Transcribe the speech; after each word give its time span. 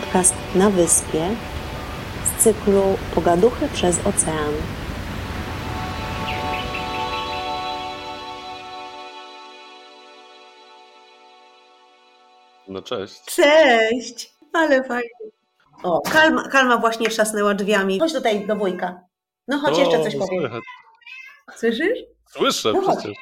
podcast 0.00 0.34
na 0.54 0.70
wyspie 0.70 1.28
z 2.24 2.42
cyklu 2.42 2.82
Pogaduchy 3.14 3.68
przez 3.68 3.98
ocean. 4.06 4.52
No 12.68 12.82
cześć. 12.82 13.24
Cześć! 13.24 14.34
Ale 14.52 14.84
fajnie. 14.84 15.08
O, 15.82 16.00
Kalma, 16.00 16.48
Kalma 16.48 16.78
właśnie 16.78 17.08
trzasnęła 17.08 17.54
drzwiami. 17.54 17.98
Chodź 18.00 18.12
tutaj 18.12 18.46
do 18.46 18.56
wujka. 18.56 19.00
No 19.48 19.58
chodź, 19.58 19.78
jeszcze 19.78 20.02
coś 20.02 20.16
powiem. 20.16 20.40
słychać. 20.40 20.62
Słyszysz? 21.56 21.98
Słyszę 22.30 22.72
No 22.72 22.82
chodź. 22.82 22.98
przecież. 22.98 23.16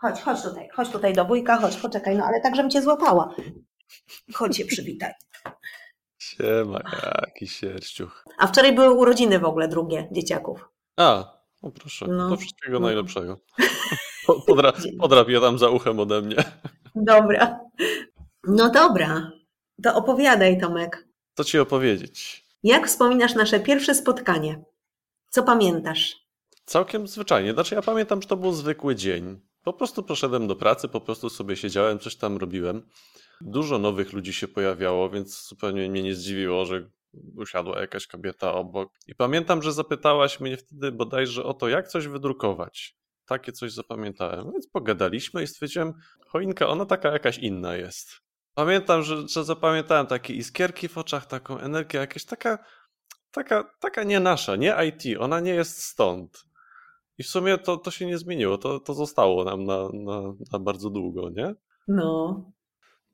Chodź, 0.00 0.20
chodź 0.20 0.42
tutaj, 0.42 0.68
chodź 0.74 0.88
tutaj 0.88 1.12
do 1.12 1.24
wujka, 1.24 1.56
chodź, 1.56 1.76
poczekaj, 1.76 2.16
no 2.16 2.24
ale 2.24 2.40
tak, 2.40 2.56
żebym 2.56 2.70
cię 2.70 2.82
złapała. 2.82 3.34
Chodź 4.34 4.56
się 4.56 4.64
przywitaj. 4.72 5.12
Siema, 6.22 6.80
jaki 7.26 7.48
sierściuch. 7.48 8.24
A 8.38 8.46
wczoraj 8.46 8.74
były 8.74 8.90
urodziny 8.90 9.38
w 9.38 9.44
ogóle 9.44 9.68
drugie 9.68 10.08
dzieciaków. 10.12 10.68
A, 10.96 11.24
no 11.62 11.70
proszę, 11.70 12.06
No. 12.08 12.28
to 12.30 12.36
wszystkiego 12.36 12.80
No. 12.80 12.86
najlepszego. 12.86 13.38
Po- 14.26 14.40
Podra, 14.46 14.72
podrap 15.00 15.28
je 15.28 15.40
tam 15.40 15.58
za 15.58 15.68
uchem 15.68 16.00
ode 16.00 16.22
mnie. 16.22 16.36
Dobra. 16.94 17.60
No 18.44 18.70
dobra. 18.70 19.30
To 19.82 19.94
opowiadaj, 19.94 20.60
Tomek. 20.60 21.08
Co 21.34 21.44
ci 21.44 21.58
opowiedzieć? 21.58 22.44
Jak 22.62 22.86
wspominasz 22.88 23.34
nasze 23.34 23.60
pierwsze 23.60 23.94
spotkanie? 23.94 24.64
Co 25.28 25.42
pamiętasz? 25.42 26.16
Całkiem 26.64 27.06
zwyczajnie. 27.08 27.52
Znaczy 27.52 27.74
ja 27.74 27.82
pamiętam, 27.82 28.22
że 28.22 28.28
to 28.28 28.36
był 28.36 28.52
zwykły 28.52 28.96
dzień. 28.96 29.40
Po 29.64 29.72
prostu 29.72 30.02
poszedłem 30.02 30.46
do 30.48 30.56
pracy, 30.56 30.88
po 30.88 31.00
prostu 31.00 31.30
sobie 31.30 31.56
siedziałem, 31.56 31.98
coś 31.98 32.16
tam 32.16 32.36
robiłem. 32.36 32.88
Dużo 33.46 33.78
nowych 33.78 34.12
ludzi 34.12 34.32
się 34.32 34.48
pojawiało, 34.48 35.10
więc 35.10 35.48
zupełnie 35.48 35.90
mnie 35.90 36.02
nie 36.02 36.14
zdziwiło, 36.14 36.64
że 36.64 36.90
usiadła 37.36 37.80
jakaś 37.80 38.06
kobieta 38.06 38.54
obok. 38.54 38.92
I 39.06 39.14
pamiętam, 39.14 39.62
że 39.62 39.72
zapytałaś 39.72 40.40
mnie 40.40 40.56
wtedy 40.56 40.92
bodajże 40.92 41.44
o 41.44 41.54
to, 41.54 41.68
jak 41.68 41.88
coś 41.88 42.08
wydrukować. 42.08 42.96
Takie 43.26 43.52
coś 43.52 43.72
zapamiętałem. 43.72 44.52
Więc 44.52 44.68
pogadaliśmy 44.68 45.42
i 45.42 45.46
stwierdziłem, 45.46 45.92
choinka, 46.26 46.68
ona 46.68 46.86
taka 46.86 47.12
jakaś 47.12 47.38
inna 47.38 47.76
jest. 47.76 48.20
Pamiętam, 48.54 49.02
że, 49.02 49.28
że 49.28 49.44
zapamiętałem 49.44 50.06
takie 50.06 50.34
iskierki 50.34 50.88
w 50.88 50.98
oczach, 50.98 51.26
taką 51.26 51.58
energię, 51.58 51.98
jakaś 51.98 52.24
taka, 52.24 52.58
taka, 53.30 53.70
taka 53.80 54.04
nie 54.04 54.20
nasza, 54.20 54.56
nie 54.56 54.76
IT, 54.88 55.20
ona 55.20 55.40
nie 55.40 55.54
jest 55.54 55.82
stąd. 55.82 56.44
I 57.18 57.22
w 57.22 57.26
sumie 57.26 57.58
to, 57.58 57.76
to 57.76 57.90
się 57.90 58.06
nie 58.06 58.18
zmieniło, 58.18 58.58
to, 58.58 58.80
to 58.80 58.94
zostało 58.94 59.44
nam 59.44 59.64
na, 59.64 59.88
na, 59.92 60.22
na 60.52 60.58
bardzo 60.58 60.90
długo, 60.90 61.30
nie? 61.30 61.54
No. 61.88 62.44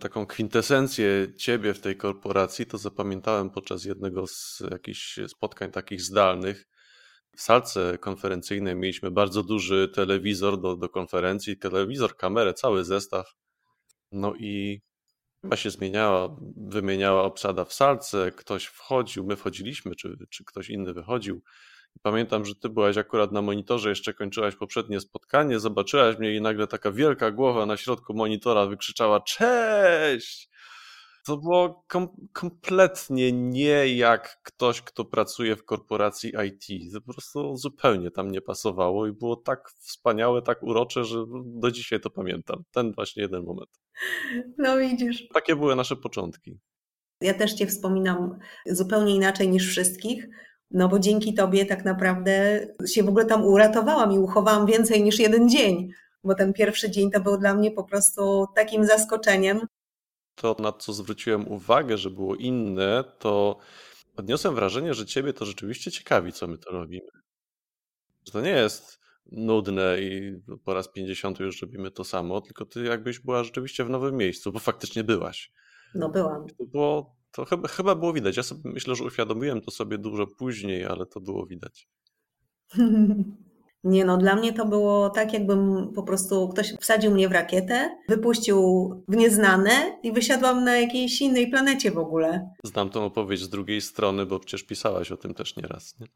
Taką 0.00 0.26
kwintesencję 0.26 1.34
ciebie 1.36 1.74
w 1.74 1.80
tej 1.80 1.96
korporacji 1.96 2.66
to 2.66 2.78
zapamiętałem 2.78 3.50
podczas 3.50 3.84
jednego 3.84 4.26
z 4.26 4.62
jakichś 4.70 5.18
spotkań 5.28 5.70
takich 5.70 6.02
zdalnych. 6.02 6.68
W 7.36 7.42
salce 7.42 7.98
konferencyjnej 8.00 8.76
mieliśmy 8.76 9.10
bardzo 9.10 9.42
duży 9.42 9.88
telewizor 9.94 10.60
do, 10.60 10.76
do 10.76 10.88
konferencji, 10.88 11.58
telewizor, 11.58 12.16
kamerę, 12.16 12.54
cały 12.54 12.84
zestaw. 12.84 13.34
No 14.12 14.34
i 14.34 14.82
chyba 15.42 15.56
się 15.56 15.70
zmieniała, 15.70 16.36
wymieniała 16.56 17.22
obsada 17.22 17.64
w 17.64 17.72
salce, 17.72 18.32
ktoś 18.36 18.64
wchodził, 18.64 19.26
my 19.26 19.36
wchodziliśmy, 19.36 19.94
czy, 19.94 20.16
czy 20.30 20.44
ktoś 20.44 20.70
inny 20.70 20.94
wychodził. 20.94 21.42
Pamiętam, 22.02 22.44
że 22.44 22.54
ty 22.54 22.68
byłaś 22.68 22.96
akurat 22.96 23.32
na 23.32 23.42
monitorze, 23.42 23.88
jeszcze 23.88 24.14
kończyłaś 24.14 24.56
poprzednie 24.56 25.00
spotkanie, 25.00 25.60
zobaczyłaś 25.60 26.18
mnie 26.18 26.34
i 26.36 26.40
nagle 26.40 26.66
taka 26.66 26.92
wielka 26.92 27.30
głowa 27.30 27.66
na 27.66 27.76
środku 27.76 28.14
monitora 28.14 28.66
wykrzyczała 28.66 29.20
cześć! 29.20 30.48
To 31.26 31.36
było 31.36 31.84
kom- 31.88 32.28
kompletnie 32.32 33.32
nie 33.32 33.96
jak 33.96 34.40
ktoś, 34.42 34.82
kto 34.82 35.04
pracuje 35.04 35.56
w 35.56 35.64
korporacji 35.64 36.32
IT. 36.46 36.92
To 36.92 37.00
po 37.00 37.12
prostu 37.12 37.56
zupełnie 37.56 38.10
tam 38.10 38.30
nie 38.30 38.40
pasowało 38.40 39.06
i 39.06 39.12
było 39.12 39.36
tak 39.36 39.70
wspaniałe, 39.70 40.42
tak 40.42 40.62
urocze, 40.62 41.04
że 41.04 41.24
do 41.44 41.70
dzisiaj 41.70 42.00
to 42.00 42.10
pamiętam. 42.10 42.64
Ten 42.70 42.92
właśnie 42.92 43.22
jeden 43.22 43.44
moment. 43.44 43.70
No 44.58 44.78
widzisz. 44.78 45.28
Takie 45.34 45.56
były 45.56 45.76
nasze 45.76 45.96
początki. 45.96 46.58
Ja 47.20 47.34
też 47.34 47.52
Cię 47.54 47.66
wspominam 47.66 48.38
zupełnie 48.66 49.14
inaczej 49.14 49.48
niż 49.48 49.68
wszystkich, 49.68 50.28
no 50.70 50.88
bo 50.88 50.98
dzięki 50.98 51.34
Tobie 51.34 51.66
tak 51.66 51.84
naprawdę 51.84 52.66
się 52.86 53.02
w 53.02 53.08
ogóle 53.08 53.24
tam 53.24 53.44
uratowałam 53.44 54.12
i 54.12 54.18
uchowałam 54.18 54.66
więcej 54.66 55.02
niż 55.02 55.18
jeden 55.18 55.48
dzień, 55.48 55.90
bo 56.24 56.34
ten 56.34 56.52
pierwszy 56.52 56.90
dzień 56.90 57.10
to 57.10 57.20
był 57.20 57.38
dla 57.38 57.54
mnie 57.54 57.70
po 57.70 57.84
prostu 57.84 58.46
takim 58.54 58.84
zaskoczeniem. 58.84 59.60
To, 60.34 60.56
na 60.58 60.72
co 60.72 60.92
zwróciłem 60.92 61.48
uwagę, 61.48 61.98
że 61.98 62.10
było 62.10 62.36
inne, 62.36 63.04
to 63.18 63.58
odniosłem 64.16 64.54
wrażenie, 64.54 64.94
że 64.94 65.06
ciebie 65.06 65.32
to 65.32 65.44
rzeczywiście 65.44 65.90
ciekawi, 65.90 66.32
co 66.32 66.46
my 66.46 66.58
to 66.58 66.70
robimy. 66.70 67.10
Że 68.26 68.32
to 68.32 68.40
nie 68.40 68.50
jest 68.50 68.98
nudne 69.32 70.00
i 70.00 70.40
po 70.64 70.74
raz 70.74 70.88
50 70.88 71.40
już 71.40 71.62
robimy 71.62 71.90
to 71.90 72.04
samo, 72.04 72.40
tylko 72.40 72.64
ty 72.64 72.84
jakbyś 72.84 73.18
była 73.18 73.44
rzeczywiście 73.44 73.84
w 73.84 73.90
nowym 73.90 74.16
miejscu, 74.16 74.52
bo 74.52 74.58
faktycznie 74.58 75.04
byłaś. 75.04 75.52
No 75.94 76.08
byłam. 76.08 76.46
To 76.58 76.64
było, 76.64 77.16
to 77.32 77.44
chyba, 77.44 77.68
chyba 77.68 77.94
było 77.94 78.12
widać. 78.12 78.36
Ja 78.36 78.42
sobie 78.42 78.60
myślę, 78.64 78.94
że 78.94 79.04
uświadomiłem 79.04 79.60
to 79.60 79.70
sobie 79.70 79.98
dużo 79.98 80.26
później, 80.26 80.84
ale 80.84 81.06
to 81.06 81.20
było 81.20 81.46
widać. 81.46 81.88
Nie 83.84 84.04
no, 84.04 84.16
dla 84.16 84.36
mnie 84.36 84.52
to 84.52 84.66
było 84.66 85.10
tak, 85.10 85.32
jakbym 85.32 85.92
po 85.94 86.02
prostu 86.02 86.48
ktoś 86.48 86.74
wsadził 86.80 87.10
mnie 87.10 87.28
w 87.28 87.32
rakietę, 87.32 87.98
wypuścił 88.08 88.58
w 89.08 89.16
nieznane 89.16 89.98
i 90.02 90.12
wysiadłam 90.12 90.64
na 90.64 90.76
jakiejś 90.76 91.20
innej 91.20 91.50
planecie 91.50 91.90
w 91.90 91.98
ogóle. 91.98 92.50
Znam 92.64 92.90
tą 92.90 93.04
opowieść 93.04 93.42
z 93.42 93.48
drugiej 93.48 93.80
strony, 93.80 94.26
bo 94.26 94.38
przecież 94.38 94.62
pisałaś 94.66 95.12
o 95.12 95.16
tym 95.16 95.34
też 95.34 95.56
nieraz. 95.56 96.00
Nie? 96.00 96.06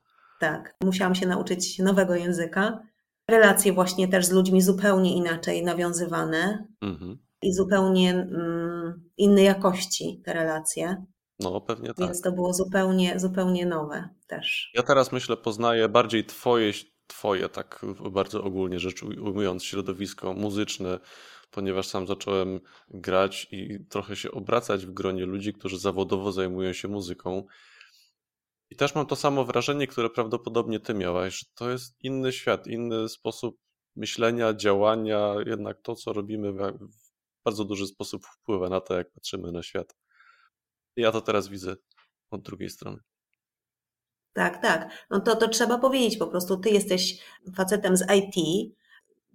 Tak, 0.40 0.76
musiałam 0.84 1.14
się 1.14 1.26
nauczyć 1.26 1.78
nowego 1.78 2.14
języka. 2.14 2.82
Relacje 3.28 3.72
właśnie 3.72 4.08
też 4.08 4.26
z 4.26 4.32
ludźmi 4.32 4.62
zupełnie 4.62 5.16
inaczej 5.16 5.64
nawiązywane 5.64 6.66
Mhm. 6.80 7.18
I 7.42 7.52
zupełnie 7.52 8.10
mm, 8.10 9.10
innej 9.16 9.44
jakości 9.44 10.22
te 10.24 10.32
relacje, 10.32 11.04
No, 11.40 11.60
pewnie 11.60 11.88
tak. 11.88 11.98
więc 11.98 12.20
to 12.20 12.32
było 12.32 12.52
zupełnie, 12.52 13.20
zupełnie 13.20 13.66
nowe 13.66 14.08
też. 14.26 14.70
Ja 14.74 14.82
teraz 14.82 15.12
myślę, 15.12 15.36
poznaję 15.36 15.88
bardziej 15.88 16.24
twoje, 16.24 16.72
twoje, 17.06 17.48
tak 17.48 17.86
bardzo 18.10 18.44
ogólnie 18.44 18.78
rzecz 18.78 19.02
ujmując, 19.02 19.64
środowisko 19.64 20.32
muzyczne, 20.32 20.98
ponieważ 21.50 21.86
sam 21.86 22.06
zacząłem 22.06 22.60
grać 22.88 23.48
i 23.50 23.84
trochę 23.88 24.16
się 24.16 24.30
obracać 24.30 24.86
w 24.86 24.92
gronie 24.92 25.26
ludzi, 25.26 25.52
którzy 25.52 25.78
zawodowo 25.78 26.32
zajmują 26.32 26.72
się 26.72 26.88
muzyką. 26.88 27.46
I 28.70 28.76
też 28.76 28.94
mam 28.94 29.06
to 29.06 29.16
samo 29.16 29.44
wrażenie, 29.44 29.86
które 29.86 30.10
prawdopodobnie 30.10 30.80
ty 30.80 30.94
miałaś, 30.94 31.38
że 31.38 31.46
to 31.54 31.70
jest 31.70 31.96
inny 32.04 32.32
świat, 32.32 32.66
inny 32.66 33.08
sposób 33.08 33.58
myślenia, 33.96 34.54
działania, 34.54 35.34
jednak 35.46 35.82
to, 35.82 35.94
co 35.94 36.12
robimy, 36.12 36.52
bardzo 37.44 37.64
duży 37.64 37.86
sposób 37.86 38.26
wpływa 38.26 38.68
na 38.68 38.80
to, 38.80 38.94
jak 38.94 39.10
patrzymy 39.10 39.52
na 39.52 39.62
świat. 39.62 39.94
Ja 40.96 41.12
to 41.12 41.20
teraz 41.20 41.48
widzę 41.48 41.76
od 42.30 42.42
drugiej 42.42 42.70
strony. 42.70 42.98
Tak, 44.32 44.62
tak. 44.62 45.06
No 45.10 45.20
to, 45.20 45.36
to 45.36 45.48
trzeba 45.48 45.78
powiedzieć 45.78 46.16
po 46.16 46.26
prostu, 46.26 46.56
ty 46.56 46.70
jesteś 46.70 47.18
facetem 47.56 47.96
z 47.96 48.04
IT. 48.10 48.34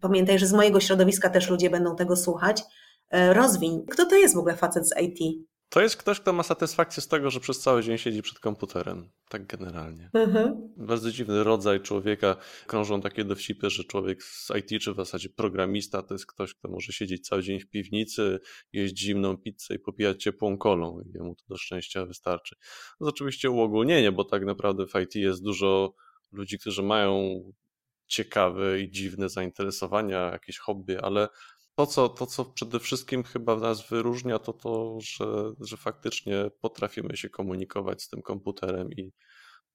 Pamiętaj, 0.02 0.40
że 0.40 0.48
z 0.48 0.54
mojego 0.54 0.80
środowiska 0.80 1.30
też 1.30 1.50
ludzie 1.50 1.70
będą 1.70 1.96
tego 1.96 2.16
słuchać. 2.16 2.64
E, 3.10 3.34
Rozwiń. 3.34 3.86
Kto 3.92 4.06
to 4.06 4.16
jest 4.16 4.36
w 4.36 4.38
ogóle 4.38 4.56
facet 4.56 4.90
z 4.90 4.94
IT? 5.02 5.48
To 5.70 5.82
jest 5.82 5.98
ktoś, 5.98 6.20
kto 6.20 6.34
ma 6.34 6.44
satysfakcję 6.44 7.04
z 7.04 7.08
tego, 7.08 7.32
że 7.32 7.40
przez 7.40 7.60
cały 7.60 7.84
dzień 7.84 7.98
siedzi 7.98 8.22
przed 8.22 8.40
komputerem. 8.40 9.10
Tak 9.30 9.46
generalnie. 9.46 10.10
Mhm. 10.14 10.74
Bardzo 10.78 11.12
dziwny 11.12 11.44
rodzaj 11.44 11.82
człowieka. 11.82 12.36
Krążą 12.68 13.02
takie 13.02 13.24
dowcipy, 13.24 13.70
że 13.70 13.84
człowiek 13.84 14.24
z 14.24 14.52
IT, 14.60 14.82
czy 14.82 14.94
w 14.94 14.96
zasadzie 14.96 15.30
programista, 15.30 16.04
to 16.04 16.14
jest 16.14 16.26
ktoś, 16.26 16.54
kto 16.54 16.70
może 16.70 16.94
siedzieć 16.94 17.28
cały 17.28 17.44
dzień 17.44 17.60
w 17.60 17.70
piwnicy, 17.70 18.40
jeść 18.74 19.00
zimną 19.00 19.38
pizzę 19.38 19.76
i 19.76 19.80
popijać 19.80 20.24
ciepłą 20.24 20.58
kolą. 20.58 21.02
I 21.02 21.12
jemu 21.12 21.36
to 21.36 21.44
do 21.50 21.58
szczęścia 21.58 22.06
wystarczy. 22.06 22.56
To 23.00 23.06
jest 23.06 23.16
oczywiście 23.16 23.50
uogólnienie, 23.50 24.12
bo 24.12 24.24
tak 24.24 24.46
naprawdę 24.46 24.86
w 24.88 25.02
IT 25.04 25.16
jest 25.16 25.44
dużo 25.44 25.94
ludzi, 26.32 26.60
którzy 26.60 26.84
mają 26.84 27.44
ciekawe 28.08 28.82
i 28.82 28.92
dziwne 28.92 29.30
zainteresowania, 29.30 30.20
jakieś 30.32 30.58
hobby, 30.58 31.00
ale 31.00 31.28
to 31.78 31.86
co, 31.86 32.10
to, 32.10 32.26
co 32.26 32.46
przede 32.46 32.80
wszystkim 32.80 33.24
chyba 33.24 33.56
nas 33.56 33.90
wyróżnia, 33.90 34.40
to 34.40 34.54
to, 34.54 34.98
że, 35.02 35.26
że 35.60 35.78
faktycznie 35.78 36.36
potrafimy 36.62 37.18
się 37.18 37.30
komunikować 37.30 38.04
z 38.04 38.10
tym 38.10 38.22
komputerem 38.22 38.92
i 38.92 39.12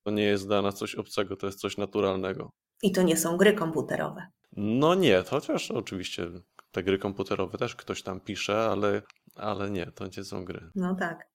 to 0.03 0.11
nie 0.11 0.23
jest 0.23 0.47
dla 0.47 0.63
nas 0.63 0.75
coś 0.75 0.95
obcego, 0.95 1.37
to 1.37 1.47
jest 1.47 1.61
coś 1.61 1.77
naturalnego. 1.77 2.53
I 2.83 2.93
to 2.93 3.03
nie 3.03 3.17
są 3.17 3.37
gry 3.37 3.53
komputerowe. 3.53 4.27
No 4.57 4.95
nie, 4.95 5.25
chociaż 5.31 5.71
oczywiście 5.71 6.27
te 6.73 6.83
gry 6.83 6.99
komputerowe 6.99 7.59
też 7.59 7.77
ktoś 7.77 8.03
tam 8.03 8.21
pisze, 8.21 8.65
ale, 8.65 9.03
ale 9.37 9.71
nie, 9.71 9.87
to 9.87 10.05
nie 10.17 10.25
są 10.25 10.45
gry. 10.45 10.71
No 10.75 10.95
tak. 10.95 11.29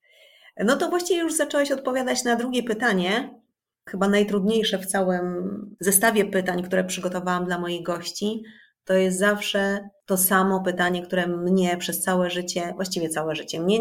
No 0.58 0.78
to 0.78 0.90
właściwie 0.90 1.22
już 1.22 1.34
zacząłeś 1.34 1.72
odpowiadać 1.72 2.24
na 2.24 2.36
drugie 2.36 2.64
pytanie. 2.64 3.42
Chyba 3.90 4.08
najtrudniejsze 4.08 4.80
w 4.80 4.86
całym 4.86 5.75
zestawie 5.80 6.25
pytań, 6.25 6.64
które 6.64 6.84
przygotowałam 6.84 7.46
dla 7.46 7.60
moich 7.60 7.84
gości. 7.84 8.44
To 8.88 8.94
jest 8.94 9.19
zawsze 9.19 9.89
to 10.06 10.18
samo 10.18 10.62
pytanie, 10.62 11.01
które 11.01 11.28
mnie 11.28 11.78
przez 11.78 12.01
całe 12.01 12.30
życie, 12.30 12.74
właściwie 12.75 13.10
całe 13.10 13.36
życie, 13.36 13.60
mnie 13.60 13.80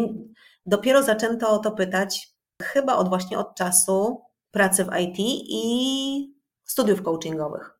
dopiero 0.65 1.03
zaczęto 1.03 1.49
o 1.49 1.59
to 1.59 1.71
pytać 1.71 2.33
chyba 2.63 2.95
od 2.95 3.09
właśnie 3.09 3.39
od 3.39 3.55
czasu 3.55 4.21
pracy 4.51 4.85
w 4.85 4.89
IT 4.99 5.15
i 5.49 6.33
studiów 6.63 7.03
coachingowych, 7.03 7.79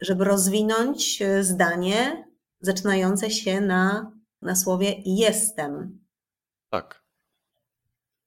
żeby 0.00 0.24
rozwinąć 0.24 1.22
zdanie 1.40 2.28
zaczynające 2.60 3.30
się 3.30 3.60
na, 3.60 4.12
na 4.42 4.56
słowie 4.56 4.94
jestem. 5.04 6.00
Tak. 6.70 7.04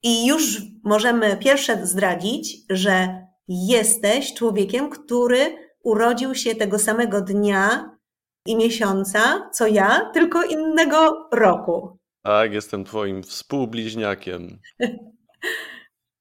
I 0.03 0.25
już 0.25 0.61
możemy 0.83 1.37
pierwsze 1.37 1.87
zdradzić, 1.87 2.57
że 2.69 3.25
jesteś 3.47 4.33
człowiekiem, 4.33 4.89
który 4.89 5.57
urodził 5.83 6.35
się 6.35 6.55
tego 6.55 6.79
samego 6.79 7.21
dnia 7.21 7.98
i 8.45 8.55
miesiąca, 8.55 9.49
co 9.53 9.67
ja, 9.67 10.11
tylko 10.13 10.43
innego 10.43 11.29
roku. 11.33 11.99
Tak, 12.23 12.53
jestem 12.53 12.83
twoim 12.83 13.23
współbliźniakiem. 13.23 14.59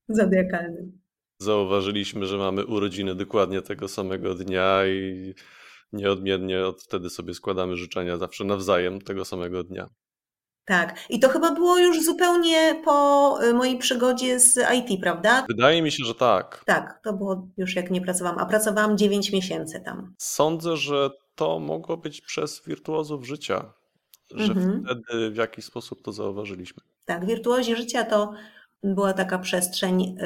Zodiakalnym. 0.08 1.00
Zauważyliśmy, 1.40 2.26
że 2.26 2.38
mamy 2.38 2.66
urodziny 2.66 3.14
dokładnie 3.14 3.62
tego 3.62 3.88
samego 3.88 4.34
dnia 4.34 4.86
i 4.86 5.34
nieodmiennie 5.92 6.66
od 6.66 6.82
wtedy 6.82 7.10
sobie 7.10 7.34
składamy 7.34 7.76
życzenia 7.76 8.16
zawsze 8.16 8.44
nawzajem 8.44 9.00
tego 9.00 9.24
samego 9.24 9.64
dnia. 9.64 9.88
Tak, 10.64 10.98
i 11.10 11.20
to 11.20 11.28
chyba 11.28 11.54
było 11.54 11.78
już 11.78 12.04
zupełnie 12.04 12.82
po 12.84 13.38
y, 13.44 13.54
mojej 13.54 13.78
przygodzie 13.78 14.40
z 14.40 14.58
IT, 14.74 15.00
prawda? 15.02 15.44
Wydaje 15.48 15.82
mi 15.82 15.92
się, 15.92 16.04
że 16.04 16.14
tak. 16.14 16.62
Tak, 16.66 17.00
to 17.04 17.12
było 17.12 17.48
już 17.56 17.76
jak 17.76 17.90
nie 17.90 18.00
pracowałam, 18.00 18.38
a 18.38 18.46
pracowałam 18.46 18.98
9 18.98 19.32
miesięcy 19.32 19.80
tam. 19.84 20.14
Sądzę, 20.18 20.76
że 20.76 21.10
to 21.38 21.58
mogło 21.58 21.96
być 21.96 22.20
przez 22.20 22.62
wirtuozów 22.67 23.26
życia, 23.26 23.73
że 24.35 24.52
mhm. 24.52 24.85
wtedy 24.85 25.31
w 25.31 25.37
jakiś 25.37 25.64
sposób 25.64 26.02
to 26.02 26.12
zauważyliśmy. 26.12 26.82
Tak, 27.05 27.26
wirtuozi 27.26 27.76
życia 27.76 28.05
to 28.05 28.32
była 28.82 29.12
taka 29.12 29.38
przestrzeń 29.38 30.17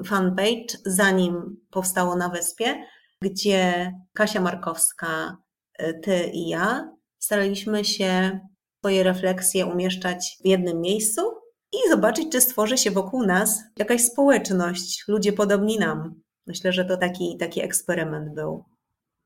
y, 0.00 0.04
fanpage, 0.04 0.78
zanim 0.84 1.56
powstało 1.70 2.16
na 2.16 2.28
Wyspie, 2.28 2.84
gdzie 3.22 3.92
Kasia 4.12 4.40
Markowska, 4.40 5.36
y, 5.82 6.00
ty 6.02 6.30
i 6.32 6.48
ja 6.48 6.92
staraliśmy 7.18 7.84
się 7.84 8.40
swoje 8.78 9.02
refleksje 9.02 9.66
umieszczać 9.66 10.36
w 10.44 10.46
jednym 10.46 10.80
miejscu 10.80 11.22
i 11.72 11.90
zobaczyć, 11.90 12.32
czy 12.32 12.40
stworzy 12.40 12.78
się 12.78 12.90
wokół 12.90 13.26
nas 13.26 13.62
jakaś 13.78 14.04
społeczność, 14.04 15.04
ludzie 15.08 15.32
podobni 15.32 15.78
nam. 15.78 16.20
Myślę, 16.46 16.72
że 16.72 16.84
to 16.84 16.96
taki, 16.96 17.36
taki 17.40 17.62
eksperyment 17.62 18.34
był. 18.34 18.71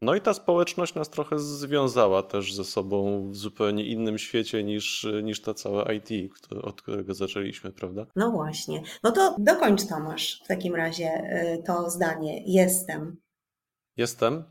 No 0.02 0.14
i 0.14 0.20
ta 0.20 0.34
społeczność 0.34 0.94
nas 0.94 1.10
trochę 1.10 1.38
związała 1.38 2.22
też 2.22 2.54
ze 2.54 2.64
sobą 2.64 3.28
w 3.30 3.36
zupełnie 3.36 3.84
innym 3.86 4.18
świecie 4.18 4.64
niż, 4.64 5.06
niż 5.22 5.42
ta 5.42 5.54
cała 5.54 5.92
IT, 5.92 6.08
od 6.62 6.82
którego 6.82 7.14
zaczęliśmy, 7.14 7.72
prawda? 7.72 8.06
No 8.16 8.30
właśnie. 8.30 8.82
No 9.02 9.12
to 9.12 9.36
dokończ 9.38 9.86
Tomasz 9.86 10.40
w 10.44 10.48
takim 10.48 10.74
razie 10.74 11.08
y, 11.08 11.62
to 11.66 11.90
zdanie. 11.90 12.42
Jestem. 12.46 13.16
Jestem. 13.96 14.44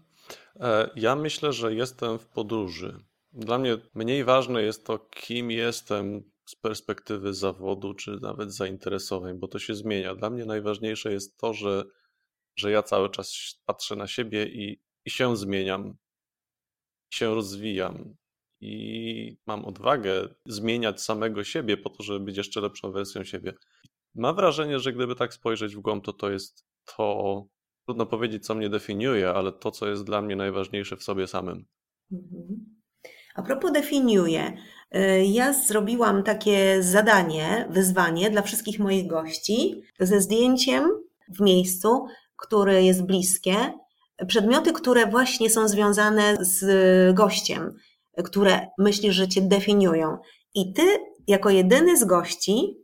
E, 0.56 0.90
ja 0.96 1.16
myślę, 1.16 1.54
że 1.54 1.74
jestem 1.74 2.20
w 2.20 2.28
podróży. 2.28 3.00
Dla 3.34 3.58
mnie 3.58 3.78
mniej 3.94 4.24
ważne 4.24 4.64
jest 4.64 4.86
to, 4.86 5.00
kim 5.00 5.52
jestem 5.52 6.32
z 6.46 6.56
perspektywy 6.56 7.34
zawodu, 7.34 7.94
czy 7.94 8.20
nawet 8.22 8.54
zainteresowań, 8.54 9.40
bo 9.40 9.48
to 9.48 9.60
się 9.60 9.76
zmienia. 9.76 10.16
Dla 10.16 10.30
mnie 10.30 10.46
najważniejsze 10.46 11.14
jest 11.14 11.38
to, 11.38 11.54
że, 11.54 11.84
że 12.56 12.72
ja 12.72 12.84
cały 12.84 13.10
czas 13.10 13.34
patrzę 13.66 13.96
na 13.96 14.08
siebie 14.08 14.46
i, 14.46 14.85
i 15.06 15.12
się 15.12 15.38
zmieniam, 15.38 15.98
się 17.10 17.36
rozwijam 17.36 18.16
i 18.62 19.38
mam 19.48 19.66
odwagę 19.66 20.30
zmieniać 20.46 21.02
samego 21.02 21.44
siebie 21.44 21.78
po 21.78 21.90
to, 21.90 22.04
żeby 22.04 22.20
być 22.20 22.38
jeszcze 22.38 22.62
lepszą 22.62 22.92
wersją 22.92 23.24
siebie. 23.24 23.54
Mam 24.16 24.36
wrażenie, 24.36 24.80
że 24.80 24.94
gdyby 24.94 25.16
tak 25.16 25.34
spojrzeć 25.34 25.76
w 25.76 25.80
głąb, 25.80 26.06
to 26.06 26.14
to 26.14 26.30
jest 26.30 26.66
to, 26.98 27.46
trudno 27.86 28.06
powiedzieć, 28.06 28.46
co 28.46 28.56
mnie 28.56 28.70
definiuje, 28.70 29.30
ale 29.30 29.52
to, 29.52 29.72
co 29.72 29.88
jest 29.88 30.04
dla 30.04 30.22
mnie 30.22 30.36
najważniejsze 30.36 30.98
w 30.98 31.04
sobie 31.04 31.28
samym. 31.28 31.66
Mhm. 32.12 32.76
A 33.36 33.44
propos 33.44 33.72
definiuje, 33.72 34.58
y, 34.96 35.26
ja 35.26 35.54
zrobiłam 35.54 36.24
takie 36.24 36.84
zadanie, 36.84 37.68
wyzwanie 37.70 38.30
dla 38.30 38.42
wszystkich 38.42 38.80
moich 38.80 39.08
gości 39.08 39.82
ze 40.00 40.22
zdjęciem 40.22 40.90
w 41.30 41.42
miejscu, 41.42 42.06
które 42.36 42.84
jest 42.84 43.06
bliskie, 43.06 43.74
przedmioty, 44.28 44.74
które 44.74 45.08
właśnie 45.08 45.50
są 45.50 45.68
związane 45.68 46.38
z 46.40 47.16
gościem, 47.16 47.74
które 48.24 48.68
myślisz, 48.78 49.16
że 49.16 49.28
cię 49.28 49.42
definiują. 49.42 50.18
I 50.56 50.74
ty, 50.74 50.82
jako 51.28 51.50
jedyny 51.50 51.98
z 51.98 52.06
gości, 52.06 52.78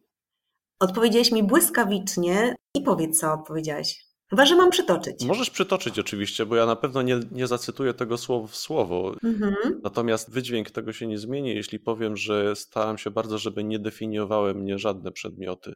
odpowiedziałeś 0.79 1.31
mi 1.31 1.43
błyskawicznie 1.43 2.55
i 2.75 2.81
powiedz, 2.81 3.19
co 3.19 3.33
odpowiedziałeś. 3.33 4.11
Chyba, 4.29 4.45
że 4.45 4.55
mam 4.55 4.69
przytoczyć. 4.69 5.25
Możesz 5.25 5.49
przytoczyć 5.49 5.99
oczywiście, 5.99 6.45
bo 6.45 6.55
ja 6.55 6.65
na 6.65 6.75
pewno 6.75 7.01
nie, 7.01 7.19
nie 7.31 7.47
zacytuję 7.47 7.93
tego 7.93 8.17
słowo 8.17 8.47
w 8.47 8.55
słowo. 8.55 9.15
Mhm. 9.23 9.55
Natomiast 9.83 10.31
wydźwięk 10.31 10.71
tego 10.71 10.93
się 10.93 11.07
nie 11.07 11.17
zmieni, 11.17 11.49
jeśli 11.55 11.79
powiem, 11.79 12.17
że 12.17 12.55
staram 12.55 12.97
się 12.97 13.11
bardzo, 13.11 13.37
żeby 13.37 13.63
nie 13.63 13.79
definiowały 13.79 14.53
mnie 14.53 14.79
żadne 14.79 15.11
przedmioty. 15.11 15.73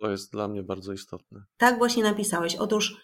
To 0.00 0.10
jest 0.10 0.32
dla 0.32 0.48
mnie 0.48 0.62
bardzo 0.62 0.92
istotne. 0.92 1.44
Tak 1.56 1.78
właśnie 1.78 2.02
napisałeś. 2.02 2.56
Otóż 2.56 2.96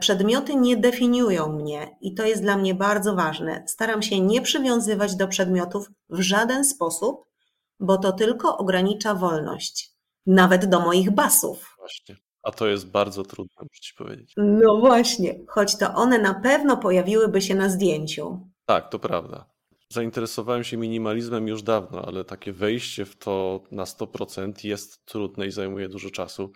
przedmioty 0.00 0.54
nie 0.54 0.76
definiują 0.76 1.52
mnie 1.52 1.96
i 2.00 2.14
to 2.14 2.26
jest 2.26 2.42
dla 2.42 2.56
mnie 2.56 2.74
bardzo 2.74 3.14
ważne. 3.14 3.64
Staram 3.66 4.02
się 4.02 4.20
nie 4.20 4.42
przywiązywać 4.42 5.16
do 5.16 5.28
przedmiotów 5.28 5.90
w 6.08 6.20
żaden 6.20 6.64
sposób, 6.64 7.24
bo 7.80 7.98
to 7.98 8.12
tylko 8.12 8.58
ogranicza 8.58 9.14
wolność. 9.14 9.90
Nawet 10.26 10.66
do 10.66 10.80
moich 10.80 11.10
basów. 11.10 11.74
Właśnie. 11.78 12.16
A 12.42 12.50
to 12.50 12.66
jest 12.66 12.86
bardzo 12.86 13.22
trudne, 13.22 13.54
muszę 13.60 13.80
ci 13.80 13.94
powiedzieć. 13.94 14.32
No 14.36 14.78
właśnie, 14.80 15.40
choć 15.48 15.78
to 15.78 15.94
one 15.94 16.18
na 16.18 16.34
pewno 16.34 16.76
pojawiłyby 16.76 17.42
się 17.42 17.54
na 17.54 17.68
zdjęciu. 17.68 18.50
Tak, 18.66 18.88
to 18.88 18.98
prawda. 18.98 19.46
Zainteresowałem 19.88 20.64
się 20.64 20.76
minimalizmem 20.76 21.48
już 21.48 21.62
dawno, 21.62 22.02
ale 22.06 22.24
takie 22.24 22.52
wejście 22.52 23.04
w 23.04 23.16
to 23.16 23.62
na 23.70 23.84
100% 23.84 24.64
jest 24.64 25.04
trudne 25.04 25.46
i 25.46 25.50
zajmuje 25.50 25.88
dużo 25.88 26.10
czasu. 26.10 26.52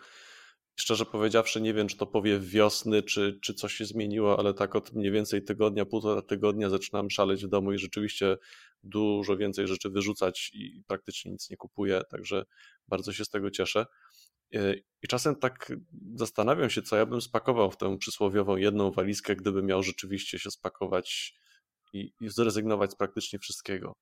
Szczerze 0.76 1.06
powiedziawszy, 1.06 1.60
nie 1.60 1.74
wiem, 1.74 1.88
czy 1.88 1.96
to 1.96 2.06
powie 2.06 2.40
wiosny, 2.40 3.02
czy, 3.02 3.38
czy 3.42 3.54
coś 3.54 3.72
się 3.72 3.84
zmieniło, 3.84 4.38
ale 4.38 4.54
tak 4.54 4.76
od 4.76 4.92
mniej 4.92 5.10
więcej 5.10 5.44
tygodnia, 5.44 5.86
półtora 5.86 6.22
tygodnia 6.22 6.70
zaczynam 6.70 7.10
szaleć 7.10 7.46
w 7.46 7.48
domu 7.48 7.72
i 7.72 7.78
rzeczywiście 7.78 8.36
dużo 8.82 9.36
więcej 9.36 9.68
rzeczy 9.68 9.90
wyrzucać 9.90 10.50
i 10.54 10.82
praktycznie 10.86 11.32
nic 11.32 11.50
nie 11.50 11.56
kupuję, 11.56 12.00
także 12.10 12.44
bardzo 12.88 13.12
się 13.12 13.24
z 13.24 13.28
tego 13.28 13.50
cieszę. 13.50 13.86
E, 14.54 14.74
I 15.02 15.08
czasem 15.08 15.36
tak 15.36 15.72
zastanawiam 16.14 16.70
się, 16.70 16.82
co 16.82 16.96
ja 16.96 17.06
bym 17.06 17.20
spakował 17.20 17.70
w 17.70 17.76
tę 17.76 17.98
przysłowiową 17.98 18.56
jedną 18.56 18.90
walizkę, 18.90 19.36
gdyby 19.36 19.62
miał 19.62 19.82
rzeczywiście 19.82 20.38
się 20.38 20.50
spakować 20.50 21.34
i, 21.92 22.12
i 22.20 22.28
zrezygnować 22.28 22.92
z 22.92 22.96
praktycznie 22.96 23.38
wszystkiego. 23.38 23.96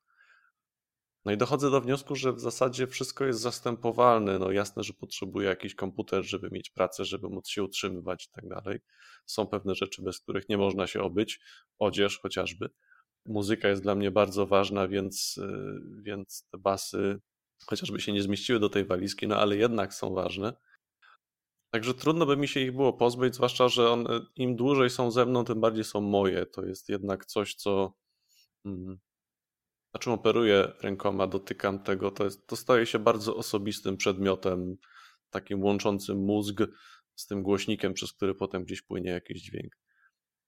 No 1.25 1.33
i 1.33 1.37
dochodzę 1.37 1.71
do 1.71 1.81
wniosku, 1.81 2.17
że 2.17 2.33
w 2.33 2.41
zasadzie 2.41 2.87
wszystko 2.87 3.25
jest 3.25 3.41
zastępowalne. 3.41 4.39
No 4.39 4.53
jasne, 4.53 4.83
że 4.83 4.93
potrzebuję 4.93 5.49
jakiś 5.49 5.75
komputer, 5.75 6.25
żeby 6.25 6.51
mieć 6.51 6.71
pracę, 6.71 7.05
żeby 7.05 7.29
móc 7.29 7.49
się 7.49 7.63
utrzymywać 7.63 8.25
i 8.25 8.31
tak 8.31 8.49
dalej. 8.49 8.81
Są 9.27 9.47
pewne 9.47 9.75
rzeczy, 9.75 10.03
bez 10.03 10.21
których 10.21 10.49
nie 10.49 10.59
można 10.59 10.87
się 10.87 11.03
obyć. 11.03 11.41
Odzież 11.79 12.19
chociażby. 12.19 12.71
Muzyka 13.27 13.69
jest 13.69 13.83
dla 13.83 13.95
mnie 13.95 14.11
bardzo 14.11 14.47
ważna, 14.47 14.89
więc, 14.89 15.41
e, 15.43 15.81
więc 16.03 16.47
te 16.51 16.59
basy 16.59 17.21
chociażby 17.67 18.01
się 18.01 18.13
nie 18.13 18.23
zmieściły 18.23 18.61
do 18.61 18.69
tej 18.69 18.85
walizki, 18.85 19.29
no 19.29 19.37
ale 19.37 19.57
jednak 19.57 19.95
są 19.95 20.15
ważne. 20.15 20.53
Także 21.71 21.95
trudno 21.95 22.27
by 22.27 22.37
mi 22.37 22.49
się 22.49 22.61
ich 22.61 22.73
było 22.73 22.93
pozbyć, 22.93 23.35
zwłaszcza, 23.35 23.69
że 23.69 23.91
one, 23.91 24.21
im 24.37 24.57
dłużej 24.57 24.91
są 24.91 25.11
ze 25.11 25.27
mną, 25.27 25.45
tym 25.45 25.61
bardziej 25.61 25.85
są 25.85 26.01
moje. 26.01 26.47
To 26.47 26.65
jest 26.65 26.89
jednak 26.89 27.27
coś, 27.27 27.55
co. 27.55 27.93
Czym 29.99 30.13
operuję 30.13 30.73
rękoma, 30.81 31.27
dotykam 31.27 31.83
tego, 31.83 32.11
to, 32.11 32.25
jest, 32.25 32.47
to 32.47 32.57
staje 32.57 32.87
się 32.87 32.99
bardzo 32.99 33.37
osobistym 33.37 33.97
przedmiotem, 33.97 34.77
takim 35.31 35.63
łączącym 35.63 36.19
mózg 36.19 36.63
z 37.15 37.27
tym 37.27 37.43
głośnikiem, 37.43 37.95
przez 37.95 38.13
który 38.13 38.35
potem 38.35 38.65
gdzieś 38.65 38.83
płynie 38.83 39.11
jakiś 39.11 39.43
dźwięk. 39.43 39.77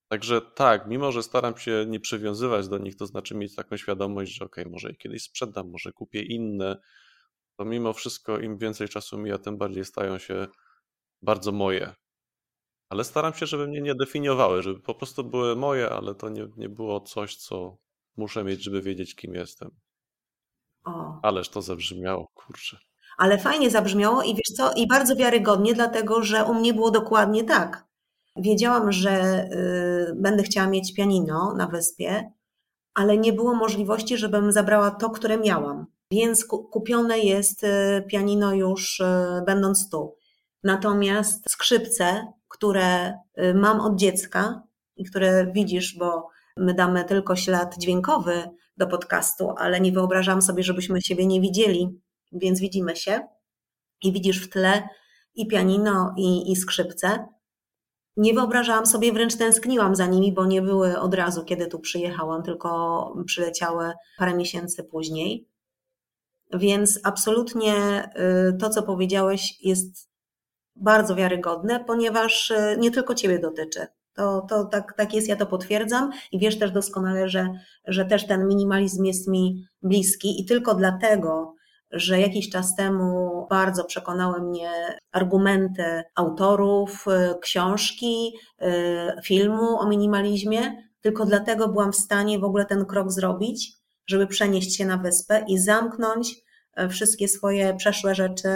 Także 0.08 0.40
tak, 0.40 0.86
mimo 0.86 1.12
że 1.12 1.22
staram 1.22 1.56
się 1.56 1.84
nie 1.88 2.00
przywiązywać 2.00 2.68
do 2.68 2.78
nich, 2.78 2.96
to 2.96 3.06
znaczy 3.06 3.34
mieć 3.34 3.54
taką 3.54 3.76
świadomość, 3.76 4.32
że 4.32 4.44
ok, 4.44 4.56
może 4.70 4.88
je 4.88 4.96
kiedyś 4.96 5.22
sprzedam, 5.22 5.70
może 5.70 5.92
kupię 5.92 6.22
inne, 6.22 6.76
to 7.56 7.64
mimo 7.64 7.92
wszystko 7.92 8.38
im 8.38 8.58
więcej 8.58 8.88
czasu 8.88 9.18
mija, 9.18 9.38
tym 9.38 9.58
bardziej 9.58 9.84
stają 9.84 10.18
się 10.18 10.46
bardzo 11.22 11.52
moje. 11.52 11.94
Ale 12.88 13.04
staram 13.04 13.34
się, 13.34 13.46
żeby 13.46 13.68
mnie 13.68 13.80
nie 13.80 13.94
definiowały, 13.94 14.62
żeby 14.62 14.80
po 14.80 14.94
prostu 14.94 15.24
były 15.24 15.56
moje, 15.56 15.90
ale 15.90 16.14
to 16.14 16.28
nie, 16.28 16.48
nie 16.56 16.68
było 16.68 17.00
coś, 17.00 17.36
co 17.36 17.78
muszę 18.16 18.44
mieć, 18.44 18.64
żeby 18.64 18.82
wiedzieć, 18.82 19.14
kim 19.14 19.34
jestem. 19.34 19.70
O. 20.84 21.20
Ależ 21.22 21.48
to 21.48 21.62
zabrzmiało, 21.62 22.28
kurczę. 22.34 22.78
Ale 23.18 23.38
fajnie 23.38 23.70
zabrzmiało 23.70 24.22
i 24.22 24.34
wiesz 24.34 24.56
co, 24.56 24.72
i 24.72 24.86
bardzo 24.86 25.16
wiarygodnie, 25.16 25.74
dlatego 25.74 26.22
że 26.22 26.44
u 26.44 26.54
mnie 26.54 26.74
było 26.74 26.90
dokładnie 26.90 27.44
tak. 27.44 27.86
Wiedziałam, 28.36 28.92
że 28.92 29.44
y, 29.44 30.14
będę 30.16 30.42
chciała 30.42 30.66
mieć 30.66 30.94
pianino 30.94 31.54
na 31.56 31.66
wyspie, 31.66 32.30
ale 32.94 33.18
nie 33.18 33.32
było 33.32 33.54
możliwości, 33.54 34.16
żebym 34.16 34.52
zabrała 34.52 34.90
to, 34.90 35.10
które 35.10 35.38
miałam. 35.38 35.86
Więc 36.10 36.44
kupione 36.44 37.18
jest 37.18 37.64
y, 37.64 38.04
pianino 38.08 38.54
już 38.54 39.00
y, 39.00 39.04
będąc 39.46 39.90
tu. 39.90 40.16
Natomiast 40.64 41.50
skrzypce, 41.50 42.32
które 42.48 43.08
y, 43.10 43.54
mam 43.54 43.80
od 43.80 43.96
dziecka 43.98 44.62
i 44.96 45.04
które 45.04 45.52
widzisz, 45.52 45.96
bo 45.98 46.28
my 46.56 46.74
damy 46.74 47.04
tylko 47.04 47.36
ślad 47.36 47.78
dźwiękowy 47.78 48.50
do 48.76 48.86
podcastu, 48.86 49.54
ale 49.58 49.80
nie 49.80 49.92
wyobrażam 49.92 50.42
sobie, 50.42 50.62
żebyśmy 50.62 51.02
siebie 51.02 51.26
nie 51.26 51.40
widzieli, 51.40 52.00
więc 52.32 52.60
widzimy 52.60 52.96
się 52.96 53.20
i 54.02 54.12
widzisz 54.12 54.44
w 54.46 54.50
tle 54.50 54.88
i 55.34 55.46
pianino, 55.46 56.14
i, 56.16 56.52
i 56.52 56.56
skrzypce. 56.56 57.26
Nie 58.16 58.34
wyobrażałam 58.34 58.86
sobie, 58.86 59.12
wręcz 59.12 59.36
tęskniłam 59.36 59.96
za 59.96 60.06
nimi, 60.06 60.32
bo 60.32 60.46
nie 60.46 60.62
były 60.62 60.98
od 60.98 61.14
razu, 61.14 61.44
kiedy 61.44 61.66
tu 61.66 61.80
przyjechałam, 61.80 62.42
tylko 62.42 63.14
przyleciały 63.26 63.92
parę 64.18 64.34
miesięcy 64.34 64.84
później. 64.84 65.48
Więc 66.52 67.00
absolutnie 67.04 68.04
y, 68.50 68.56
to, 68.56 68.70
co 68.70 68.82
powiedziałeś, 68.82 69.54
jest 69.60 70.10
bardzo 70.76 71.14
wiarygodne, 71.14 71.84
ponieważ 71.84 72.50
y, 72.50 72.76
nie 72.78 72.90
tylko 72.90 73.14
Ciebie 73.14 73.38
dotyczy. 73.38 73.86
To, 74.16 74.46
to 74.48 74.64
tak, 74.64 74.94
tak 74.96 75.14
jest, 75.14 75.28
ja 75.28 75.36
to 75.36 75.46
potwierdzam 75.46 76.10
i 76.32 76.38
wiesz 76.38 76.58
też 76.58 76.70
doskonale, 76.70 77.28
że, 77.28 77.48
że 77.86 78.04
też 78.04 78.26
ten 78.26 78.48
minimalizm 78.48 79.04
jest 79.04 79.28
mi 79.28 79.66
bliski 79.82 80.40
i 80.40 80.44
tylko 80.44 80.74
dlatego, 80.74 81.54
że 81.90 82.20
jakiś 82.20 82.50
czas 82.50 82.76
temu 82.76 83.46
bardzo 83.50 83.84
przekonały 83.84 84.42
mnie 84.42 84.70
argumenty 85.12 86.02
autorów 86.14 87.06
y, 87.08 87.38
książki, 87.40 88.32
filmu 89.24 89.78
o 89.78 89.88
minimalizmie. 89.88 90.86
Tylko 91.00 91.26
dlatego 91.26 91.68
byłam 91.68 91.92
w 91.92 91.96
stanie 91.96 92.38
w 92.38 92.44
ogóle 92.44 92.64
ten 92.64 92.84
krok 92.84 93.12
zrobić, 93.12 93.72
żeby 94.06 94.26
przenieść 94.26 94.76
się 94.76 94.86
na 94.86 94.96
wyspę 94.96 95.44
i 95.48 95.58
zamknąć 95.58 96.34
e, 96.74 96.88
wszystkie 96.88 97.28
swoje 97.28 97.74
przeszłe 97.74 98.14
rzeczy 98.14 98.48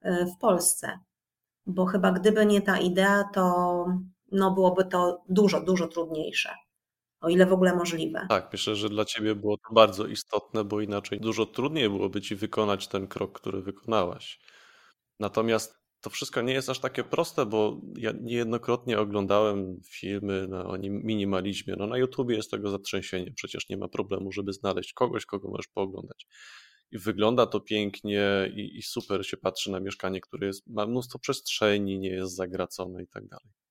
e, 0.00 0.26
w 0.26 0.38
Polsce. 0.40 0.98
Bo 1.66 1.86
chyba 1.86 2.12
gdyby 2.12 2.46
nie 2.46 2.62
ta 2.62 2.78
idea, 2.78 3.24
to 3.34 3.86
no 4.34 4.50
byłoby 4.50 4.84
to 4.84 5.22
dużo, 5.28 5.60
dużo 5.60 5.88
trudniejsze. 5.88 6.50
O 7.20 7.28
ile 7.28 7.46
w 7.46 7.52
ogóle 7.52 7.76
możliwe. 7.76 8.26
Tak, 8.28 8.48
myślę, 8.52 8.76
że 8.76 8.88
dla 8.88 9.04
ciebie 9.04 9.34
było 9.34 9.56
to 9.56 9.74
bardzo 9.74 10.06
istotne, 10.06 10.64
bo 10.64 10.80
inaczej 10.80 11.20
dużo 11.20 11.46
trudniej 11.46 11.88
byłoby 11.88 12.20
ci 12.20 12.36
wykonać 12.36 12.88
ten 12.88 13.06
krok, 13.06 13.40
który 13.40 13.62
wykonałaś. 13.62 14.40
Natomiast 15.20 15.84
to 16.00 16.10
wszystko 16.10 16.42
nie 16.42 16.52
jest 16.52 16.68
aż 16.68 16.78
takie 16.78 17.04
proste, 17.04 17.46
bo 17.46 17.80
ja 17.96 18.12
niejednokrotnie 18.20 18.98
oglądałem 18.98 19.80
filmy 19.84 20.48
na, 20.48 20.66
o 20.66 20.78
minimalizmie. 20.78 21.74
No 21.78 21.86
na 21.86 21.98
YouTubie 21.98 22.36
jest 22.36 22.50
tego 22.50 22.70
zatrzęsienie, 22.70 23.32
przecież 23.36 23.68
nie 23.68 23.76
ma 23.76 23.88
problemu, 23.88 24.32
żeby 24.32 24.52
znaleźć 24.52 24.92
kogoś, 24.92 25.26
kogo 25.26 25.48
możesz 25.48 25.68
pooglądać. 25.68 26.26
I 26.90 26.98
wygląda 26.98 27.46
to 27.46 27.60
pięknie 27.60 28.52
i, 28.56 28.78
i 28.78 28.82
super 28.82 29.26
się 29.26 29.36
patrzy 29.36 29.70
na 29.70 29.80
mieszkanie, 29.80 30.20
które 30.20 30.46
jest, 30.46 30.66
ma 30.66 30.86
mnóstwo 30.86 31.18
przestrzeni, 31.18 31.98
nie 31.98 32.10
jest 32.10 32.36
zagracone 32.36 33.02
i 33.02 33.06
tak 33.06 33.26
dalej. 33.26 33.63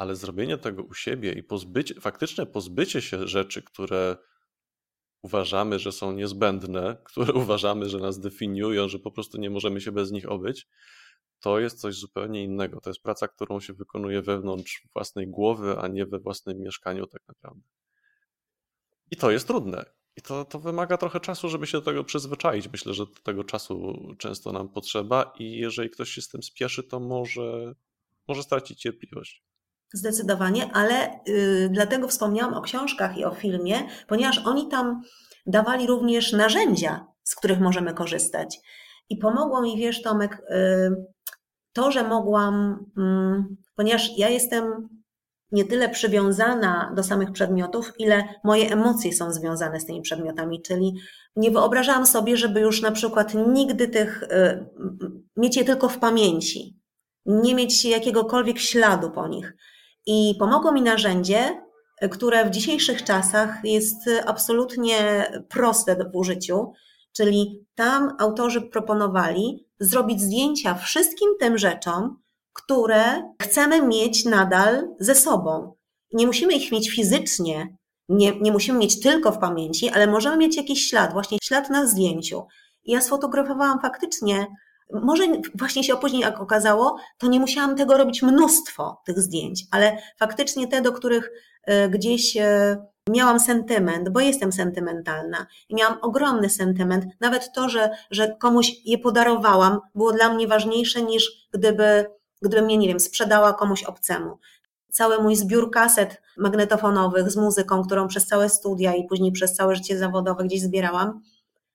Ale 0.00 0.16
zrobienie 0.16 0.58
tego 0.58 0.82
u 0.82 0.94
siebie 0.94 1.32
i 1.32 1.42
pozbycie, 1.42 2.00
faktyczne 2.00 2.46
pozbycie 2.46 3.02
się 3.02 3.28
rzeczy, 3.28 3.62
które 3.62 4.16
uważamy, 5.22 5.78
że 5.78 5.92
są 5.92 6.12
niezbędne, 6.12 6.96
które 7.10 7.32
uważamy, 7.32 7.88
że 7.88 7.98
nas 7.98 8.20
definiują, 8.20 8.88
że 8.88 8.98
po 8.98 9.10
prostu 9.10 9.38
nie 9.38 9.50
możemy 9.50 9.80
się 9.80 9.92
bez 9.92 10.10
nich 10.10 10.30
obyć, 10.30 10.68
to 11.40 11.58
jest 11.58 11.80
coś 11.80 11.94
zupełnie 11.94 12.44
innego. 12.44 12.80
To 12.80 12.90
jest 12.90 13.02
praca, 13.02 13.28
którą 13.28 13.60
się 13.60 13.72
wykonuje 13.72 14.22
wewnątrz 14.22 14.86
własnej 14.92 15.28
głowy, 15.28 15.78
a 15.78 15.88
nie 15.88 16.06
we 16.06 16.18
własnym 16.18 16.60
mieszkaniu, 16.60 17.06
tak 17.06 17.22
naprawdę. 17.28 17.62
I 19.10 19.16
to 19.16 19.30
jest 19.30 19.46
trudne. 19.46 19.84
I 20.16 20.22
to, 20.22 20.44
to 20.44 20.58
wymaga 20.58 20.96
trochę 20.96 21.20
czasu, 21.20 21.48
żeby 21.48 21.66
się 21.66 21.78
do 21.78 21.84
tego 21.84 22.04
przyzwyczaić. 22.04 22.68
Myślę, 22.72 22.94
że 22.94 23.04
tego 23.22 23.44
czasu 23.44 23.96
często 24.18 24.52
nam 24.52 24.68
potrzeba, 24.68 25.34
i 25.38 25.52
jeżeli 25.52 25.90
ktoś 25.90 26.10
się 26.10 26.22
z 26.22 26.28
tym 26.28 26.42
spieszy, 26.42 26.82
to 26.82 27.00
może, 27.00 27.74
może 28.28 28.42
stracić 28.42 28.80
cierpliwość. 28.80 29.49
Zdecydowanie, 29.92 30.70
ale 30.72 31.20
yy, 31.26 31.68
dlatego 31.70 32.08
wspomniałam 32.08 32.54
o 32.54 32.60
książkach 32.60 33.18
i 33.18 33.24
o 33.24 33.34
filmie, 33.34 33.76
ponieważ 34.08 34.38
oni 34.46 34.68
tam 34.68 35.00
dawali 35.46 35.86
również 35.86 36.32
narzędzia, 36.32 37.06
z 37.24 37.34
których 37.34 37.60
możemy 37.60 37.94
korzystać. 37.94 38.58
I 39.08 39.16
pomogło 39.16 39.62
mi, 39.62 39.76
wiesz, 39.76 40.02
Tomek, 40.02 40.42
yy, 40.50 41.04
to, 41.72 41.90
że 41.90 42.08
mogłam, 42.08 42.84
mm, 42.96 43.56
ponieważ 43.76 44.18
ja 44.18 44.28
jestem 44.28 44.88
nie 45.52 45.64
tyle 45.64 45.88
przywiązana 45.88 46.92
do 46.96 47.02
samych 47.02 47.32
przedmiotów, 47.32 47.92
ile 47.98 48.24
moje 48.44 48.70
emocje 48.70 49.12
są 49.12 49.32
związane 49.32 49.80
z 49.80 49.86
tymi 49.86 50.02
przedmiotami, 50.02 50.62
czyli 50.62 50.94
nie 51.36 51.50
wyobrażałam 51.50 52.06
sobie, 52.06 52.36
żeby 52.36 52.60
już 52.60 52.82
na 52.82 52.90
przykład 52.90 53.34
nigdy 53.34 53.88
tych, 53.88 54.22
y, 54.22 54.66
mieć 55.36 55.56
je 55.56 55.64
tylko 55.64 55.88
w 55.88 55.98
pamięci, 55.98 56.80
nie 57.26 57.54
mieć 57.54 57.84
jakiegokolwiek 57.84 58.58
śladu 58.58 59.10
po 59.10 59.28
nich. 59.28 59.56
I 60.06 60.34
pomogło 60.38 60.72
mi 60.72 60.82
narzędzie, 60.82 61.62
które 62.10 62.44
w 62.44 62.50
dzisiejszych 62.50 63.04
czasach 63.04 63.64
jest 63.64 64.10
absolutnie 64.26 65.30
proste 65.48 65.96
w 65.96 66.16
użyciu, 66.16 66.72
czyli 67.12 67.66
tam 67.74 68.16
autorzy 68.18 68.62
proponowali 68.62 69.66
zrobić 69.80 70.20
zdjęcia 70.20 70.74
wszystkim 70.74 71.28
tym 71.40 71.58
rzeczom, 71.58 72.22
które 72.52 73.32
chcemy 73.42 73.82
mieć 73.82 74.24
nadal 74.24 74.88
ze 75.00 75.14
sobą. 75.14 75.74
Nie 76.12 76.26
musimy 76.26 76.52
ich 76.52 76.72
mieć 76.72 76.90
fizycznie, 76.90 77.76
nie, 78.08 78.40
nie 78.40 78.52
musimy 78.52 78.78
mieć 78.78 79.00
tylko 79.00 79.32
w 79.32 79.38
pamięci, 79.38 79.88
ale 79.88 80.06
możemy 80.06 80.36
mieć 80.36 80.56
jakiś 80.56 80.88
ślad, 80.88 81.12
właśnie 81.12 81.38
ślad 81.42 81.70
na 81.70 81.86
zdjęciu. 81.86 82.46
I 82.84 82.92
ja 82.92 83.00
sfotografowałam 83.00 83.80
faktycznie, 83.80 84.46
może 84.92 85.24
właśnie 85.54 85.84
się 85.84 85.96
później 85.96 86.22
jak 86.22 86.40
okazało, 86.40 86.96
to 87.18 87.26
nie 87.26 87.40
musiałam 87.40 87.76
tego 87.76 87.96
robić 87.96 88.22
mnóstwo 88.22 89.02
tych 89.06 89.20
zdjęć, 89.20 89.64
ale 89.70 89.98
faktycznie 90.18 90.68
te, 90.68 90.82
do 90.82 90.92
których 90.92 91.30
e, 91.64 91.88
gdzieś 91.88 92.36
e, 92.36 92.76
miałam 93.10 93.40
sentyment, 93.40 94.08
bo 94.08 94.20
jestem 94.20 94.52
sentymentalna 94.52 95.46
i 95.68 95.74
miałam 95.74 95.98
ogromny 96.02 96.50
sentyment. 96.50 97.04
Nawet 97.20 97.52
to, 97.54 97.68
że, 97.68 97.90
że 98.10 98.36
komuś 98.40 98.72
je 98.84 98.98
podarowałam, 98.98 99.80
było 99.94 100.12
dla 100.12 100.34
mnie 100.34 100.48
ważniejsze 100.48 101.02
niż 101.02 101.48
gdyby, 101.52 102.06
gdybym 102.42 102.64
mnie, 102.64 102.78
nie 102.78 102.88
wiem, 102.88 103.00
sprzedała 103.00 103.52
komuś 103.52 103.82
obcemu. 103.82 104.38
Cały 104.90 105.22
mój 105.22 105.36
zbiór 105.36 105.70
kaset 105.70 106.22
magnetofonowych 106.36 107.30
z 107.30 107.36
muzyką, 107.36 107.82
którą 107.84 108.08
przez 108.08 108.26
całe 108.26 108.48
studia 108.48 108.94
i 108.94 109.06
później 109.06 109.32
przez 109.32 109.54
całe 109.54 109.76
życie 109.76 109.98
zawodowe 109.98 110.44
gdzieś 110.44 110.62
zbierałam, 110.62 111.20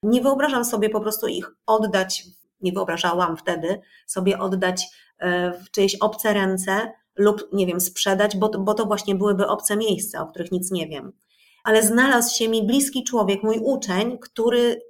nie 0.02 0.22
wyobrażam 0.22 0.64
sobie 0.64 0.90
po 0.90 1.00
prostu 1.00 1.26
ich 1.26 1.50
oddać, 1.66 2.24
nie 2.66 2.72
wyobrażałam 2.72 3.36
wtedy 3.36 3.80
sobie 4.06 4.38
oddać 4.38 4.86
e, 5.18 5.52
w 5.52 5.70
czyjeś 5.70 5.96
obce 6.00 6.32
ręce, 6.32 6.92
lub, 7.16 7.48
nie 7.52 7.66
wiem, 7.66 7.80
sprzedać, 7.80 8.36
bo, 8.36 8.48
bo 8.48 8.74
to 8.74 8.86
właśnie 8.86 9.14
byłyby 9.14 9.46
obce 9.46 9.76
miejsca, 9.76 10.22
o 10.22 10.26
których 10.26 10.52
nic 10.52 10.70
nie 10.70 10.86
wiem. 10.88 11.12
Ale 11.64 11.82
znalazł 11.82 12.36
się 12.36 12.48
mi 12.48 12.66
bliski 12.66 13.04
człowiek, 13.04 13.42
mój 13.42 13.58
uczeń, 13.58 14.18
który 14.18 14.80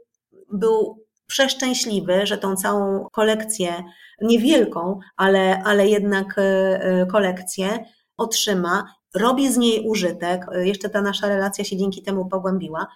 był 0.52 1.06
przeszczęśliwy, 1.26 2.26
że 2.26 2.38
tą 2.38 2.56
całą 2.56 3.08
kolekcję, 3.12 3.84
niewielką, 4.20 4.98
ale, 5.16 5.62
ale 5.64 5.88
jednak 5.88 6.38
e, 6.38 6.42
e, 6.42 7.06
kolekcję 7.06 7.84
otrzyma, 8.16 8.94
robi 9.14 9.52
z 9.52 9.56
niej 9.56 9.88
użytek. 9.88 10.46
Jeszcze 10.52 10.90
ta 10.90 11.02
nasza 11.02 11.28
relacja 11.28 11.64
się 11.64 11.76
dzięki 11.76 12.02
temu 12.02 12.28
pogłębiła. 12.28 12.86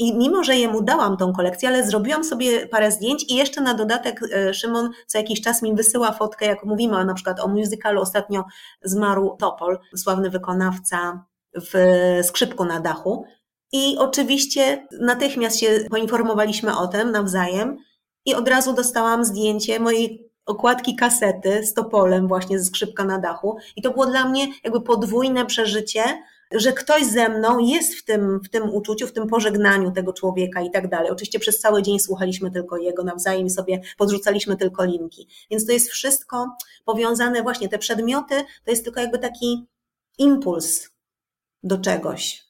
I 0.00 0.14
mimo, 0.14 0.44
że 0.44 0.56
jemu 0.56 0.82
dałam 0.82 1.16
tą 1.16 1.32
kolekcję, 1.32 1.68
ale 1.68 1.86
zrobiłam 1.86 2.24
sobie 2.24 2.66
parę 2.66 2.92
zdjęć 2.92 3.24
i 3.28 3.34
jeszcze 3.34 3.60
na 3.60 3.74
dodatek 3.74 4.20
e, 4.32 4.54
Szymon 4.54 4.90
co 5.06 5.18
jakiś 5.18 5.40
czas 5.40 5.62
mi 5.62 5.74
wysyła 5.74 6.12
fotkę, 6.12 6.46
jak 6.46 6.64
mówimy 6.64 7.04
na 7.04 7.14
przykład 7.14 7.40
o 7.40 7.48
musicalu, 7.48 8.00
ostatnio 8.00 8.44
zmarł 8.82 9.36
Topol, 9.36 9.78
sławny 9.96 10.30
wykonawca 10.30 11.24
w 11.54 11.74
skrzypku 12.22 12.64
na 12.64 12.80
dachu. 12.80 13.24
I 13.72 13.96
oczywiście 13.98 14.86
natychmiast 15.00 15.60
się 15.60 15.84
poinformowaliśmy 15.90 16.76
o 16.76 16.88
tym 16.88 17.10
nawzajem 17.10 17.76
i 18.24 18.34
od 18.34 18.48
razu 18.48 18.72
dostałam 18.72 19.24
zdjęcie 19.24 19.80
mojej 19.80 20.30
okładki 20.46 20.96
kasety 20.96 21.66
z 21.66 21.74
Topolem 21.74 22.28
właśnie 22.28 22.58
ze 22.58 22.64
skrzypka 22.64 23.04
na 23.04 23.18
dachu 23.18 23.56
i 23.76 23.82
to 23.82 23.90
było 23.90 24.06
dla 24.06 24.28
mnie 24.28 24.46
jakby 24.64 24.80
podwójne 24.80 25.46
przeżycie, 25.46 26.02
że 26.52 26.72
ktoś 26.72 27.04
ze 27.04 27.28
mną 27.28 27.58
jest 27.58 27.94
w 27.94 28.04
tym, 28.04 28.40
w 28.44 28.48
tym 28.48 28.74
uczuciu, 28.74 29.06
w 29.06 29.12
tym 29.12 29.26
pożegnaniu 29.26 29.92
tego 29.92 30.12
człowieka 30.12 30.60
i 30.60 30.70
tak 30.70 30.88
dalej. 30.88 31.10
Oczywiście 31.10 31.38
przez 31.38 31.58
cały 31.58 31.82
dzień 31.82 32.00
słuchaliśmy 32.00 32.50
tylko 32.50 32.76
jego 32.76 33.04
nawzajem 33.04 33.46
i 33.46 33.50
sobie 33.50 33.80
podrzucaliśmy 33.98 34.56
tylko 34.56 34.84
linki. 34.84 35.28
Więc 35.50 35.66
to 35.66 35.72
jest 35.72 35.90
wszystko 35.90 36.56
powiązane 36.84 37.42
właśnie, 37.42 37.68
te 37.68 37.78
przedmioty 37.78 38.34
to 38.64 38.70
jest 38.70 38.84
tylko 38.84 39.00
jakby 39.00 39.18
taki 39.18 39.66
impuls 40.18 40.90
do 41.62 41.78
czegoś, 41.78 42.44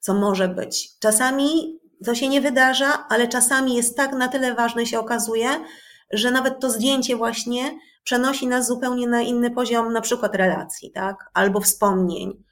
co 0.00 0.14
może 0.14 0.48
być. 0.48 0.98
Czasami 0.98 1.78
to 2.04 2.14
się 2.14 2.28
nie 2.28 2.40
wydarza, 2.40 3.06
ale 3.08 3.28
czasami 3.28 3.74
jest 3.76 3.96
tak 3.96 4.12
na 4.12 4.28
tyle 4.28 4.54
ważne 4.54 4.86
się 4.86 4.98
okazuje, 4.98 5.48
że 6.12 6.30
nawet 6.30 6.60
to 6.60 6.70
zdjęcie 6.70 7.16
właśnie 7.16 7.78
przenosi 8.04 8.46
nas 8.46 8.66
zupełnie 8.66 9.06
na 9.06 9.20
inny 9.20 9.50
poziom, 9.50 9.92
na 9.92 10.00
przykład 10.00 10.34
relacji, 10.34 10.90
tak? 10.90 11.30
Albo 11.34 11.60
wspomnień 11.60 12.42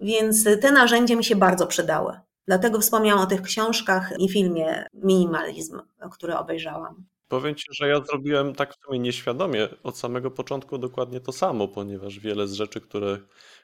więc 0.00 0.44
te 0.44 0.72
narzędzia 0.72 1.16
mi 1.16 1.24
się 1.24 1.36
bardzo 1.36 1.66
przydały. 1.66 2.20
Dlatego 2.46 2.80
wspomniałam 2.80 3.24
o 3.24 3.26
tych 3.26 3.42
książkach 3.42 4.12
i 4.18 4.28
filmie 4.28 4.86
Minimalizm, 4.94 5.80
który 6.12 6.36
obejrzałam. 6.36 7.04
Powiem 7.28 7.54
ci, 7.54 7.64
że 7.70 7.88
ja 7.88 8.00
zrobiłem 8.04 8.54
tak 8.54 8.74
w 8.74 8.84
sumie 8.84 8.98
nieświadomie 8.98 9.68
od 9.82 9.98
samego 9.98 10.30
początku 10.30 10.78
dokładnie 10.78 11.20
to 11.20 11.32
samo, 11.32 11.68
ponieważ 11.68 12.18
wiele 12.18 12.48
z 12.48 12.52
rzeczy, 12.52 12.80
które, 12.80 13.18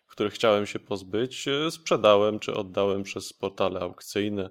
których 0.06 0.32
chciałem 0.32 0.66
się 0.66 0.78
pozbyć, 0.78 1.48
e, 1.48 1.70
sprzedałem 1.70 2.38
czy 2.38 2.54
oddałem 2.54 3.02
przez 3.02 3.32
portale 3.32 3.80
aukcyjne. 3.80 4.50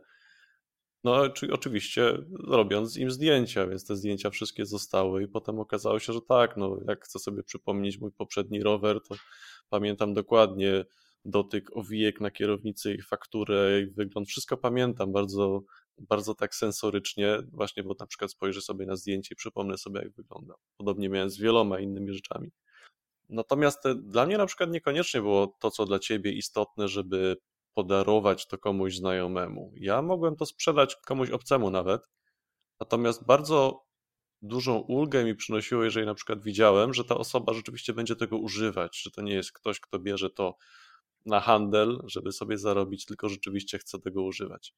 No, 1.04 1.22
oczywiście 1.52 2.18
robiąc 2.48 2.98
im 2.98 3.12
zdjęcia, 3.12 3.68
więc 3.68 3.86
te 3.86 3.96
zdjęcia 3.96 4.30
wszystkie 4.30 4.66
zostały 4.66 5.24
i 5.24 5.28
potem 5.28 5.60
okazało 5.60 6.00
się, 6.00 6.14
że 6.14 6.22
tak, 6.22 6.58
no 6.58 6.78
jak 6.88 7.06
chcę 7.06 7.20
sobie 7.20 7.44
przypomnieć 7.44 8.00
mój 8.00 8.12
poprzedni 8.12 8.64
rower, 8.64 9.00
to 9.10 9.16
pamiętam 9.70 10.14
dokładnie 10.14 10.86
dotyk 11.26 11.78
owijek 11.78 12.22
na 12.22 12.32
kierownicy, 12.32 12.98
fakturę, 13.08 13.86
wygląd, 13.98 14.28
wszystko 14.28 14.58
pamiętam 14.58 15.12
bardzo, 15.12 15.64
bardzo 15.98 16.36
tak 16.36 16.56
sensorycznie, 16.56 17.38
właśnie 17.52 17.84
bo 17.84 17.96
na 18.00 18.08
przykład 18.08 18.32
spojrzę 18.32 18.62
sobie 18.62 18.86
na 18.86 18.96
zdjęcie 18.96 19.30
i 19.34 19.36
przypomnę 19.36 19.78
sobie 19.78 20.02
jak 20.02 20.12
wyglądał. 20.12 20.58
Podobnie 20.78 21.10
miałem 21.10 21.30
z 21.30 21.38
wieloma 21.38 21.80
innymi 21.80 22.14
rzeczami. 22.14 22.52
Natomiast 23.30 23.84
dla 23.96 24.26
mnie 24.26 24.38
na 24.38 24.46
przykład 24.46 24.70
niekoniecznie 24.70 25.22
było 25.22 25.48
to, 25.60 25.72
co 25.72 25.86
dla 25.86 26.00
ciebie 26.00 26.32
istotne, 26.32 26.88
żeby 26.88 27.38
podarować 27.74 28.48
to 28.48 28.58
komuś 28.58 28.96
znajomemu. 28.96 29.74
Ja 29.76 30.02
mogłem 30.02 30.36
to 30.36 30.46
sprzedać 30.46 30.96
komuś 30.96 31.30
obcemu 31.30 31.70
nawet, 31.70 32.02
natomiast 32.80 33.26
bardzo 33.26 33.86
dużą 34.42 34.80
ulgę 34.80 35.24
mi 35.24 35.36
przynosiło, 35.36 35.84
jeżeli 35.84 36.06
na 36.06 36.14
przykład 36.14 36.44
widziałem, 36.44 36.94
że 36.94 37.04
ta 37.04 37.18
osoba 37.18 37.54
rzeczywiście 37.54 37.94
będzie 37.94 38.16
tego 38.16 38.38
używać, 38.38 39.02
że 39.02 39.12
to 39.12 39.22
nie 39.22 39.34
jest 39.34 39.52
ktoś, 39.52 39.80
kto 39.80 40.00
bierze 40.00 40.30
to 40.30 40.58
na 41.26 41.40
handel, 41.40 42.02
żeby 42.06 42.32
sobie 42.32 42.58
zarobić, 42.58 43.06
tylko 43.06 43.30
rzeczywiście 43.30 43.78
chce 43.78 44.00
tego 44.00 44.24
używać. 44.24 44.74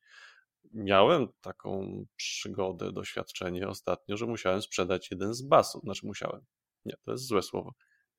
Miałem 0.73 1.27
taką 1.41 2.05
przygodę, 2.15 2.91
doświadczenie 2.91 3.67
ostatnio, 3.67 4.17
że 4.17 4.25
musiałem 4.25 4.61
sprzedać 4.61 5.11
jeden 5.11 5.33
z 5.33 5.41
basów. 5.41 5.83
Znaczy 5.83 6.05
musiałem. 6.05 6.41
Nie, 6.85 6.93
to 7.05 7.11
jest 7.11 7.27
złe 7.27 7.41
słowo. 7.41 7.73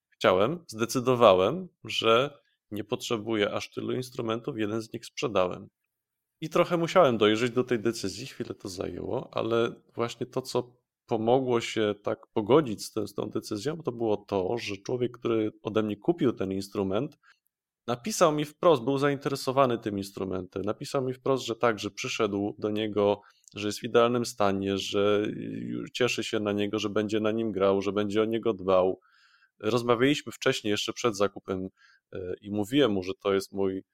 Chciałem, 0.08 0.64
zdecydowałem, 0.68 1.68
że 1.84 2.38
nie 2.70 2.84
potrzebuję 2.84 3.52
aż 3.52 3.70
tylu 3.70 3.92
instrumentów, 3.92 4.58
jeden 4.58 4.82
z 4.82 4.92
nich 4.92 5.06
sprzedałem. 5.06 5.68
I 6.40 6.48
trochę 6.48 6.76
musiałem 6.76 7.18
dojrzeć 7.18 7.50
do 7.50 7.64
tej 7.64 7.80
decyzji, 7.80 8.26
chwilę 8.26 8.54
to 8.54 8.68
zajęło, 8.68 9.28
ale 9.32 9.72
właśnie 9.94 10.26
to, 10.26 10.42
co 10.42 10.76
pomogło 11.06 11.60
się 11.60 11.94
tak 12.02 12.26
pogodzić 12.26 12.84
z 12.84 13.14
tą 13.14 13.30
decyzją, 13.30 13.82
to 13.82 13.92
było 13.92 14.16
to, 14.16 14.58
że 14.58 14.76
człowiek, 14.76 15.18
który 15.18 15.52
ode 15.62 15.82
mnie 15.82 15.96
kupił 15.96 16.32
ten 16.32 16.52
instrument, 16.52 17.18
napisał 17.88 18.32
mi 18.32 18.44
wprost, 18.44 18.82
był 18.82 18.98
zainteresowany 18.98 19.78
tym 19.78 19.98
instrumentem. 19.98 20.62
Napisał 20.62 21.02
mi 21.02 21.12
wprost, 21.12 21.44
że 21.44 21.56
tak, 21.56 21.78
że 21.78 21.90
przyszedł 21.90 22.54
do 22.58 22.70
niego, 22.70 23.22
że 23.54 23.68
jest 23.68 23.80
w 23.80 23.84
idealnym 23.84 24.24
stanie, 24.24 24.78
że 24.78 25.26
cieszy 25.92 26.24
się 26.24 26.40
na 26.40 26.52
niego, 26.52 26.78
że 26.78 26.90
będzie 26.90 27.20
na 27.20 27.30
nim 27.30 27.52
grał, 27.52 27.82
że 27.82 27.92
będzie 27.92 28.22
o 28.22 28.24
niego 28.24 28.54
dbał. 28.54 29.00
Rozmawialiśmy 29.60 30.32
wcześniej, 30.32 30.70
jeszcze 30.70 30.92
przed 30.92 31.16
zakupem, 31.16 31.68
e, 32.12 32.34
i 32.40 32.50
mówiłem 32.50 32.92
mu, 32.92 33.02
że 33.02 33.12
to 33.14 33.34
jest 33.34 33.52
mój 33.52 33.84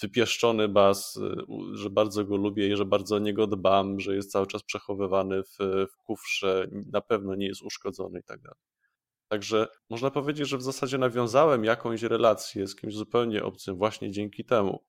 wypieszczony 0.00 0.68
bas, 0.68 1.16
e, 1.16 1.44
że 1.74 1.90
bardzo 1.90 2.24
go 2.24 2.36
lubię 2.36 2.68
i 2.68 2.76
że 2.76 2.84
bardzo 2.84 3.16
o 3.16 3.18
niego 3.18 3.46
dbam, 3.46 4.00
że 4.00 4.14
jest 4.14 4.30
cały 4.30 4.46
czas 4.46 4.62
przechowywany 4.62 5.42
w, 5.42 5.56
w 5.92 5.96
kufrze, 5.96 6.68
na 6.92 7.00
pewno 7.00 7.34
nie 7.34 7.46
jest 7.46 7.62
uszkodzony 7.62 8.20
i 8.20 8.22
tak 8.22 8.40
dalej. 8.40 8.71
Także 9.32 9.66
można 9.90 10.10
powiedzieć, 10.10 10.48
że 10.48 10.58
w 10.58 10.62
zasadzie 10.62 10.98
nawiązałem 10.98 11.64
jakąś 11.64 12.02
relację 12.02 12.66
z 12.66 12.76
kimś 12.76 12.94
zupełnie 12.94 13.44
obcym 13.44 13.76
właśnie 13.76 14.10
dzięki 14.10 14.44
temu. 14.44 14.84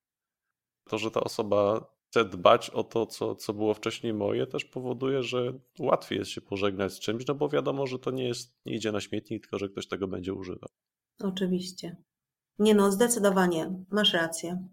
To, 0.90 0.98
że 0.98 1.12
ta 1.12 1.22
osoba 1.22 1.86
chce 2.10 2.26
dbać 2.26 2.70
o 2.70 2.84
to, 2.84 3.06
co, 3.06 3.36
co 3.36 3.54
było 3.54 3.74
wcześniej 3.74 4.14
moje, 4.14 4.48
też 4.48 4.66
powoduje, 4.66 5.24
że 5.24 5.54
łatwiej 5.80 6.20
jest 6.20 6.32
się 6.32 6.42
pożegnać 6.42 6.94
z 6.94 7.00
czymś, 7.00 7.28
no 7.28 7.36
bo 7.36 7.50
wiadomo, 7.50 7.88
że 7.88 8.00
to 8.00 8.12
nie, 8.12 8.28
jest, 8.28 8.56
nie 8.66 8.76
idzie 8.76 8.92
na 8.92 9.02
śmietnik, 9.02 9.42
tylko 9.42 9.60
że 9.60 9.70
ktoś 9.70 9.88
tego 9.88 10.08
będzie 10.08 10.34
używał. 10.34 10.70
Oczywiście. 11.20 11.98
Nie 12.60 12.76
no, 12.76 12.92
zdecydowanie, 12.92 13.84
masz 13.92 14.14
rację. 14.14 14.68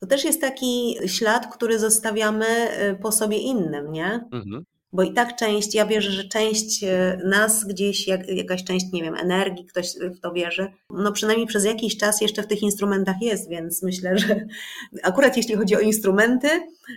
To 0.00 0.06
też 0.06 0.24
jest 0.24 0.40
taki 0.40 0.96
ślad, 1.06 1.54
który 1.56 1.78
zostawiamy 1.78 2.46
y, 2.90 2.98
po 3.02 3.12
sobie 3.12 3.38
innym, 3.38 3.92
nie? 3.92 4.28
Mhm. 4.32 4.64
Bo 4.92 5.02
i 5.02 5.12
tak 5.12 5.36
część, 5.36 5.74
ja 5.74 5.86
wierzę, 5.86 6.10
że 6.10 6.24
część 6.24 6.84
e, 6.84 7.20
nas 7.24 7.64
gdzieś, 7.64 8.08
jak, 8.08 8.28
jakaś 8.28 8.64
część, 8.64 8.86
nie 8.92 9.02
wiem, 9.02 9.14
energii, 9.14 9.66
ktoś 9.66 9.94
w 10.16 10.20
to 10.20 10.32
wierzy, 10.32 10.72
no 10.90 11.12
przynajmniej 11.12 11.46
przez 11.46 11.64
jakiś 11.64 11.96
czas 11.96 12.20
jeszcze 12.20 12.42
w 12.42 12.46
tych 12.46 12.62
instrumentach 12.62 13.16
jest, 13.20 13.48
więc 13.48 13.82
myślę, 13.82 14.18
że 14.18 14.46
akurat 15.02 15.36
jeśli 15.36 15.54
chodzi 15.54 15.76
o 15.76 15.80
instrumenty, 15.80 16.48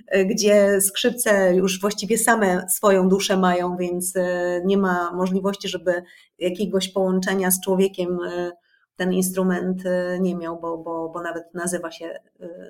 e, 0.08 0.26
gdzie 0.26 0.82
skrzypce 0.82 1.56
już 1.56 1.82
właściwie 1.82 2.18
same 2.18 2.66
swoją 2.70 3.10
duszę 3.10 3.38
mają, 3.38 3.78
więc 3.78 4.16
e, 4.16 4.62
nie 4.66 4.78
ma 4.78 5.12
możliwości, 5.14 5.68
żeby 5.68 6.04
jakiegoś 6.40 6.90
połączenia 6.90 7.52
z 7.52 7.62
człowiekiem 7.62 8.18
ten 8.96 9.14
instrument 9.14 9.84
nie 10.20 10.36
miał, 10.36 10.60
bo, 10.60 10.78
bo, 10.78 11.10
bo 11.10 11.22
nawet 11.22 11.54
nazywa 11.54 11.92
się 11.92 12.20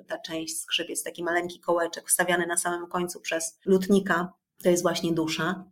ta 0.06 0.18
część 0.18 0.60
skrzypiec, 0.60 1.02
taki 1.02 1.24
maleńki 1.24 1.60
kołeczek 1.60 2.08
wstawiany 2.08 2.46
na 2.46 2.56
samym 2.56 2.86
końcu 2.86 3.20
przez 3.20 3.58
lutnika 3.66 4.32
to 4.62 4.70
jest 4.70 4.82
właśnie 4.82 5.12
dusza. 5.12 5.64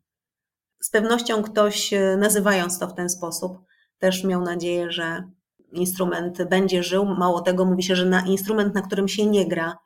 Z 0.81 0.91
pewnością 0.91 1.43
ktoś, 1.43 1.93
e, 1.93 2.17
nazywając 2.17 2.79
to 2.79 2.89
w 2.89 2.95
ten 2.95 3.11
sposób, 3.11 3.59
też 3.99 4.25
miał 4.25 4.43
nadzieję, 4.43 4.93
że 4.93 5.31
instrument 5.73 6.49
będzie 6.49 6.83
żył. 6.83 7.05
Mało 7.05 7.41
tego, 7.41 7.65
mówi 7.65 7.83
się, 7.83 7.97
że 7.97 8.07
na 8.07 8.27
instrument, 8.27 8.75
na 8.75 8.83
którym 8.83 9.09
się 9.09 9.27
nie 9.27 9.49
gra, 9.49 9.79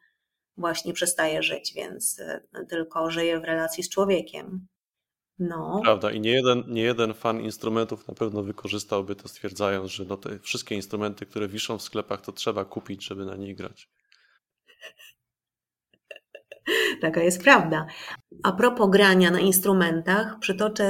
właśnie 0.57 0.93
przestaje 0.93 1.43
żyć, 1.43 1.73
więc 1.77 2.21
e, 2.21 2.41
tylko 2.69 3.11
żyje 3.11 3.41
w 3.41 3.45
relacji 3.45 3.85
z 3.85 3.89
człowiekiem. 3.89 4.67
No. 5.39 5.81
Prawda, 5.83 6.11
i 6.11 6.21
nie 6.21 6.31
jeden, 6.31 6.65
nie 6.69 6.83
jeden 6.83 7.15
fan 7.15 7.41
instrumentów 7.41 8.09
na 8.09 8.15
pewno 8.15 8.43
wykorzystałby 8.43 9.17
to, 9.17 9.29
stwierdzając, 9.29 9.91
że 9.91 10.05
no 10.05 10.17
te 10.17 10.39
wszystkie 10.39 10.75
instrumenty, 10.75 11.27
które 11.27 11.49
wiszą 11.49 11.79
w 11.79 11.83
sklepach, 11.83 12.21
to 12.21 12.33
trzeba 12.33 12.65
kupić, 12.65 13.05
żeby 13.07 13.25
na 13.25 13.37
nich 13.37 13.57
grać. 13.57 13.89
Taka 17.03 17.23
jest 17.23 17.43
prawda. 17.43 17.87
A 18.43 18.53
propos 18.53 18.91
grania 18.91 19.31
na 19.31 19.41
instrumentach, 19.41 20.39
przytoczę 20.41 20.85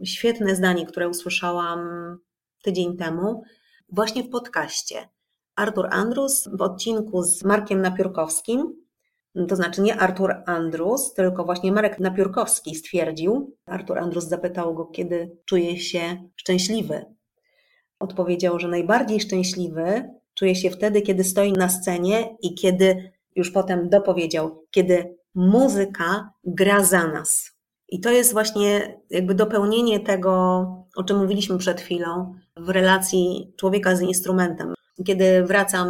yy, 0.00 0.06
świetne 0.06 0.56
zdanie, 0.56 0.86
które 0.86 1.08
usłyszałam 1.08 1.80
tydzień 2.62 2.96
temu, 2.96 3.42
właśnie 3.88 4.22
w 4.22 4.30
podcaście. 4.30 5.08
Artur 5.56 5.88
Andrus 5.90 6.48
w 6.52 6.62
odcinku 6.62 7.22
z 7.22 7.44
Markiem 7.44 7.80
Napiórkowskim, 7.80 8.84
to 9.48 9.56
znaczy 9.56 9.82
nie 9.82 9.96
Artur 9.96 10.34
Andrus, 10.46 11.14
tylko 11.14 11.44
właśnie 11.44 11.72
Marek 11.72 12.00
Napiórkowski 12.00 12.74
stwierdził, 12.74 13.56
Artur 13.66 13.98
Andrus 13.98 14.24
zapytał 14.24 14.74
go, 14.74 14.86
kiedy 14.86 15.36
czuje 15.44 15.78
się 15.78 16.28
szczęśliwy. 16.36 17.04
Odpowiedział, 17.98 18.58
że 18.58 18.68
najbardziej 18.68 19.20
szczęśliwy 19.20 20.10
czuje 20.34 20.54
się 20.54 20.70
wtedy, 20.70 21.02
kiedy 21.02 21.24
stoi 21.24 21.52
na 21.52 21.68
scenie 21.68 22.36
i 22.42 22.54
kiedy 22.54 23.12
już 23.34 23.50
potem 23.50 23.88
dopowiedział, 23.88 24.64
kiedy 24.70 25.16
muzyka 25.34 26.30
gra 26.44 26.84
za 26.84 27.06
nas. 27.06 27.50
I 27.88 28.00
to 28.00 28.10
jest 28.10 28.32
właśnie 28.32 29.00
jakby 29.10 29.34
dopełnienie 29.34 30.00
tego, 30.00 30.30
o 30.96 31.04
czym 31.04 31.18
mówiliśmy 31.18 31.58
przed 31.58 31.80
chwilą, 31.80 32.34
w 32.56 32.68
relacji 32.68 33.52
człowieka 33.56 33.96
z 33.96 34.00
instrumentem. 34.00 34.74
Kiedy 35.06 35.44
wracam 35.44 35.88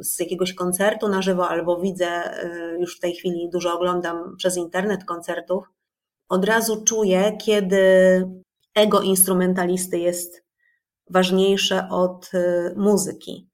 z 0.00 0.20
jakiegoś 0.20 0.54
koncertu 0.54 1.08
na 1.08 1.22
żywo 1.22 1.48
albo 1.48 1.80
widzę, 1.80 2.34
y, 2.44 2.78
już 2.80 2.96
w 2.96 3.00
tej 3.00 3.14
chwili 3.14 3.50
dużo 3.52 3.74
oglądam 3.74 4.36
przez 4.36 4.56
internet 4.56 5.04
koncertów, 5.04 5.64
od 6.28 6.44
razu 6.44 6.84
czuję, 6.84 7.36
kiedy 7.44 7.82
ego 8.74 9.00
instrumentalisty 9.00 9.98
jest 9.98 10.44
ważniejsze 11.10 11.88
od 11.90 12.30
y, 12.34 12.74
muzyki 12.76 13.51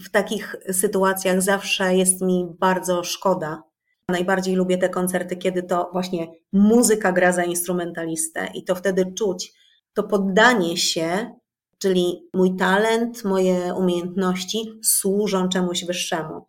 w 0.00 0.10
takich 0.10 0.56
sytuacjach 0.72 1.42
zawsze 1.42 1.96
jest 1.96 2.22
mi 2.22 2.46
bardzo 2.58 3.04
szkoda. 3.04 3.62
Najbardziej 4.08 4.54
lubię 4.54 4.78
te 4.78 4.88
koncerty, 4.88 5.36
kiedy 5.36 5.62
to 5.62 5.88
właśnie 5.92 6.26
muzyka 6.52 7.12
gra 7.12 7.32
za 7.32 7.44
instrumentalistę 7.44 8.48
i 8.54 8.64
to 8.64 8.74
wtedy 8.74 9.12
czuć 9.12 9.52
to 9.96 10.02
poddanie 10.02 10.76
się, 10.76 11.30
czyli 11.78 12.28
mój 12.34 12.56
talent, 12.56 13.24
moje 13.24 13.74
umiejętności 13.74 14.80
służą 14.84 15.48
czemuś 15.48 15.84
wyższemu. 15.84 16.46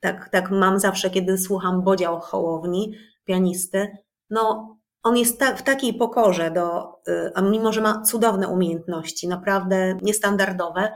Tak, 0.00 0.28
tak 0.28 0.50
mam 0.50 0.80
zawsze, 0.80 1.10
kiedy 1.10 1.38
słucham 1.38 1.82
Bodzia 1.82 2.20
Hołowni, 2.20 2.94
pianisty. 3.24 3.96
No, 4.30 4.76
on 5.02 5.16
jest 5.16 5.38
ta, 5.38 5.56
w 5.56 5.62
takiej 5.62 5.94
pokorze, 5.94 6.50
do, 6.50 6.82
y, 7.08 7.32
a 7.34 7.42
mimo 7.42 7.72
że 7.72 7.80
ma 7.80 8.02
cudowne 8.02 8.48
umiejętności, 8.48 9.28
naprawdę 9.28 9.98
niestandardowe, 10.02 10.92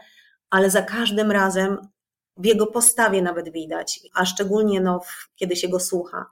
ale 0.55 0.71
za 0.71 0.83
każdym 0.83 1.31
razem 1.31 1.79
w 2.37 2.47
jego 2.47 2.67
postawie 2.67 3.23
nawet 3.23 3.53
widać, 3.53 4.01
a 4.15 4.25
szczególnie 4.25 4.81
no, 4.81 5.01
kiedy 5.37 5.57
się 5.57 5.69
go 5.69 5.81
słucha, 5.81 6.27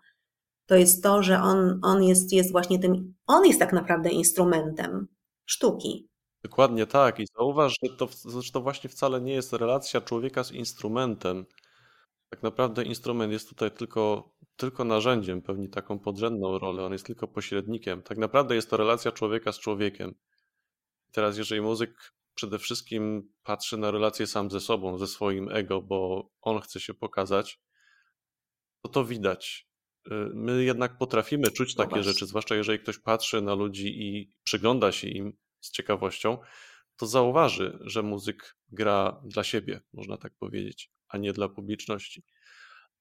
to 0.66 0.76
jest 0.76 1.02
to, 1.02 1.22
że 1.22 1.42
on, 1.42 1.80
on 1.82 2.02
jest, 2.02 2.32
jest 2.32 2.52
właśnie 2.52 2.78
tym, 2.78 3.14
on 3.26 3.46
jest 3.46 3.58
tak 3.58 3.72
naprawdę 3.72 4.10
instrumentem 4.10 5.08
sztuki. 5.46 6.08
Dokładnie 6.42 6.86
tak. 6.86 7.20
I 7.20 7.26
zauważ, 7.36 7.76
że 7.82 7.96
to, 7.96 8.08
że 8.40 8.52
to 8.52 8.60
właśnie 8.60 8.90
wcale 8.90 9.20
nie 9.20 9.32
jest 9.32 9.52
relacja 9.52 10.00
człowieka 10.00 10.44
z 10.44 10.52
instrumentem. 10.52 11.46
Tak 12.28 12.42
naprawdę 12.42 12.84
instrument 12.84 13.32
jest 13.32 13.48
tutaj 13.48 13.70
tylko 13.70 14.32
tylko 14.56 14.84
narzędziem, 14.84 15.42
pełni 15.42 15.68
taką 15.68 15.98
podrzędną 15.98 16.58
rolę, 16.58 16.84
on 16.84 16.92
jest 16.92 17.06
tylko 17.06 17.28
pośrednikiem. 17.28 18.02
Tak 18.02 18.18
naprawdę 18.18 18.54
jest 18.54 18.70
to 18.70 18.76
relacja 18.76 19.12
człowieka 19.12 19.52
z 19.52 19.58
człowiekiem. 19.58 20.14
Teraz, 21.12 21.38
jeżeli 21.38 21.60
muzyk 21.60 22.12
przede 22.34 22.58
wszystkim 22.58 23.32
patrzy 23.42 23.76
na 23.76 23.90
relację 23.90 24.26
sam 24.26 24.50
ze 24.50 24.60
sobą, 24.60 24.98
ze 24.98 25.06
swoim 25.06 25.48
ego, 25.48 25.82
bo 25.82 26.30
on 26.40 26.60
chce 26.60 26.80
się 26.80 26.94
pokazać, 26.94 27.60
to 28.82 28.88
to 28.88 29.04
widać. 29.04 29.68
Y, 30.06 30.10
my 30.34 30.64
jednak 30.64 30.98
potrafimy 30.98 31.50
czuć 31.50 31.76
no 31.76 31.84
takie 31.84 32.02
rzeczy, 32.02 32.26
zwłaszcza 32.26 32.54
jeżeli 32.54 32.78
ktoś 32.78 32.98
patrzy 32.98 33.42
na 33.42 33.54
ludzi 33.54 34.02
i 34.02 34.32
przygląda 34.44 34.92
się 34.92 35.08
im 35.08 35.36
z 35.60 35.70
ciekawością, 35.70 36.38
to 36.96 37.06
zauważy, 37.06 37.78
że 37.80 38.02
muzyk 38.02 38.56
gra 38.68 39.20
dla 39.24 39.44
siebie, 39.44 39.80
można 39.92 40.16
tak 40.16 40.34
powiedzieć, 40.38 40.90
a 41.08 41.18
nie 41.18 41.32
dla 41.32 41.48
publiczności. 41.48 42.24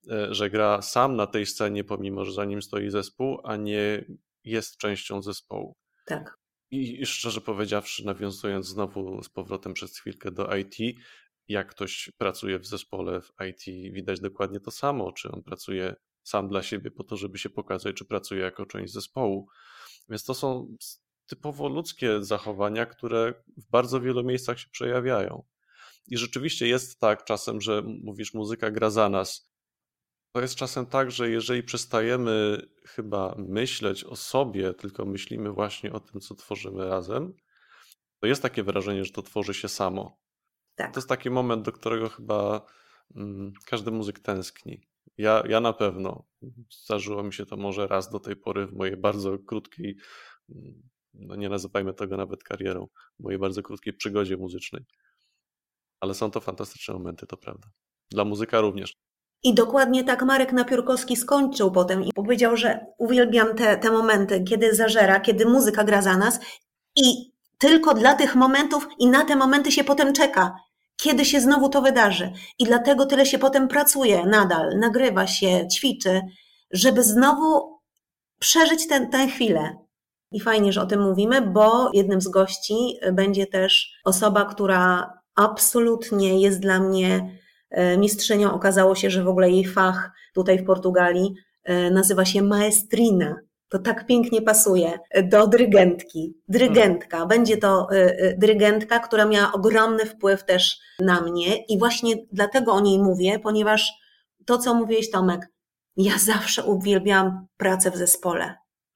E, 0.10 0.34
że 0.34 0.50
gra 0.50 0.82
sam 0.82 1.15
na 1.15 1.28
tej 1.28 1.46
scenie, 1.46 1.84
pomimo 1.84 2.26
że 2.26 2.34
za 2.34 2.46
nim 2.46 2.62
stoi 2.62 2.89
zespół, 2.89 3.39
a 3.44 3.56
nie 3.56 4.06
jest 4.44 4.78
częścią 4.78 5.22
zespołu. 5.22 5.76
Tak. 6.06 6.41
I 6.72 7.06
szczerze 7.06 7.42
powiedziawszy, 7.42 8.06
nawiązując 8.06 8.68
znowu 8.68 9.24
z 9.24 9.30
powrotem 9.30 9.74
przez 9.74 10.00
chwilkę 10.00 10.32
do 10.32 10.56
IT, 10.56 10.98
jak 11.48 11.70
ktoś 11.70 12.12
pracuje 12.18 12.60
w 12.60 12.66
zespole 12.66 13.22
w 13.22 13.34
IT, 13.50 13.94
widać 13.94 14.20
dokładnie 14.20 14.60
to 14.60 14.72
samo, 14.72 15.12
czy 15.12 15.32
on 15.32 15.44
pracuje 15.44 15.96
sam 16.24 16.50
dla 16.50 16.64
siebie 16.64 16.92
po 16.92 17.04
to, 17.04 17.18
żeby 17.18 17.38
się 17.38 17.50
pokazać, 17.50 17.96
czy 17.96 18.06
pracuje 18.06 18.42
jako 18.42 18.66
część 18.66 18.94
zespołu. 18.94 19.48
Więc 20.10 20.24
to 20.24 20.34
są 20.34 20.76
typowo 21.26 21.70
ludzkie 21.70 22.24
zachowania, 22.24 22.86
które 22.86 23.34
w 23.58 23.70
bardzo 23.70 24.02
wielu 24.02 24.24
miejscach 24.24 24.60
się 24.60 24.70
przejawiają. 24.70 25.44
I 26.08 26.18
rzeczywiście 26.18 26.68
jest 26.68 27.00
tak 27.00 27.24
czasem, 27.24 27.62
że 27.62 27.84
mówisz, 28.04 28.34
muzyka 28.34 28.72
gra 28.72 28.90
za 28.90 29.10
nas. 29.10 29.51
To 30.32 30.41
jest 30.41 30.56
czasem 30.56 30.86
tak, 30.86 31.12
że 31.12 31.30
jeżeli 31.30 31.63
przestajemy 31.63 32.62
chyba 32.86 33.36
myśleć 33.38 34.04
o 34.04 34.15
sobie, 34.15 34.74
tylko 34.74 35.06
myślimy 35.06 35.52
właśnie 35.52 35.94
o 35.94 36.00
tym, 36.00 36.22
co 36.22 36.36
tworzymy 36.36 36.89
razem, 36.89 37.34
to 38.20 38.28
jest 38.28 38.41
takie 38.41 38.63
wrażenie, 38.63 39.06
że 39.06 39.12
to 39.12 39.22
tworzy 39.22 39.54
się 39.54 39.67
samo. 39.67 40.22
Tak. 40.76 40.94
To 40.94 41.00
jest 41.00 41.10
taki 41.10 41.30
moment, 41.30 41.65
do 41.65 41.72
którego 41.72 42.10
chyba 42.10 42.65
mm, 43.15 43.54
każdy 43.65 43.91
muzyk 43.91 44.20
tęskni. 44.20 44.82
Ja, 45.17 45.44
ja 45.50 45.60
na 45.60 45.74
pewno. 45.74 46.24
Zdarzyło 46.84 47.24
mi 47.24 47.34
się 47.34 47.46
to 47.46 47.58
może 47.58 47.88
raz 47.88 48.10
do 48.10 48.20
tej 48.20 48.36
pory 48.36 48.67
w 48.67 48.74
mojej 48.74 48.98
bardzo 48.98 49.39
krótkiej, 49.39 49.98
mm, 50.50 50.89
no 51.13 51.36
nie 51.36 51.50
nazywajmy 51.50 51.94
tego 51.94 52.17
nawet 52.17 52.44
karierą, 52.44 52.88
w 53.20 53.24
mojej 53.24 53.39
bardzo 53.39 53.63
krótkiej 53.63 53.94
przygodzie 53.94 54.38
muzycznej. 54.38 54.86
Ale 56.00 56.13
są 56.13 56.32
to 56.32 56.39
fantastyczne 56.39 56.94
momenty, 56.94 57.28
to 57.28 57.38
prawda. 57.38 57.67
Dla 58.12 58.26
muzyka 58.26 58.62
również. 58.62 58.94
I 59.44 59.54
dokładnie 59.54 60.04
tak 60.04 60.24
Marek 60.24 60.54
Napiórkowski 60.54 61.16
skończył 61.16 61.72
potem 61.72 62.04
i 62.04 62.14
powiedział, 62.14 62.58
że 62.58 62.86
uwielbiam 62.98 63.56
te, 63.56 63.78
te 63.78 63.92
momenty, 63.92 64.44
kiedy 64.44 64.76
zażera, 64.76 65.20
kiedy 65.20 65.46
muzyka 65.46 65.84
gra 65.84 66.02
za 66.02 66.18
nas 66.18 66.40
i 66.96 67.32
tylko 67.58 67.94
dla 67.94 68.14
tych 68.14 68.36
momentów 68.36 68.88
i 69.00 69.08
na 69.08 69.26
te 69.26 69.36
momenty 69.36 69.72
się 69.72 69.84
potem 69.84 70.14
czeka, 70.14 70.56
kiedy 70.96 71.26
się 71.26 71.42
znowu 71.42 71.70
to 71.70 71.82
wydarzy. 71.82 72.32
I 72.60 72.66
dlatego 72.66 73.06
tyle 73.06 73.26
się 73.26 73.40
potem 73.40 73.68
pracuje 73.68 74.26
nadal, 74.26 74.78
nagrywa 74.80 75.28
się, 75.28 75.68
ćwiczy, 75.68 76.22
żeby 76.72 77.04
znowu 77.04 77.80
przeżyć 78.40 78.88
tę 78.88 79.28
chwilę. 79.28 79.76
I 80.32 80.40
fajnie, 80.40 80.74
że 80.74 80.82
o 80.82 80.86
tym 80.86 81.02
mówimy, 81.02 81.42
bo 81.42 81.90
jednym 81.94 82.22
z 82.22 82.28
gości 82.28 82.98
będzie 83.14 83.48
też 83.48 84.00
osoba, 84.06 84.46
która 84.46 85.14
absolutnie 85.36 86.42
jest 86.42 86.60
dla 86.60 86.80
mnie 86.80 87.41
mistrzynią. 87.98 88.54
Okazało 88.54 88.96
się, 88.96 89.10
że 89.10 89.24
w 89.24 89.28
ogóle 89.28 89.50
jej 89.50 89.66
fach 89.66 90.12
tutaj 90.34 90.60
w 90.60 90.66
Portugalii 90.66 91.34
e, 91.64 91.92
nazywa 91.92 92.26
się 92.26 92.42
maestrina. 92.42 93.36
To 93.70 93.80
tak 93.80 94.06
pięknie 94.06 94.42
pasuje 94.42 95.00
do 95.24 95.48
dyrygentki. 95.48 96.38
Dyrygentka. 96.48 97.26
Będzie 97.26 97.58
to 97.58 97.88
e, 97.92 98.38
dyrygentka, 98.38 99.00
która 99.00 99.26
miała 99.26 99.52
ogromny 99.52 100.06
wpływ 100.06 100.46
też 100.46 100.80
na 101.00 101.22
mnie 101.22 101.66
i 101.66 101.80
właśnie 101.80 102.16
dlatego 102.32 102.74
o 102.74 102.80
niej 102.80 103.00
mówię, 103.00 103.40
ponieważ 103.40 103.94
to, 104.46 104.58
co 104.58 104.74
mówiłeś 104.74 105.12
Tomek, 105.12 105.48
ja 105.98 106.18
zawsze 106.18 106.64
uwielbiałam 106.64 107.48
pracę 107.58 107.92
w 107.92 107.98
zespole. 107.98 108.44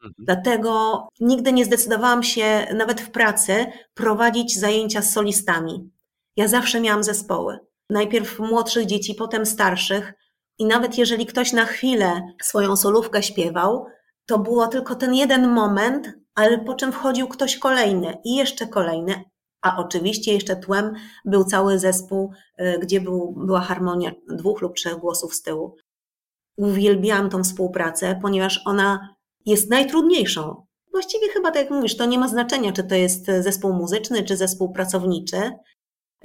Mhm. 0.03 0.13
Dlatego 0.17 1.07
nigdy 1.19 1.53
nie 1.53 1.65
zdecydowałam 1.65 2.23
się, 2.23 2.67
nawet 2.73 3.01
w 3.01 3.11
pracy, 3.11 3.65
prowadzić 3.93 4.59
zajęcia 4.59 5.01
z 5.01 5.13
solistami. 5.13 5.89
Ja 6.35 6.47
zawsze 6.47 6.81
miałam 6.81 7.03
zespoły. 7.03 7.59
Najpierw 7.89 8.39
młodszych 8.39 8.85
dzieci, 8.85 9.15
potem 9.15 9.45
starszych. 9.45 10.13
I 10.59 10.65
nawet 10.65 10.97
jeżeli 10.97 11.25
ktoś 11.25 11.53
na 11.53 11.65
chwilę 11.65 12.21
swoją 12.41 12.75
solówkę 12.75 13.23
śpiewał, 13.23 13.85
to 14.25 14.39
było 14.39 14.67
tylko 14.67 14.95
ten 14.95 15.13
jeden 15.13 15.47
moment, 15.47 16.13
ale 16.35 16.59
po 16.59 16.73
czym 16.73 16.91
wchodził 16.91 17.27
ktoś 17.27 17.57
kolejny 17.57 18.17
i 18.23 18.35
jeszcze 18.35 18.67
kolejny. 18.67 19.23
A 19.61 19.77
oczywiście 19.77 20.33
jeszcze 20.33 20.55
tłem 20.55 20.93
był 21.25 21.43
cały 21.43 21.79
zespół, 21.79 22.31
y, 22.59 22.79
gdzie 22.81 23.01
był, 23.01 23.33
była 23.37 23.61
harmonia 23.61 24.11
dwóch 24.29 24.61
lub 24.61 24.75
trzech 24.75 24.97
głosów 24.97 25.35
z 25.35 25.41
tyłu. 25.41 25.75
Uwielbiałam 26.57 27.29
tą 27.29 27.43
współpracę, 27.43 28.19
ponieważ 28.21 28.61
ona 28.65 29.15
jest 29.45 29.69
najtrudniejszą. 29.69 30.65
Właściwie 30.91 31.29
chyba 31.29 31.51
tak 31.51 31.63
jak 31.63 31.71
mówisz, 31.71 31.97
to 31.97 32.05
nie 32.05 32.19
ma 32.19 32.27
znaczenia, 32.27 32.71
czy 32.71 32.83
to 32.83 32.95
jest 32.95 33.25
zespół 33.25 33.73
muzyczny, 33.73 34.23
czy 34.23 34.37
zespół 34.37 34.73
pracowniczy. 34.73 35.51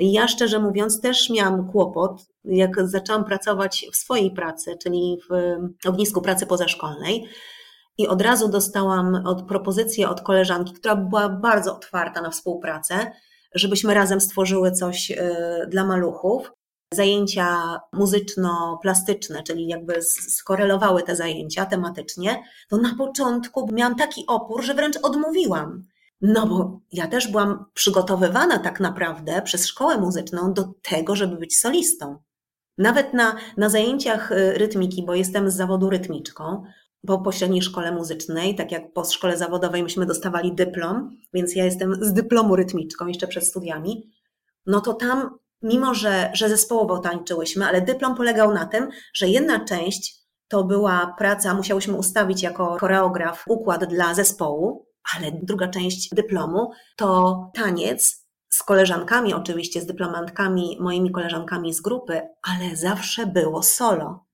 Ja 0.00 0.28
szczerze 0.28 0.58
mówiąc 0.58 1.00
też 1.00 1.30
miałam 1.30 1.70
kłopot, 1.72 2.26
jak 2.44 2.88
zaczęłam 2.88 3.24
pracować 3.24 3.86
w 3.92 3.96
swojej 3.96 4.30
pracy, 4.30 4.76
czyli 4.82 5.18
w 5.84 5.88
ognisku 5.88 6.22
pracy 6.22 6.46
pozaszkolnej. 6.46 7.28
I 7.98 8.08
od 8.08 8.22
razu 8.22 8.48
dostałam 8.48 9.26
od 9.26 9.42
propozycję 9.42 10.08
od 10.08 10.20
koleżanki, 10.20 10.72
która 10.72 10.96
była 10.96 11.28
bardzo 11.28 11.76
otwarta 11.76 12.20
na 12.20 12.30
współpracę, 12.30 13.12
żebyśmy 13.54 13.94
razem 13.94 14.20
stworzyły 14.20 14.72
coś 14.72 15.10
y, 15.10 15.16
dla 15.68 15.84
maluchów. 15.84 16.52
Zajęcia 16.94 17.80
muzyczno-plastyczne, 17.92 19.42
czyli 19.42 19.68
jakby 19.68 20.02
skorelowały 20.02 21.02
te 21.02 21.16
zajęcia 21.16 21.66
tematycznie, 21.66 22.42
to 22.68 22.76
na 22.76 22.94
początku 22.98 23.68
miałam 23.72 23.94
taki 23.94 24.24
opór, 24.26 24.62
że 24.64 24.74
wręcz 24.74 24.96
odmówiłam. 25.02 25.84
No 26.20 26.46
bo 26.46 26.80
ja 26.92 27.06
też 27.06 27.28
byłam 27.28 27.64
przygotowywana 27.74 28.58
tak 28.58 28.80
naprawdę 28.80 29.42
przez 29.42 29.66
szkołę 29.66 29.98
muzyczną 29.98 30.52
do 30.52 30.64
tego, 30.82 31.16
żeby 31.16 31.36
być 31.36 31.58
solistą. 31.58 32.18
Nawet 32.78 33.14
na, 33.14 33.36
na 33.56 33.68
zajęciach 33.68 34.32
y, 34.32 34.52
rytmiki, 34.58 35.02
bo 35.06 35.14
jestem 35.14 35.50
z 35.50 35.56
zawodu 35.56 35.90
rytmiczką, 35.90 36.62
po 37.06 37.18
pośredniej 37.18 37.62
szkole 37.62 37.92
muzycznej, 37.92 38.54
tak 38.54 38.72
jak 38.72 38.92
po 38.92 39.04
szkole 39.04 39.36
zawodowej 39.36 39.82
myśmy 39.82 40.06
dostawali 40.06 40.54
dyplom, 40.54 41.10
więc 41.34 41.56
ja 41.56 41.64
jestem 41.64 42.04
z 42.04 42.12
dyplomu 42.12 42.56
rytmiczką 42.56 43.06
jeszcze 43.06 43.26
przed 43.26 43.46
studiami, 43.46 44.10
no 44.66 44.80
to 44.80 44.94
tam, 44.94 45.38
mimo 45.62 45.94
że, 45.94 46.30
że 46.34 46.48
zespołowo 46.48 46.98
tańczyłyśmy, 46.98 47.66
ale 47.66 47.80
dyplom 47.80 48.14
polegał 48.14 48.54
na 48.54 48.66
tym, 48.66 48.88
że 49.14 49.28
jedna 49.28 49.64
część 49.64 50.20
to 50.48 50.64
była 50.64 51.14
praca, 51.18 51.54
musiałyśmy 51.54 51.94
ustawić 51.94 52.42
jako 52.42 52.78
choreograf 52.78 53.44
układ 53.48 53.84
dla 53.84 54.14
zespołu, 54.14 54.86
ale 55.16 55.32
druga 55.42 55.68
część 55.68 56.08
dyplomu 56.14 56.70
to 56.96 57.50
taniec 57.54 58.26
z 58.50 58.62
koleżankami, 58.62 59.34
oczywiście 59.34 59.80
z 59.80 59.86
dyplomantkami, 59.86 60.76
moimi 60.80 61.10
koleżankami 61.10 61.74
z 61.74 61.80
grupy, 61.80 62.20
ale 62.42 62.76
zawsze 62.76 63.26
było 63.26 63.62
solo. 63.62 64.26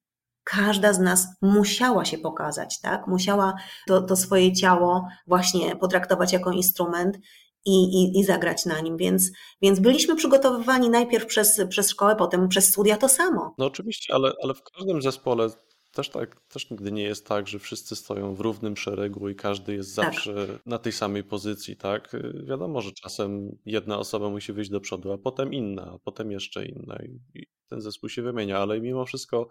Każda 0.44 0.92
z 0.92 0.98
nas 0.98 1.28
musiała 1.42 2.04
się 2.04 2.18
pokazać, 2.18 2.80
tak? 2.80 3.06
Musiała 3.06 3.54
to, 3.86 4.02
to 4.02 4.16
swoje 4.16 4.52
ciało 4.52 5.08
właśnie 5.26 5.76
potraktować 5.76 6.32
jako 6.32 6.52
instrument 6.52 7.18
i, 7.64 8.02
i, 8.02 8.18
i 8.18 8.24
zagrać 8.24 8.66
na 8.66 8.80
nim. 8.80 8.96
Więc, 8.96 9.30
więc 9.62 9.80
byliśmy 9.80 10.16
przygotowywani 10.16 10.90
najpierw 10.90 11.26
przez, 11.26 11.60
przez 11.68 11.90
szkołę, 11.90 12.16
potem 12.16 12.48
przez 12.48 12.68
studia 12.68 12.96
to 12.96 13.08
samo. 13.08 13.54
No 13.58 13.66
oczywiście, 13.66 14.14
ale, 14.14 14.32
ale 14.42 14.54
w 14.54 14.62
każdym 14.62 15.02
zespole 15.02 15.48
też 15.96 16.10
tak, 16.10 16.40
też 16.40 16.70
nigdy 16.70 16.92
nie 16.92 17.02
jest 17.02 17.26
tak, 17.26 17.48
że 17.48 17.58
wszyscy 17.58 17.96
stoją 17.96 18.34
w 18.34 18.40
równym 18.40 18.76
szeregu 18.76 19.28
i 19.28 19.34
każdy 19.34 19.74
jest 19.74 19.96
tak. 19.96 20.04
zawsze 20.04 20.46
tak. 20.46 20.66
na 20.66 20.78
tej 20.78 20.92
samej 20.92 21.24
pozycji, 21.24 21.76
tak? 21.76 22.16
Wiadomo, 22.44 22.80
że 22.80 22.92
czasem 22.92 23.58
jedna 23.66 23.98
osoba 23.98 24.30
musi 24.30 24.52
wyjść 24.52 24.70
do 24.70 24.80
przodu, 24.80 25.12
a 25.12 25.18
potem 25.18 25.52
inna, 25.52 25.92
a 25.94 25.98
potem 25.98 26.30
jeszcze 26.30 26.66
inna 26.66 26.98
i 27.34 27.46
ten 27.68 27.80
zespół 27.80 28.08
się 28.08 28.22
wymienia, 28.22 28.58
ale 28.58 28.80
mimo 28.80 29.04
wszystko 29.04 29.48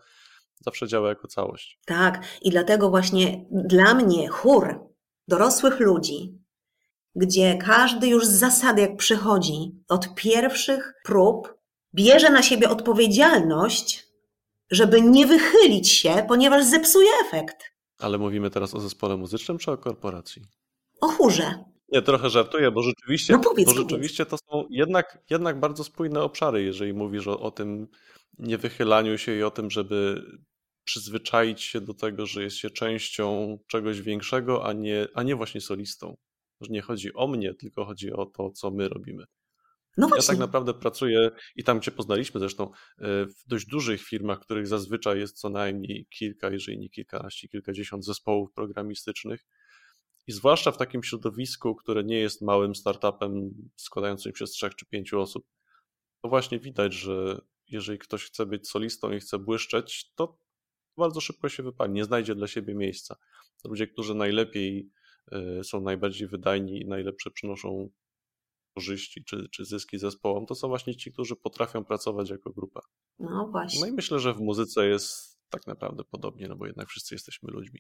zawsze 0.66 0.88
działa 0.88 1.10
jako 1.10 1.28
całość. 1.28 1.80
Tak, 1.86 2.26
i 2.42 2.50
dlatego 2.50 2.90
właśnie 2.90 3.46
dla 3.52 3.94
mnie 3.94 4.28
chór 4.28 4.80
dorosłych 5.28 5.80
ludzi, 5.80 6.40
gdzie 7.16 7.58
każdy 7.58 8.08
już 8.08 8.26
z 8.26 8.40
zasady, 8.40 8.82
jak 8.82 8.98
przychodzi, 8.98 9.72
od 9.88 10.16
pierwszych 10.16 10.94
prób, 11.04 11.54
bierze 11.94 12.30
na 12.30 12.44
siebie 12.44 12.70
odpowiedzialność 12.70 14.06
żeby 14.72 15.02
nie 15.02 15.28
wychylić 15.28 15.92
się, 15.92 16.26
ponieważ 16.28 16.66
zepsuje 16.66 17.10
efekt. 17.28 17.76
Ale 17.98 18.18
mówimy 18.18 18.50
teraz 18.50 18.76
o 18.76 18.80
zespole 18.80 19.18
muzycznym 19.18 19.58
czy 19.58 19.72
o 19.72 19.78
korporacji? 19.78 20.42
O 21.02 21.08
chórze. 21.08 21.64
Nie, 21.90 22.02
trochę 22.02 22.30
żartuję, 22.30 22.72
bo 22.72 22.82
rzeczywiście, 22.84 23.34
no 23.34 23.40
powiedz, 23.40 23.66
bo 23.66 23.74
rzeczywiście 23.74 24.26
to 24.26 24.38
są 24.38 24.68
jednak, 24.70 25.24
jednak 25.30 25.60
bardzo 25.60 25.84
spójne 25.84 26.22
obszary, 26.22 26.64
jeżeli 26.64 26.94
mówisz 26.94 27.28
o, 27.28 27.40
o 27.40 27.52
tym 27.52 27.88
niewychylaniu 28.40 29.18
się 29.18 29.36
i 29.36 29.44
o 29.44 29.52
tym, 29.52 29.72
żeby 29.72 30.22
przyzwyczaić 30.84 31.62
się 31.62 31.82
do 31.82 31.94
tego, 31.94 32.26
że 32.26 32.44
jest 32.44 32.58
się 32.58 32.70
częścią 32.70 33.58
czegoś 33.68 34.02
większego, 34.02 34.66
a 34.66 34.74
nie, 34.74 35.08
a 35.14 35.24
nie 35.24 35.36
właśnie 35.36 35.62
solistą. 35.62 36.18
Że 36.62 36.68
nie 36.70 36.82
chodzi 36.82 37.14
o 37.14 37.28
mnie, 37.28 37.54
tylko 37.54 37.86
chodzi 37.86 38.14
o 38.14 38.26
to, 38.26 38.52
co 38.52 38.72
my 38.72 38.90
robimy. 38.90 39.26
No 39.98 40.10
ja 40.16 40.24
tak 40.24 40.38
naprawdę 40.38 40.74
pracuję 40.74 41.32
i 41.56 41.64
tam, 41.64 41.80
gdzie 41.80 41.92
poznaliśmy 41.92 42.40
zresztą, 42.40 42.64
e, 42.66 43.26
w 43.26 43.48
dość 43.48 43.66
dużych 43.66 44.02
firmach, 44.02 44.40
których 44.40 44.68
zazwyczaj 44.68 45.20
jest 45.20 45.40
co 45.40 45.50
najmniej 45.50 46.08
kilka, 46.10 46.50
jeżeli 46.50 46.78
nie 46.78 46.90
kilkanaście, 46.90 47.48
kilkadziesiąt 47.48 48.06
zespołów 48.06 48.52
programistycznych. 48.54 49.46
I 50.28 50.32
zwłaszcza 50.32 50.72
w 50.72 50.78
takim 50.78 51.04
środowisku, 51.04 51.76
które 51.76 52.04
nie 52.04 52.20
jest 52.20 52.42
małym 52.42 52.76
startupem 52.76 53.50
składającym 53.76 54.36
się 54.36 54.48
z 54.48 54.52
trzech 54.52 54.76
czy 54.76 54.86
pięciu 54.86 55.22
osób, 55.22 55.46
to 56.22 56.30
właśnie 56.30 56.60
widać, 56.60 56.94
że 56.94 57.42
jeżeli 57.68 58.00
ktoś 58.00 58.24
chce 58.26 58.46
być 58.46 58.70
solistą 58.70 59.12
i 59.12 59.20
chce 59.20 59.40
błyszczeć, 59.40 60.12
to 60.16 60.40
bardzo 60.98 61.22
szybko 61.22 61.50
się 61.50 61.64
wypali, 61.64 61.94
nie 61.94 62.04
znajdzie 62.04 62.36
dla 62.36 62.48
siebie 62.48 62.76
miejsca. 62.76 63.16
Ludzie, 63.66 63.88
którzy 63.88 64.16
najlepiej 64.16 64.90
e, 65.32 65.64
są 65.64 65.82
najbardziej 65.82 66.28
wydajni 66.28 66.82
i 66.82 66.88
najlepsze 66.88 67.32
przynoszą 67.32 67.90
korzyści 68.76 69.24
czy, 69.24 69.50
czy 69.52 69.66
zyski 69.66 69.98
zespołom, 69.98 70.46
to 70.46 70.56
są 70.56 70.68
właśnie 70.68 70.96
ci, 70.96 71.12
którzy 71.12 71.36
potrafią 71.36 71.86
pracować 71.86 72.30
jako 72.30 72.52
grupa. 72.52 72.82
No 73.20 73.48
właśnie. 73.52 73.82
No 73.82 73.88
i 73.88 73.92
myślę, 73.92 74.20
że 74.20 74.34
w 74.34 74.40
muzyce 74.40 74.88
jest 74.88 75.40
tak 75.50 75.68
naprawdę 75.68 76.04
podobnie, 76.04 76.48
no 76.48 76.56
bo 76.56 76.66
jednak 76.66 76.88
wszyscy 76.88 77.16
jesteśmy 77.16 77.52
ludźmi. 77.52 77.80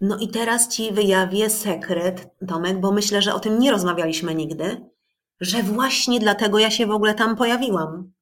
No 0.00 0.18
i 0.18 0.28
teraz 0.28 0.68
ci 0.68 0.92
wyjawię 0.92 1.50
sekret, 1.50 2.28
Tomek, 2.48 2.80
bo 2.80 2.92
myślę, 2.92 3.22
że 3.22 3.34
o 3.34 3.40
tym 3.40 3.58
nie 3.58 3.70
rozmawialiśmy 3.70 4.34
nigdy, 4.34 4.90
że 5.40 5.62
właśnie 5.62 6.20
dlatego 6.20 6.58
ja 6.58 6.70
się 6.70 6.86
w 6.86 6.90
ogóle 6.90 7.14
tam 7.14 7.36
pojawiłam. 7.36 8.12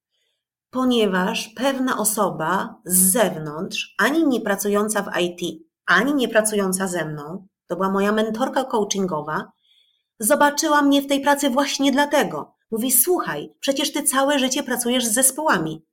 Ponieważ 0.71 1.49
pewna 1.49 1.99
osoba 1.99 2.81
z 2.85 3.13
zewnątrz, 3.13 3.95
ani 3.99 4.27
nie 4.27 4.41
pracująca 4.41 5.03
w 5.03 5.21
IT, 5.21 5.65
ani 5.87 6.15
nie 6.15 6.29
pracująca 6.29 6.89
ze 6.89 7.05
mną, 7.05 7.47
to 7.67 7.77
była 7.77 7.91
moja 7.91 8.13
mentorka 8.13 8.65
coachingowa, 8.65 9.53
Zobaczyła 10.19 10.83
mnie 10.83 11.03
w 11.03 11.07
tej 11.07 11.21
pracy 11.21 11.51
właśnie 11.51 11.93
dlatego. 11.93 12.55
Mówi: 12.71 12.93
Słuchaj, 12.93 13.55
przecież 13.61 13.93
ty 13.93 14.03
całe 14.03 14.39
życie 14.39 14.63
pracujesz 14.63 15.05
z 15.05 15.15
zespołami. 15.15 15.85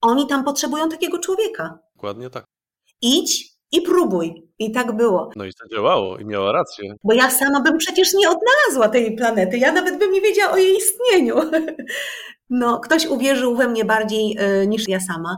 Oni 0.00 0.26
tam 0.26 0.44
potrzebują 0.44 0.88
takiego 0.88 1.18
człowieka. 1.18 1.78
Dokładnie 1.96 2.30
tak. 2.30 2.44
Idź 3.02 3.58
i 3.72 3.82
próbuj. 3.82 4.48
I 4.58 4.72
tak 4.72 4.96
było. 4.96 5.30
No 5.36 5.44
i 5.44 5.50
to 5.54 5.76
działało 5.76 6.18
i 6.18 6.24
miała 6.24 6.52
rację. 6.52 6.94
Bo 7.04 7.14
ja 7.14 7.30
sama 7.30 7.60
bym 7.60 7.78
przecież 7.78 8.14
nie 8.14 8.28
odnalazła 8.30 8.88
tej 8.88 9.16
planety. 9.16 9.58
Ja 9.58 9.72
nawet 9.72 9.98
bym 9.98 10.12
nie 10.12 10.20
wiedziała 10.20 10.52
o 10.52 10.56
jej 10.56 10.76
istnieniu. 10.76 11.36
No, 12.50 12.80
ktoś 12.80 13.06
uwierzył 13.06 13.56
we 13.56 13.68
mnie 13.68 13.84
bardziej 13.84 14.38
y, 14.62 14.66
niż 14.66 14.88
ja 14.88 15.00
sama 15.00 15.36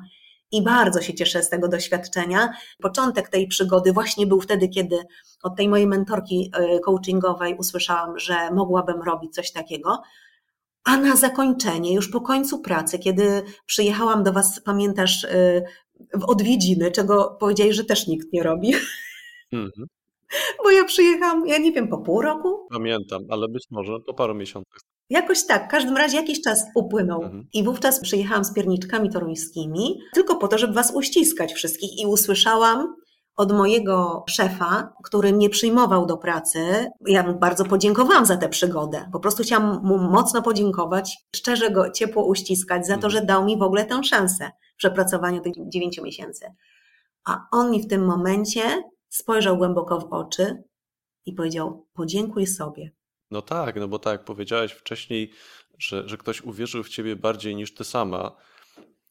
i 0.52 0.62
bardzo 0.62 1.02
się 1.02 1.14
cieszę 1.14 1.42
z 1.42 1.48
tego 1.48 1.68
doświadczenia. 1.68 2.52
Początek 2.82 3.28
tej 3.28 3.48
przygody 3.48 3.92
właśnie 3.92 4.26
był 4.26 4.40
wtedy, 4.40 4.68
kiedy 4.68 4.96
od 5.42 5.56
tej 5.56 5.68
mojej 5.68 5.86
mentorki 5.86 6.50
e, 6.54 6.80
coachingowej 6.80 7.56
usłyszałam, 7.58 8.18
że 8.18 8.50
mogłabym 8.50 9.02
robić 9.02 9.34
coś 9.34 9.52
takiego. 9.52 10.02
A 10.84 10.96
na 10.96 11.16
zakończenie, 11.16 11.94
już 11.94 12.10
po 12.10 12.20
końcu 12.20 12.58
pracy, 12.58 12.98
kiedy 12.98 13.42
przyjechałam 13.66 14.22
do 14.22 14.32
Was, 14.32 14.60
pamiętasz, 14.64 15.24
e, 15.24 15.62
w 16.14 16.24
odwiedziny, 16.24 16.90
czego 16.90 17.36
powiedziałeś, 17.40 17.76
że 17.76 17.84
też 17.84 18.06
nikt 18.06 18.32
nie 18.32 18.42
robi. 18.42 18.72
Mhm. 19.52 19.86
Bo 20.64 20.70
ja 20.70 20.84
przyjechałam, 20.84 21.46
ja 21.46 21.58
nie 21.58 21.72
wiem, 21.72 21.88
po 21.88 21.98
pół 21.98 22.22
roku? 22.22 22.66
Pamiętam, 22.70 23.22
ale 23.30 23.48
być 23.48 23.64
może 23.70 23.92
po 24.06 24.14
paru 24.14 24.34
miesiącach. 24.34 24.80
Jakoś 25.10 25.46
tak, 25.46 25.64
w 25.64 25.70
każdym 25.70 25.96
razie 25.96 26.16
jakiś 26.16 26.42
czas 26.42 26.64
upłynął. 26.74 27.22
Mhm. 27.22 27.46
I 27.52 27.64
wówczas 27.64 28.00
przyjechałam 28.00 28.44
z 28.44 28.54
pierniczkami 28.54 29.10
toruńskimi, 29.10 30.00
tylko 30.14 30.36
po 30.36 30.48
to, 30.48 30.58
żeby 30.58 30.72
was 30.72 30.92
uściskać 30.94 31.52
wszystkich. 31.52 32.00
I 32.00 32.06
usłyszałam 32.06 32.94
od 33.36 33.52
mojego 33.52 34.24
szefa, 34.28 34.92
który 35.04 35.32
mnie 35.32 35.50
przyjmował 35.50 36.06
do 36.06 36.16
pracy. 36.16 36.90
Ja 37.06 37.22
mu 37.22 37.38
bardzo 37.38 37.64
podziękowałam 37.64 38.26
za 38.26 38.36
tę 38.36 38.48
przygodę. 38.48 39.08
Po 39.12 39.20
prostu 39.20 39.42
chciałam 39.42 39.80
mu 39.82 39.98
mocno 39.98 40.42
podziękować, 40.42 41.16
szczerze 41.36 41.70
go 41.70 41.90
ciepło 41.90 42.26
uściskać 42.26 42.86
za 42.86 42.92
to, 42.92 43.06
mhm. 43.06 43.10
że 43.10 43.24
dał 43.24 43.44
mi 43.44 43.58
w 43.58 43.62
ogóle 43.62 43.84
tę 43.84 44.04
szansę 44.04 44.50
przepracowania 44.76 45.40
tych 45.40 45.52
dziewięciu 45.68 46.02
miesięcy. 46.02 46.46
A 47.24 47.40
on 47.52 47.70
mi 47.70 47.82
w 47.82 47.86
tym 47.86 48.04
momencie 48.04 48.62
spojrzał 49.08 49.56
głęboko 49.56 50.00
w 50.00 50.12
oczy 50.12 50.62
i 51.26 51.32
powiedział: 51.32 51.86
Podziękuj 51.92 52.46
sobie. 52.46 52.90
No 53.30 53.42
tak, 53.42 53.76
no 53.76 53.88
bo 53.88 53.98
tak 53.98 54.12
jak 54.12 54.24
powiedziałeś 54.24 54.72
wcześniej, 54.72 55.32
że, 55.78 56.08
że 56.08 56.16
ktoś 56.16 56.42
uwierzył 56.42 56.82
w 56.82 56.88
ciebie 56.88 57.16
bardziej 57.16 57.56
niż 57.56 57.74
ty 57.74 57.84
sama, 57.84 58.36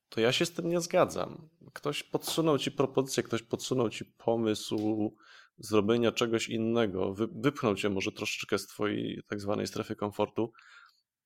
to 0.09 0.21
ja 0.21 0.31
się 0.31 0.45
z 0.45 0.51
tym 0.51 0.69
nie 0.69 0.81
zgadzam. 0.81 1.49
Ktoś 1.73 2.03
podsunął 2.03 2.57
ci 2.57 2.71
propozycję, 2.71 3.23
ktoś 3.23 3.43
podsunął 3.43 3.89
ci 3.89 4.05
pomysł 4.05 5.11
zrobienia 5.57 6.11
czegoś 6.11 6.49
innego, 6.49 7.13
wy, 7.13 7.27
wypchnął 7.35 7.75
cię 7.75 7.89
może 7.89 8.11
troszeczkę 8.11 8.57
z 8.57 8.67
twojej 8.67 9.21
tak 9.27 9.41
zwanej 9.41 9.67
strefy 9.67 9.95
komfortu, 9.95 10.51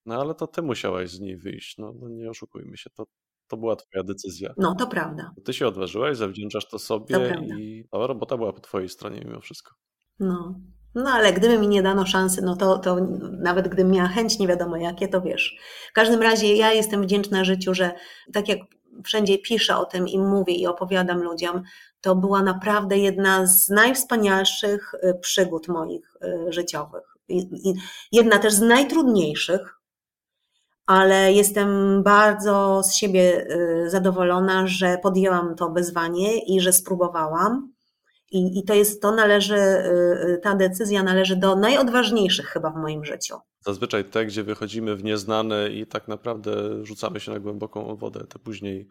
no 0.06 0.22
ale 0.22 0.36
to 0.36 0.48
ty 0.48 0.62
musiałaś 0.62 1.10
z 1.10 1.20
niej 1.20 1.38
wyjść, 1.38 1.78
no, 1.78 1.94
no 2.00 2.10
nie 2.10 2.30
oszukujmy 2.30 2.78
się, 2.78 2.90
to, 2.90 3.06
to 3.48 3.58
była 3.58 3.76
twoja 3.76 4.04
decyzja. 4.04 4.54
No, 4.58 4.76
to 4.76 4.88
prawda. 4.88 5.32
Ty 5.46 5.54
się 5.54 5.68
odważyłaś, 5.68 6.18
zawdzięczasz 6.18 6.68
to 6.68 6.80
sobie 6.80 7.16
to 7.16 7.56
i 7.58 7.88
ta 7.92 8.08
robota 8.08 8.38
była 8.38 8.54
po 8.54 8.60
twojej 8.60 8.90
stronie 8.90 9.22
mimo 9.26 9.40
wszystko. 9.40 9.74
No, 10.20 10.60
no 10.96 11.10
ale 11.10 11.34
gdyby 11.34 11.58
mi 11.58 11.68
nie 11.68 11.84
dano 11.84 12.06
szansy, 12.06 12.42
no 12.42 12.56
to, 12.56 12.78
to 12.78 12.98
nawet 13.32 13.68
gdybym 13.68 13.92
miała 13.92 14.08
chęć, 14.08 14.40
nie 14.40 14.48
wiadomo 14.48 14.78
jakie, 14.78 15.08
to 15.08 15.22
wiesz. 15.22 15.58
W 15.90 15.94
każdym 15.94 16.22
razie 16.22 16.56
ja 16.56 16.72
jestem 16.72 17.04
wdzięczna 17.04 17.44
życiu, 17.44 17.74
że 17.74 17.92
tak 18.34 18.48
jak 18.48 18.60
wszędzie 19.04 19.38
piszę 19.38 19.78
o 19.78 19.86
tym 19.86 20.08
i 20.08 20.20
mówię 20.20 20.54
i 20.54 20.68
opowiadam 20.68 21.24
ludziom, 21.24 21.64
to 22.02 22.16
była 22.16 22.44
naprawdę 22.44 22.98
jedna 22.98 23.46
z 23.48 23.70
najwspanialszych 23.70 24.94
y, 24.94 25.20
przygód 25.22 25.68
moich 25.68 26.18
y, 26.24 26.54
życiowych. 26.54 27.04
Jedna 28.12 28.40
też 28.40 28.54
z 28.54 28.62
najtrudniejszych, 28.62 29.80
ale 30.86 31.34
jestem 31.34 32.04
bardzo 32.04 32.82
z 32.84 32.96
siebie 32.96 33.48
y, 33.52 33.90
zadowolona, 33.90 34.68
że 34.68 34.98
podjęłam 34.98 35.56
to 35.56 35.70
wyzwanie 35.70 36.38
i 36.46 36.62
że 36.62 36.74
spróbowałam. 36.74 37.73
I, 38.34 38.60
I 38.60 38.64
to 38.64 38.74
jest, 38.74 39.02
to 39.02 39.12
należy, 39.12 39.56
y, 39.56 40.28
y, 40.30 40.40
ta 40.44 40.56
decyzja 40.56 41.04
należy 41.04 41.36
do 41.36 41.56
najodważniejszych 41.56 42.46
chyba 42.46 42.70
w 42.70 42.76
moim 42.76 43.06
życiu. 43.06 43.36
Zazwyczaj 43.60 44.06
te, 44.06 44.26
gdzie 44.26 44.44
wychodzimy 44.44 44.96
w 44.96 45.04
nieznane 45.04 45.70
i 45.70 45.88
tak 45.88 46.08
naprawdę 46.08 46.86
rzucamy 46.86 47.20
się 47.20 47.32
na 47.32 47.40
głęboką 47.40 47.96
wodę, 47.96 48.28
te 48.30 48.40
później 48.40 48.88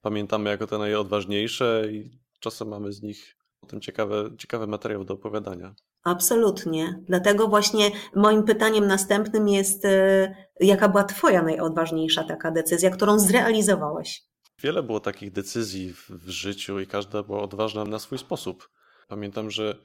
pamiętamy 0.00 0.50
jako 0.50 0.66
te 0.66 0.78
najodważniejsze 0.78 1.88
i 1.90 2.10
czasem 2.40 2.68
mamy 2.68 2.92
z 2.92 3.02
nich 3.02 3.36
potem 3.60 3.80
ciekawe, 3.80 4.30
ciekawy 4.38 4.66
materiał 4.66 5.04
do 5.04 5.14
opowiadania. 5.14 5.74
Absolutnie. 6.04 7.02
Dlatego 7.08 7.48
właśnie 7.48 7.90
moim 8.14 8.42
pytaniem 8.44 8.86
następnym 8.86 9.48
jest, 9.48 9.84
y, 9.84 10.34
jaka 10.60 10.88
była 10.88 11.04
Twoja 11.04 11.42
najodważniejsza 11.42 12.24
taka 12.24 12.50
decyzja, 12.50 12.90
którą 12.90 13.18
zrealizowałeś? 13.18 14.22
Wiele 14.62 14.82
było 14.82 15.00
takich 15.00 15.32
decyzji 15.32 15.94
w 16.08 16.28
życiu 16.28 16.80
i 16.80 16.86
każda 16.86 17.22
była 17.22 17.42
odważna 17.42 17.84
na 17.84 17.98
swój 17.98 18.18
sposób. 18.18 18.68
Pamiętam, 19.06 19.50
że 19.50 19.82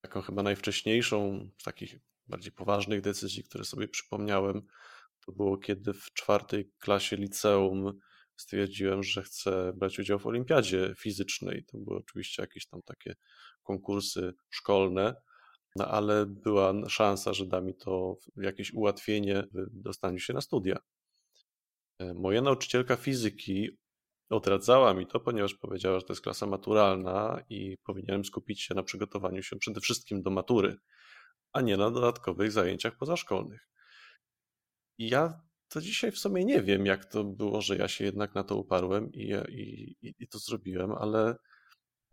taką 0.00 0.22
chyba 0.22 0.42
najwcześniejszą 0.42 1.48
z 1.58 1.64
takich 1.64 1.98
bardziej 2.26 2.52
poważnych 2.52 3.00
decyzji, 3.00 3.44
które 3.44 3.64
sobie 3.64 3.88
przypomniałem, 3.88 4.62
to 5.26 5.32
było 5.32 5.58
kiedy 5.58 5.92
w 5.92 6.12
czwartej 6.12 6.72
klasie 6.78 7.16
liceum 7.16 7.98
stwierdziłem, 8.36 9.02
że 9.02 9.22
chcę 9.22 9.72
brać 9.76 9.98
udział 9.98 10.18
w 10.18 10.26
olimpiadzie 10.26 10.94
fizycznej. 10.98 11.64
To 11.64 11.78
były 11.78 11.98
oczywiście 11.98 12.42
jakieś 12.42 12.66
tam 12.66 12.82
takie 12.82 13.14
konkursy 13.62 14.34
szkolne, 14.50 15.14
no 15.76 15.88
ale 15.88 16.26
była 16.26 16.88
szansa, 16.88 17.34
że 17.34 17.46
da 17.46 17.60
mi 17.60 17.74
to 17.74 18.16
jakieś 18.36 18.72
ułatwienie 18.72 19.44
w 19.52 19.82
dostaniu 19.82 20.18
się 20.18 20.32
na 20.32 20.40
studia. 20.40 20.78
E, 21.98 22.14
moja 22.14 22.42
nauczycielka 22.42 22.96
fizyki 22.96 23.78
Odradzała 24.32 24.94
mi 24.94 25.06
to, 25.06 25.20
ponieważ 25.20 25.54
powiedziała, 25.54 26.00
że 26.00 26.06
to 26.06 26.12
jest 26.12 26.22
klasa 26.22 26.46
maturalna 26.46 27.42
i 27.48 27.76
powinienem 27.84 28.24
skupić 28.24 28.62
się 28.62 28.74
na 28.74 28.82
przygotowaniu 28.82 29.42
się 29.42 29.56
przede 29.56 29.80
wszystkim 29.80 30.22
do 30.22 30.30
matury, 30.30 30.76
a 31.52 31.60
nie 31.60 31.76
na 31.76 31.90
dodatkowych 31.90 32.52
zajęciach 32.52 32.96
pozaszkolnych. 32.96 33.68
I 34.98 35.08
ja 35.08 35.40
to 35.68 35.80
dzisiaj 35.80 36.12
w 36.12 36.18
sumie 36.18 36.44
nie 36.44 36.62
wiem, 36.62 36.86
jak 36.86 37.04
to 37.04 37.24
było, 37.24 37.62
że 37.62 37.76
ja 37.76 37.88
się 37.88 38.04
jednak 38.04 38.34
na 38.34 38.44
to 38.44 38.56
uparłem 38.56 39.12
i, 39.12 39.34
i, 39.48 39.96
i 40.18 40.28
to 40.28 40.38
zrobiłem, 40.38 40.92
ale 40.92 41.36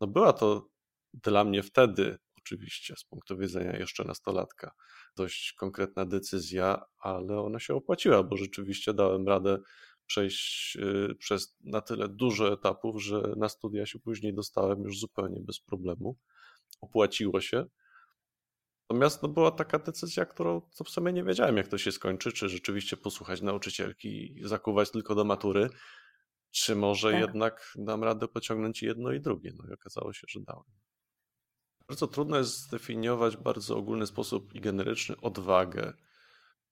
no 0.02 0.08
była 0.08 0.34
to 0.34 0.70
dla 1.14 1.44
mnie 1.44 1.64
wtedy, 1.64 2.18
oczywiście, 2.38 2.96
z 2.98 3.04
punktu 3.04 3.38
widzenia 3.38 3.78
jeszcze 3.78 4.04
nastolatka, 4.04 4.72
dość 5.16 5.54
konkretna 5.54 6.06
decyzja, 6.06 6.82
ale 7.00 7.40
ona 7.40 7.60
się 7.60 7.76
opłaciła, 7.76 8.24
bo 8.24 8.38
rzeczywiście 8.38 8.94
dałem 8.94 9.28
radę 9.28 9.58
przejść 10.10 10.76
y, 10.76 11.16
przez 11.16 11.58
na 11.64 11.82
tyle 11.82 12.08
dużo 12.08 12.54
etapów, 12.54 13.04
że 13.04 13.22
na 13.38 13.50
studia 13.50 13.86
się 13.86 14.00
później 14.00 14.34
dostałem 14.34 14.84
już 14.84 15.00
zupełnie 15.00 15.42
bez 15.42 15.60
problemu. 15.60 16.18
Opłaciło 16.82 17.42
się. 17.42 17.66
Natomiast 18.90 19.24
no, 19.24 19.30
była 19.30 19.52
taka 19.52 19.80
decyzja, 19.80 20.26
którą 20.26 20.62
co 20.72 20.84
w 20.84 20.90
sumie 20.90 21.14
nie 21.14 21.24
wiedziałem, 21.24 21.58
jak 21.58 21.68
to 21.68 21.78
się 21.78 21.92
skończy, 21.92 22.32
czy 22.32 22.50
rzeczywiście 22.50 22.98
posłuchać 22.98 23.42
nauczycielki 23.42 24.40
i 24.40 24.48
zakuwać 24.48 24.92
tylko 24.92 25.16
do 25.16 25.24
matury. 25.24 25.70
czy 26.52 26.76
może 26.76 27.12
tak. 27.12 27.22
jednak 27.22 27.74
dam 27.76 28.04
radę 28.04 28.28
pociągnąć 28.28 28.82
jedno 28.82 29.12
i 29.12 29.20
drugie. 29.20 29.52
No 29.58 29.70
i 29.70 29.74
okazało 29.74 30.14
się, 30.14 30.28
że 30.30 30.40
dałem. 30.40 30.64
Bardzo 31.88 32.08
trudno 32.08 32.38
jest 32.38 32.58
zdefiniować 32.58 33.38
w 33.38 33.42
bardzo 33.42 33.78
ogólny 33.78 34.08
sposób 34.08 34.56
i 34.56 34.62
generyczny 34.62 35.22
odwagę, 35.22 35.94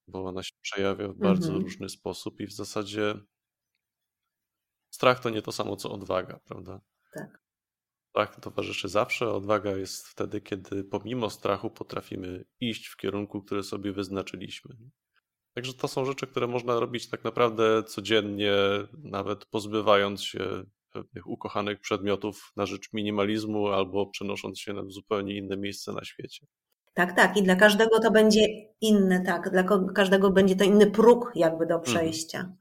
bo 0.08 0.26
ona 0.26 0.44
się 0.44 0.54
przejawia 0.62 1.08
w 1.08 1.18
bardzo 1.18 1.48
mhm. 1.48 1.64
różny 1.64 1.90
sposób 1.90 2.40
i 2.40 2.48
w 2.48 2.54
zasadzie 2.54 3.16
strach 4.90 5.20
to 5.20 5.30
nie 5.30 5.42
to 5.42 5.52
samo 5.52 5.76
co 5.76 5.92
odwaga, 5.92 6.40
prawda? 6.40 6.82
Tak. 7.14 7.42
Strach 8.10 8.40
towarzyszy 8.40 8.90
zawsze, 8.90 9.32
odwaga 9.32 9.78
jest 9.78 10.08
wtedy, 10.08 10.42
kiedy 10.42 10.84
pomimo 10.84 11.30
strachu 11.30 11.70
potrafimy 11.70 12.46
iść 12.60 12.88
w 12.88 12.98
kierunku, 12.98 13.42
który 13.42 13.64
sobie 13.64 13.92
wyznaczyliśmy. 13.92 14.76
Także 15.54 15.74
to 15.74 15.88
są 15.88 16.06
rzeczy, 16.06 16.28
które 16.28 16.48
można 16.48 16.80
robić 16.80 17.10
tak 17.10 17.24
naprawdę 17.24 17.84
codziennie, 17.84 18.54
nawet 19.04 19.46
pozbywając 19.46 20.24
się 20.24 20.64
pewnych 20.92 21.28
ukochanych 21.28 21.80
przedmiotów 21.80 22.52
na 22.56 22.66
rzecz 22.66 22.94
minimalizmu 22.94 23.68
albo 23.68 24.08
przenosząc 24.08 24.60
się 24.60 24.74
na 24.74 24.84
zupełnie 24.88 25.38
inne 25.38 25.58
miejsce 25.58 25.94
na 25.94 26.04
świecie. 26.04 26.48
Tak, 26.98 27.16
tak. 27.16 27.38
I 27.38 27.44
dla 27.44 27.56
każdego 27.56 28.00
to 28.00 28.12
będzie 28.12 28.48
inne, 28.82 29.22
tak. 29.26 29.50
Dla 29.50 29.64
każdego 29.96 30.32
będzie 30.32 30.56
to 30.56 30.64
inny 30.64 30.92
próg 30.92 31.32
jakby 31.36 31.66
do 31.66 31.76
mhm. 31.76 31.84
przejścia. 31.84 32.40
Mhm. 32.40 32.58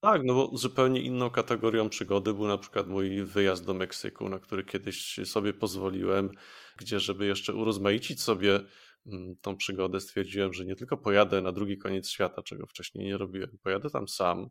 Tak, 0.00 0.22
no 0.24 0.34
bo 0.34 0.56
zupełnie 0.56 1.00
inną 1.00 1.30
kategorią 1.30 1.88
przygody 1.88 2.34
był 2.34 2.46
na 2.46 2.58
przykład 2.58 2.86
mój 2.86 3.24
wyjazd 3.24 3.64
do 3.64 3.74
Meksyku, 3.74 4.28
na 4.28 4.38
który 4.38 4.64
kiedyś 4.64 5.20
sobie 5.24 5.52
pozwoliłem, 5.52 6.30
gdzie 6.76 7.00
żeby 7.00 7.26
jeszcze 7.26 7.54
urozmaicić 7.54 8.22
sobie 8.22 8.60
mm, 9.06 9.36
tą 9.42 9.56
przygodę, 9.56 10.00
stwierdziłem, 10.00 10.52
że 10.52 10.64
nie 10.64 10.76
tylko 10.76 10.96
pojadę 10.96 11.42
na 11.42 11.52
drugi 11.52 11.78
koniec 11.78 12.08
świata, 12.08 12.42
czego 12.42 12.66
wcześniej 12.66 13.06
nie 13.06 13.18
robiłem, 13.18 13.58
pojadę 13.62 13.90
tam 13.90 14.08
sam, 14.08 14.48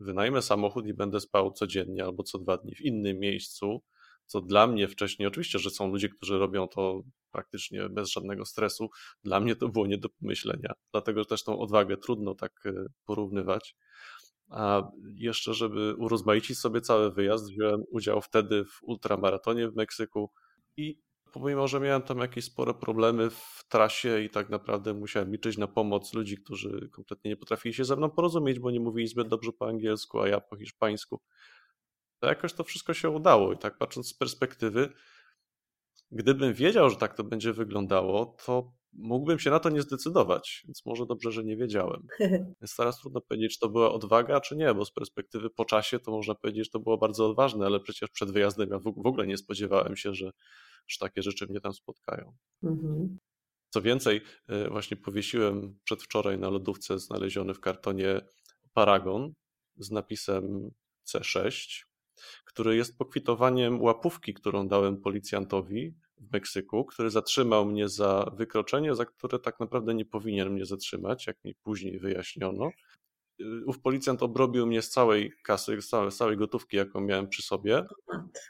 wynajmę 0.00 0.42
samochód 0.42 0.86
i 0.86 0.94
będę 0.94 1.20
spał 1.20 1.52
codziennie 1.52 2.04
albo 2.04 2.22
co 2.22 2.38
dwa 2.38 2.56
dni 2.56 2.74
w 2.74 2.80
innym 2.80 3.18
miejscu, 3.18 3.82
co 4.30 4.40
dla 4.40 4.66
mnie 4.66 4.88
wcześniej, 4.88 5.28
oczywiście, 5.28 5.58
że 5.58 5.70
są 5.70 5.88
ludzie, 5.88 6.08
którzy 6.08 6.38
robią 6.38 6.68
to 6.68 7.02
praktycznie 7.30 7.88
bez 7.88 8.10
żadnego 8.10 8.44
stresu, 8.44 8.90
dla 9.24 9.40
mnie 9.40 9.56
to 9.56 9.68
było 9.68 9.86
nie 9.86 9.98
do 9.98 10.08
pomyślenia, 10.08 10.72
dlatego 10.92 11.24
też 11.24 11.44
tą 11.44 11.58
odwagę 11.58 11.96
trudno 11.96 12.34
tak 12.34 12.52
e, 12.66 12.72
porównywać. 13.04 13.76
A 14.48 14.90
jeszcze, 15.14 15.54
żeby 15.54 15.94
urozmaicić 15.98 16.58
sobie 16.58 16.80
cały 16.80 17.12
wyjazd, 17.12 17.50
wziąłem 17.50 17.82
udział 17.90 18.20
wtedy 18.20 18.64
w 18.64 18.78
ultramaratonie 18.82 19.68
w 19.68 19.76
Meksyku 19.76 20.30
i 20.76 20.98
pomimo, 21.32 21.68
że 21.68 21.80
miałem 21.80 22.02
tam 22.02 22.18
jakieś 22.18 22.44
spore 22.44 22.74
problemy 22.74 23.30
w 23.30 23.64
trasie 23.68 24.20
i 24.20 24.30
tak 24.30 24.50
naprawdę 24.50 24.94
musiałem 24.94 25.32
liczyć 25.32 25.58
na 25.58 25.66
pomoc 25.66 26.14
ludzi, 26.14 26.36
którzy 26.36 26.88
kompletnie 26.92 27.30
nie 27.30 27.36
potrafili 27.36 27.74
się 27.74 27.84
ze 27.84 27.96
mną 27.96 28.10
porozumieć, 28.10 28.58
bo 28.58 28.70
nie 28.70 28.80
mówili 28.80 29.08
zbyt 29.08 29.28
dobrze 29.28 29.52
po 29.52 29.68
angielsku, 29.68 30.20
a 30.20 30.28
ja 30.28 30.40
po 30.40 30.56
hiszpańsku, 30.56 31.20
to 32.20 32.26
jakoś 32.26 32.52
to 32.52 32.64
wszystko 32.64 32.94
się 32.94 33.10
udało. 33.10 33.52
I 33.52 33.58
tak 33.58 33.78
patrząc 33.78 34.08
z 34.08 34.14
perspektywy, 34.14 34.92
gdybym 36.10 36.54
wiedział, 36.54 36.90
że 36.90 36.96
tak 36.96 37.14
to 37.14 37.24
będzie 37.24 37.52
wyglądało, 37.52 38.36
to 38.46 38.72
mógłbym 38.92 39.38
się 39.38 39.50
na 39.50 39.60
to 39.60 39.70
nie 39.70 39.82
zdecydować, 39.82 40.62
więc 40.64 40.86
może 40.86 41.06
dobrze, 41.06 41.32
że 41.32 41.44
nie 41.44 41.56
wiedziałem. 41.56 42.06
Więc 42.60 42.76
teraz 42.76 43.00
trudno 43.00 43.20
powiedzieć, 43.20 43.52
czy 43.52 43.60
to 43.60 43.68
była 43.68 43.92
odwaga, 43.92 44.40
czy 44.40 44.56
nie, 44.56 44.74
bo 44.74 44.84
z 44.84 44.92
perspektywy 44.92 45.50
po 45.50 45.64
czasie 45.64 45.98
to 45.98 46.10
można 46.10 46.34
powiedzieć, 46.34 46.64
że 46.64 46.70
to 46.70 46.80
było 46.80 46.98
bardzo 46.98 47.30
odważne, 47.30 47.66
ale 47.66 47.80
przecież 47.80 48.10
przed 48.10 48.30
wyjazdem 48.30 48.70
ja 48.70 48.78
w 48.78 48.86
ogóle 48.86 49.26
nie 49.26 49.36
spodziewałem 49.36 49.96
się, 49.96 50.14
że, 50.14 50.30
że 50.88 50.98
takie 50.98 51.22
rzeczy 51.22 51.46
mnie 51.46 51.60
tam 51.60 51.72
spotkają. 51.72 52.32
Mhm. 52.62 53.18
Co 53.70 53.82
więcej, 53.82 54.20
e, 54.48 54.70
właśnie 54.70 54.96
powiesiłem 54.96 55.78
przedwczoraj 55.84 56.38
na 56.38 56.50
lodówce 56.50 56.98
znaleziony 56.98 57.54
w 57.54 57.60
kartonie 57.60 58.20
paragon 58.72 59.32
z 59.76 59.90
napisem 59.90 60.70
C6, 61.08 61.84
który 62.44 62.76
jest 62.76 62.98
pokwitowaniem 62.98 63.82
łapówki, 63.82 64.34
którą 64.34 64.68
dałem 64.68 65.00
policjantowi 65.00 65.94
w 66.18 66.32
Meksyku, 66.32 66.84
który 66.84 67.10
zatrzymał 67.10 67.66
mnie 67.66 67.88
za 67.88 68.30
wykroczenie, 68.36 68.94
za 68.94 69.04
które 69.04 69.38
tak 69.38 69.60
naprawdę 69.60 69.94
nie 69.94 70.04
powinien 70.04 70.50
mnie 70.50 70.66
zatrzymać, 70.66 71.26
jak 71.26 71.44
mi 71.44 71.54
później 71.54 71.98
wyjaśniono. 71.98 72.70
Ów 73.66 73.80
policjant 73.80 74.22
obrobił 74.22 74.66
mnie 74.66 74.82
z 74.82 74.90
całej 74.90 75.32
kasy, 75.44 75.82
z 75.82 75.88
całej, 75.88 76.12
z 76.12 76.16
całej 76.16 76.36
gotówki, 76.36 76.76
jaką 76.76 77.00
miałem 77.00 77.28
przy 77.28 77.42
sobie. 77.42 77.84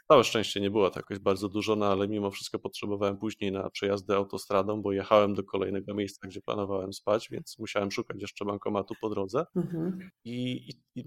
Całe 0.07 0.23
szczęście 0.23 0.61
nie 0.61 0.71
było 0.71 0.89
to 0.89 0.99
jakoś 0.99 1.19
bardzo 1.19 1.49
dużo, 1.49 1.75
no 1.75 1.85
ale 1.85 2.07
mimo 2.07 2.31
wszystko 2.31 2.59
potrzebowałem 2.59 3.17
później 3.17 3.51
na 3.51 3.69
przejazdy 3.69 4.15
autostradą, 4.15 4.81
bo 4.81 4.91
jechałem 4.91 5.33
do 5.33 5.43
kolejnego 5.43 5.93
miejsca, 5.93 6.27
gdzie 6.27 6.41
planowałem 6.41 6.93
spać, 6.93 7.29
więc 7.31 7.59
musiałem 7.59 7.91
szukać 7.91 8.21
jeszcze 8.21 8.45
bankomatu 8.45 8.93
po 9.01 9.09
drodze. 9.09 9.45
Mhm. 9.55 10.09
I, 10.23 10.69
i, 10.69 10.73
I, 10.95 11.03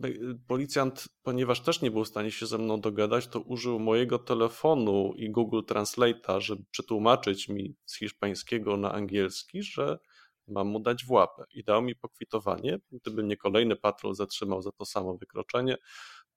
policjant, 0.49 1.09
ponieważ 1.23 1.61
też 1.61 1.83
nie 1.83 1.91
był 1.91 2.05
w 2.05 2.09
stanie 2.09 2.31
się 2.31 2.47
ze 2.47 2.59
mną 2.59 2.81
dogadać, 2.81 3.27
to 3.27 3.41
użył 3.41 3.79
mojego 3.79 4.19
telefonu 4.19 5.13
i 5.17 5.31
Google 5.31 5.61
Translate'a, 5.61 6.41
żeby 6.41 6.63
przetłumaczyć 6.71 7.49
mi 7.49 7.77
z 7.87 7.99
hiszpańskiego 7.99 8.77
na 8.77 8.93
angielski, 8.93 9.63
że 9.63 9.99
mam 10.47 10.69
mu 10.69 10.81
dać 10.81 11.05
w 11.05 11.11
łapę. 11.11 11.45
I 11.51 11.65
dał 11.65 11.83
mi 11.83 11.97
pokwitowanie. 11.97 12.79
Gdyby 12.93 13.23
mnie 13.23 13.37
kolejny 13.37 13.77
patrol 13.77 14.15
zatrzymał 14.15 14.63
za 14.63 14.73
to 14.73 14.85
samo 14.85 15.17
wykroczenie, 15.17 15.77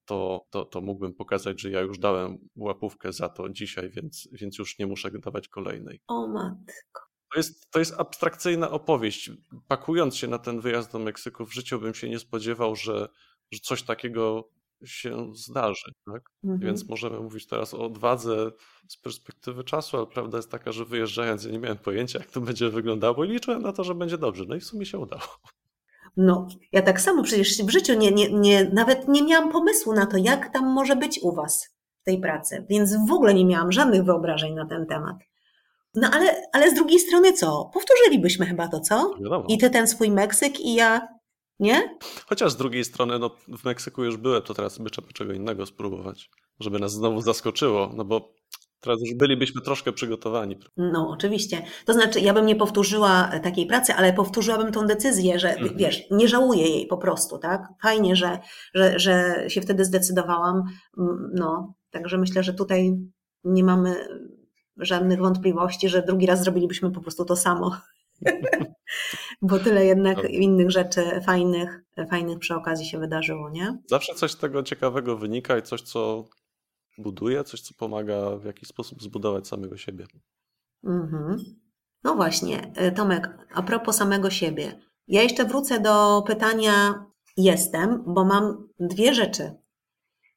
to, 0.05 0.45
to, 0.49 0.65
to 0.65 0.81
mógłbym 0.81 1.13
pokazać, 1.13 1.61
że 1.61 1.69
ja 1.71 1.81
już 1.81 1.99
dałem 1.99 2.37
łapówkę 2.55 3.13
za 3.13 3.29
to 3.29 3.49
dzisiaj, 3.49 3.89
więc, 3.89 4.29
więc 4.31 4.57
już 4.57 4.79
nie 4.79 4.87
muszę 4.87 5.11
dawać 5.11 5.47
kolejnej. 5.47 6.01
O 6.07 6.27
matko. 6.27 7.01
To 7.33 7.39
jest, 7.39 7.71
to 7.71 7.79
jest 7.79 7.99
abstrakcyjna 7.99 8.71
opowieść. 8.71 9.31
Pakując 9.67 10.15
się 10.15 10.27
na 10.27 10.39
ten 10.39 10.61
wyjazd 10.61 10.91
do 10.91 10.99
Meksyku, 10.99 11.45
w 11.45 11.53
życiu 11.53 11.79
bym 11.79 11.93
się 11.93 12.09
nie 12.09 12.19
spodziewał, 12.19 12.75
że, 12.75 13.09
że 13.51 13.59
coś 13.59 13.83
takiego 13.83 14.49
się 14.85 15.35
zdarzy. 15.35 15.91
Tak? 16.05 16.21
Mhm. 16.43 16.59
Więc 16.59 16.89
możemy 16.89 17.19
mówić 17.19 17.47
teraz 17.47 17.73
o 17.73 17.85
odwadze 17.85 18.51
z 18.87 18.97
perspektywy 18.97 19.63
czasu, 19.63 19.97
ale 19.97 20.07
prawda 20.07 20.37
jest 20.37 20.51
taka, 20.51 20.71
że 20.71 20.85
wyjeżdżając 20.85 21.43
ja 21.43 21.51
nie 21.51 21.59
miałem 21.59 21.77
pojęcia, 21.77 22.19
jak 22.19 22.31
to 22.31 22.41
będzie 22.41 22.69
wyglądało 22.69 23.25
i 23.25 23.29
liczyłem 23.29 23.61
na 23.61 23.73
to, 23.73 23.83
że 23.83 23.95
będzie 23.95 24.17
dobrze. 24.17 24.43
No 24.47 24.55
i 24.55 24.59
w 24.59 24.65
sumie 24.65 24.85
się 24.85 24.99
udało. 24.99 25.23
No, 26.17 26.47
ja 26.71 26.81
tak 26.81 27.01
samo 27.01 27.23
przecież 27.23 27.57
w 27.63 27.69
życiu 27.69 27.93
nie, 27.93 28.11
nie, 28.11 28.31
nie, 28.31 28.69
nawet 28.73 29.07
nie 29.07 29.23
miałam 29.23 29.51
pomysłu 29.51 29.93
na 29.93 30.05
to, 30.05 30.17
jak 30.17 30.53
tam 30.53 30.65
może 30.65 30.95
być 30.95 31.19
u 31.23 31.35
Was 31.35 31.75
w 32.01 32.03
tej 32.03 32.19
pracy, 32.21 32.65
więc 32.69 33.07
w 33.07 33.11
ogóle 33.11 33.33
nie 33.33 33.45
miałam 33.45 33.71
żadnych 33.71 34.03
wyobrażeń 34.03 34.53
na 34.53 34.65
ten 34.65 34.85
temat. 34.85 35.15
No 35.95 36.09
ale, 36.13 36.41
ale 36.53 36.71
z 36.71 36.73
drugiej 36.73 36.99
strony 36.99 37.33
co? 37.33 37.71
Powtórzylibyśmy 37.73 38.45
chyba 38.45 38.67
to, 38.67 38.79
co? 38.79 39.15
Wiadomo. 39.21 39.45
I 39.49 39.57
ty 39.57 39.69
ten 39.69 39.87
swój 39.87 40.11
Meksyk 40.11 40.59
i 40.59 40.75
ja 40.75 41.07
nie? 41.59 41.97
Chociaż 42.25 42.51
z 42.51 42.57
drugiej 42.57 42.85
strony, 42.85 43.19
no, 43.19 43.29
w 43.57 43.63
Meksyku 43.63 44.03
już 44.03 44.17
byłem, 44.17 44.41
to 44.41 44.53
teraz 44.53 44.77
by 44.77 44.89
trzeba 44.89 45.07
czego 45.13 45.33
innego 45.33 45.65
spróbować, 45.65 46.29
żeby 46.59 46.79
nas 46.79 46.91
znowu 46.91 47.21
zaskoczyło, 47.21 47.91
no 47.95 48.05
bo 48.05 48.33
teraz 48.79 48.99
już 49.01 49.13
bylibyśmy 49.13 49.61
troszkę 49.61 49.91
przygotowani. 49.91 50.57
No, 50.77 51.09
oczywiście. 51.09 51.61
To 51.85 51.93
znaczy, 51.93 52.19
ja 52.19 52.33
bym 52.33 52.45
nie 52.45 52.55
powtórzyła 52.55 53.31
takiej 53.43 53.65
pracy, 53.65 53.93
ale 53.93 54.13
powtórzyłabym 54.13 54.71
tą 54.71 54.87
decyzję, 54.87 55.39
że 55.39 55.49
mhm. 55.49 55.77
wiesz, 55.77 56.03
nie 56.11 56.27
żałuję 56.27 56.67
jej 56.67 56.87
po 56.87 56.97
prostu, 56.97 57.37
tak? 57.37 57.67
Fajnie, 57.81 58.15
że, 58.15 58.39
że, 58.73 58.99
że 58.99 59.45
się 59.47 59.61
wtedy 59.61 59.85
zdecydowałam. 59.85 60.63
No, 61.33 61.73
także 61.91 62.17
myślę, 62.17 62.43
że 62.43 62.53
tutaj 62.53 62.97
nie 63.43 63.63
mamy 63.63 64.07
żadnych 64.77 65.19
wątpliwości, 65.19 65.89
że 65.89 66.01
drugi 66.01 66.25
raz 66.25 66.43
zrobilibyśmy 66.43 66.91
po 66.91 67.01
prostu 67.01 67.25
to 67.25 67.35
samo. 67.35 67.77
Bo 69.41 69.59
tyle 69.59 69.85
jednak 69.85 70.17
no. 70.17 70.23
innych 70.23 70.71
rzeczy 70.71 71.21
fajnych, 71.25 71.83
fajnych 72.09 72.39
przy 72.39 72.55
okazji 72.55 72.85
się 72.85 72.99
wydarzyło, 72.99 73.49
nie? 73.49 73.77
Zawsze 73.89 74.15
coś 74.15 74.31
z 74.31 74.37
tego 74.37 74.63
ciekawego 74.63 75.17
wynika 75.17 75.57
i 75.57 75.61
coś, 75.61 75.81
co 75.81 76.25
buduje, 76.97 77.43
coś, 77.43 77.61
co 77.61 77.73
pomaga 77.77 78.37
w 78.37 78.45
jakiś 78.45 78.69
sposób 78.69 79.01
zbudować 79.01 79.47
samego 79.47 79.77
siebie. 79.77 80.05
Mhm. 80.83 81.37
No 82.03 82.15
właśnie, 82.15 82.71
e, 82.75 82.91
Tomek, 82.91 83.29
a 83.53 83.63
propos 83.63 83.97
samego 83.97 84.29
siebie. 84.29 84.79
Ja 85.07 85.21
jeszcze 85.21 85.45
wrócę 85.45 85.79
do 85.79 86.23
pytania 86.27 87.05
jestem, 87.37 88.03
bo 88.07 88.25
mam 88.25 88.67
dwie 88.79 89.13
rzeczy. 89.13 89.51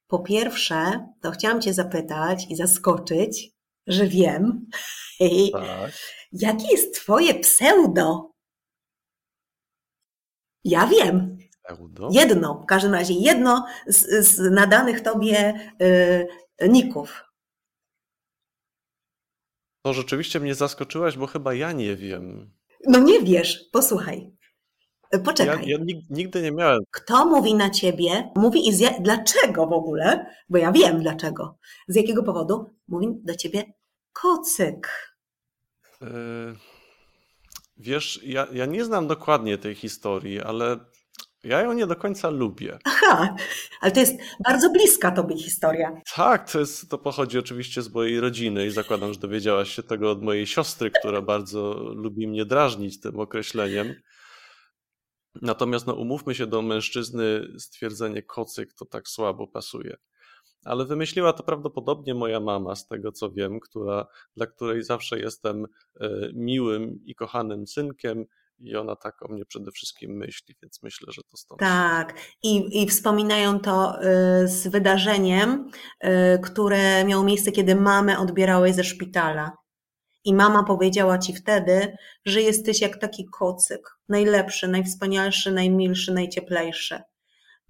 Po 0.06 0.18
pierwsze, 0.18 1.06
to 1.20 1.30
chciałam 1.30 1.60
Cię 1.60 1.74
zapytać 1.74 2.46
i 2.50 2.56
zaskoczyć, 2.56 3.52
że 3.90 4.06
wiem, 4.06 4.66
tak. 5.52 5.92
jakie 6.32 6.70
jest 6.70 6.94
Twoje 6.94 7.34
pseudo? 7.34 8.30
Ja 10.64 10.86
wiem. 10.86 11.38
Pseudo? 11.64 12.08
Jedno, 12.12 12.60
w 12.62 12.66
każdym 12.66 12.94
razie 12.94 13.14
jedno 13.14 13.66
z, 13.86 14.26
z 14.26 14.52
nadanych 14.52 15.00
Tobie 15.00 15.54
y, 15.82 16.68
ników. 16.68 17.24
To 19.82 19.92
rzeczywiście 19.92 20.40
mnie 20.40 20.54
zaskoczyłaś, 20.54 21.16
bo 21.16 21.26
chyba 21.26 21.54
ja 21.54 21.72
nie 21.72 21.96
wiem. 21.96 22.50
No 22.86 22.98
nie 22.98 23.20
wiesz, 23.20 23.68
posłuchaj. 23.72 24.32
Poczekaj. 25.24 25.68
Ja, 25.68 25.78
ja 25.78 25.84
nigdy 26.10 26.42
nie 26.42 26.52
miałem. 26.52 26.80
Kto 26.90 27.26
mówi 27.26 27.54
na 27.54 27.70
ciebie? 27.70 28.30
Mówi 28.36 28.68
i 28.68 28.72
dlaczego 29.00 29.66
w 29.66 29.72
ogóle? 29.72 30.26
Bo 30.48 30.58
ja 30.58 30.72
wiem 30.72 31.00
dlaczego. 31.00 31.58
Z 31.88 31.96
jakiego 31.96 32.22
powodu? 32.22 32.74
Mówi 32.88 33.06
do 33.24 33.34
ciebie 33.34 33.64
kocyk. 34.12 35.12
Yy, 36.00 36.08
wiesz, 37.76 38.20
ja, 38.22 38.46
ja 38.52 38.66
nie 38.66 38.84
znam 38.84 39.06
dokładnie 39.06 39.58
tej 39.58 39.74
historii, 39.74 40.40
ale 40.40 40.80
Ja 41.44 41.60
ją 41.60 41.72
nie 41.72 41.86
do 41.86 41.96
końca 41.96 42.30
lubię. 42.30 42.78
Aha, 42.84 43.36
ale 43.80 43.92
to 43.92 44.00
jest 44.00 44.14
bardzo 44.44 44.70
bliska 44.70 45.10
tobie 45.10 45.36
historia. 45.36 46.00
Tak, 46.14 46.50
to, 46.50 46.60
jest, 46.60 46.90
to 46.90 46.98
pochodzi 46.98 47.38
oczywiście 47.38 47.82
z 47.82 47.94
mojej 47.94 48.20
rodziny 48.20 48.66
i 48.66 48.70
zakładam, 48.70 49.12
że 49.12 49.20
dowiedziałaś 49.20 49.70
się 49.76 49.82
tego 49.82 50.10
od 50.10 50.22
mojej 50.22 50.46
siostry, 50.46 50.90
która 50.90 51.22
bardzo 51.22 51.74
lubi 51.94 52.28
mnie 52.28 52.44
drażnić 52.44 53.00
tym 53.00 53.20
określeniem. 53.20 53.94
Natomiast 55.42 55.86
no, 55.86 55.94
umówmy 55.94 56.34
się 56.34 56.46
do 56.46 56.62
mężczyzny, 56.62 57.46
stwierdzenie 57.58 58.22
kocyk 58.22 58.74
to 58.74 58.84
tak 58.84 59.08
słabo 59.08 59.46
pasuje. 59.46 59.96
Ale 60.64 60.84
wymyśliła 60.84 61.32
to 61.32 61.42
prawdopodobnie 61.42 62.14
moja 62.14 62.40
mama, 62.40 62.74
z 62.74 62.86
tego 62.86 63.12
co 63.12 63.30
wiem, 63.30 63.60
która, 63.60 64.06
dla 64.36 64.46
której 64.46 64.82
zawsze 64.82 65.18
jestem 65.18 65.66
e, 66.00 66.08
miłym 66.32 67.00
i 67.04 67.14
kochanym 67.14 67.66
synkiem, 67.66 68.26
i 68.60 68.76
ona 68.76 68.96
tak 68.96 69.22
o 69.22 69.28
mnie 69.28 69.44
przede 69.44 69.70
wszystkim 69.70 70.16
myśli, 70.16 70.54
więc 70.62 70.82
myślę, 70.82 71.12
że 71.12 71.22
to 71.22 71.36
stąd. 71.36 71.60
Tak, 71.60 72.14
i, 72.42 72.82
i 72.82 72.86
wspominają 72.88 73.60
to 73.60 74.02
y, 74.02 74.48
z 74.48 74.68
wydarzeniem, 74.68 75.70
y, 76.04 76.08
które 76.42 77.04
miało 77.04 77.24
miejsce, 77.24 77.52
kiedy 77.52 77.74
mamę 77.74 78.18
odbierałeś 78.18 78.74
ze 78.74 78.84
szpitala. 78.84 79.52
I 80.24 80.34
mama 80.34 80.64
powiedziała 80.64 81.18
ci 81.18 81.34
wtedy, 81.34 81.96
że 82.24 82.42
jesteś 82.42 82.80
jak 82.80 82.96
taki 82.96 83.26
kocyk, 83.32 83.96
najlepszy, 84.08 84.68
najwspanialszy, 84.68 85.52
najmilszy, 85.52 86.12
najcieplejszy. 86.12 87.00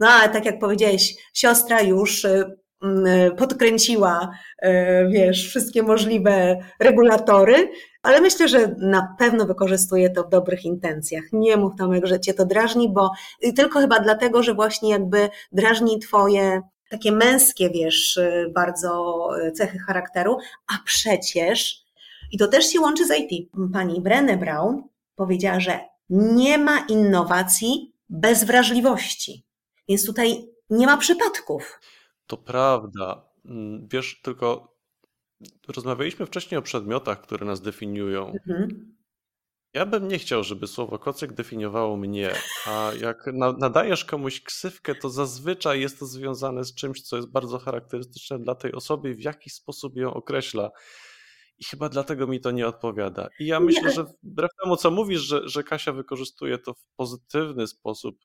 No 0.00 0.08
ale 0.08 0.28
tak 0.28 0.44
jak 0.44 0.58
powiedziałeś, 0.58 1.14
siostra 1.34 1.82
już 1.82 2.24
y, 2.24 2.58
podkręciła, 3.36 4.30
wiesz, 5.08 5.48
wszystkie 5.48 5.82
możliwe 5.82 6.56
regulatory 6.78 7.68
ale 8.02 8.20
myślę, 8.20 8.48
że 8.48 8.74
na 8.78 9.14
pewno 9.18 9.46
wykorzystuje 9.46 10.10
to 10.10 10.24
w 10.24 10.28
dobrych 10.28 10.64
intencjach. 10.64 11.24
Nie 11.32 11.56
mów 11.56 11.72
Tomek, 11.78 12.06
że 12.06 12.20
cię 12.20 12.34
to 12.34 12.46
drażni, 12.46 12.92
bo 12.92 13.10
tylko 13.56 13.80
chyba 13.80 14.00
dlatego, 14.00 14.42
że 14.42 14.54
właśnie 14.54 14.90
jakby 14.90 15.28
drażni 15.52 15.98
twoje 15.98 16.62
takie 16.90 17.12
męskie, 17.12 17.70
wiesz, 17.70 18.20
bardzo 18.54 19.28
cechy 19.54 19.78
charakteru, 19.78 20.38
a 20.66 20.72
przecież, 20.84 21.84
i 22.32 22.38
to 22.38 22.48
też 22.48 22.66
się 22.66 22.80
łączy 22.80 23.06
z 23.06 23.10
IT, 23.10 23.50
pani 23.72 24.00
Brené 24.00 24.36
Brown 24.36 24.82
powiedziała, 25.16 25.60
że 25.60 25.80
nie 26.10 26.58
ma 26.58 26.78
innowacji 26.88 27.94
bez 28.08 28.44
wrażliwości. 28.44 29.44
Więc 29.88 30.06
tutaj 30.06 30.48
nie 30.70 30.86
ma 30.86 30.96
przypadków. 30.96 31.80
To 32.30 32.36
prawda. 32.36 33.30
Mm, 33.44 33.88
wiesz, 33.88 34.20
tylko 34.22 34.70
Rozmawialiśmy 35.68 36.26
wcześniej 36.26 36.58
o 36.58 36.62
przedmiotach, 36.62 37.20
które 37.20 37.46
nas 37.46 37.60
definiują. 37.60 38.26
Mhm. 38.26 38.96
Ja 39.74 39.86
bym 39.86 40.08
nie 40.08 40.18
chciał, 40.18 40.44
żeby 40.44 40.66
słowo 40.66 40.98
kocyk 40.98 41.32
definiowało 41.32 41.96
mnie, 41.96 42.34
a 42.66 42.92
jak 43.00 43.26
nadajesz 43.58 44.04
komuś 44.04 44.42
ksywkę, 44.42 44.94
to 44.94 45.10
zazwyczaj 45.10 45.80
jest 45.80 45.98
to 45.98 46.06
związane 46.06 46.64
z 46.64 46.74
czymś, 46.74 47.02
co 47.02 47.16
jest 47.16 47.30
bardzo 47.30 47.58
charakterystyczne 47.58 48.38
dla 48.38 48.54
tej 48.54 48.72
osoby, 48.72 49.14
w 49.14 49.20
jaki 49.20 49.50
sposób 49.50 49.96
ją 49.96 50.14
określa. 50.14 50.70
I 51.58 51.64
chyba 51.64 51.88
dlatego 51.88 52.26
mi 52.26 52.40
to 52.40 52.50
nie 52.50 52.66
odpowiada. 52.66 53.28
I 53.40 53.46
ja 53.46 53.60
myślę, 53.60 53.92
że 53.92 54.04
wbrew 54.22 54.50
temu, 54.62 54.76
co 54.76 54.90
mówisz, 54.90 55.20
że, 55.20 55.48
że 55.48 55.62
Kasia 55.62 55.92
wykorzystuje 55.92 56.58
to 56.58 56.74
w 56.74 56.84
pozytywny 56.96 57.66
sposób, 57.66 58.16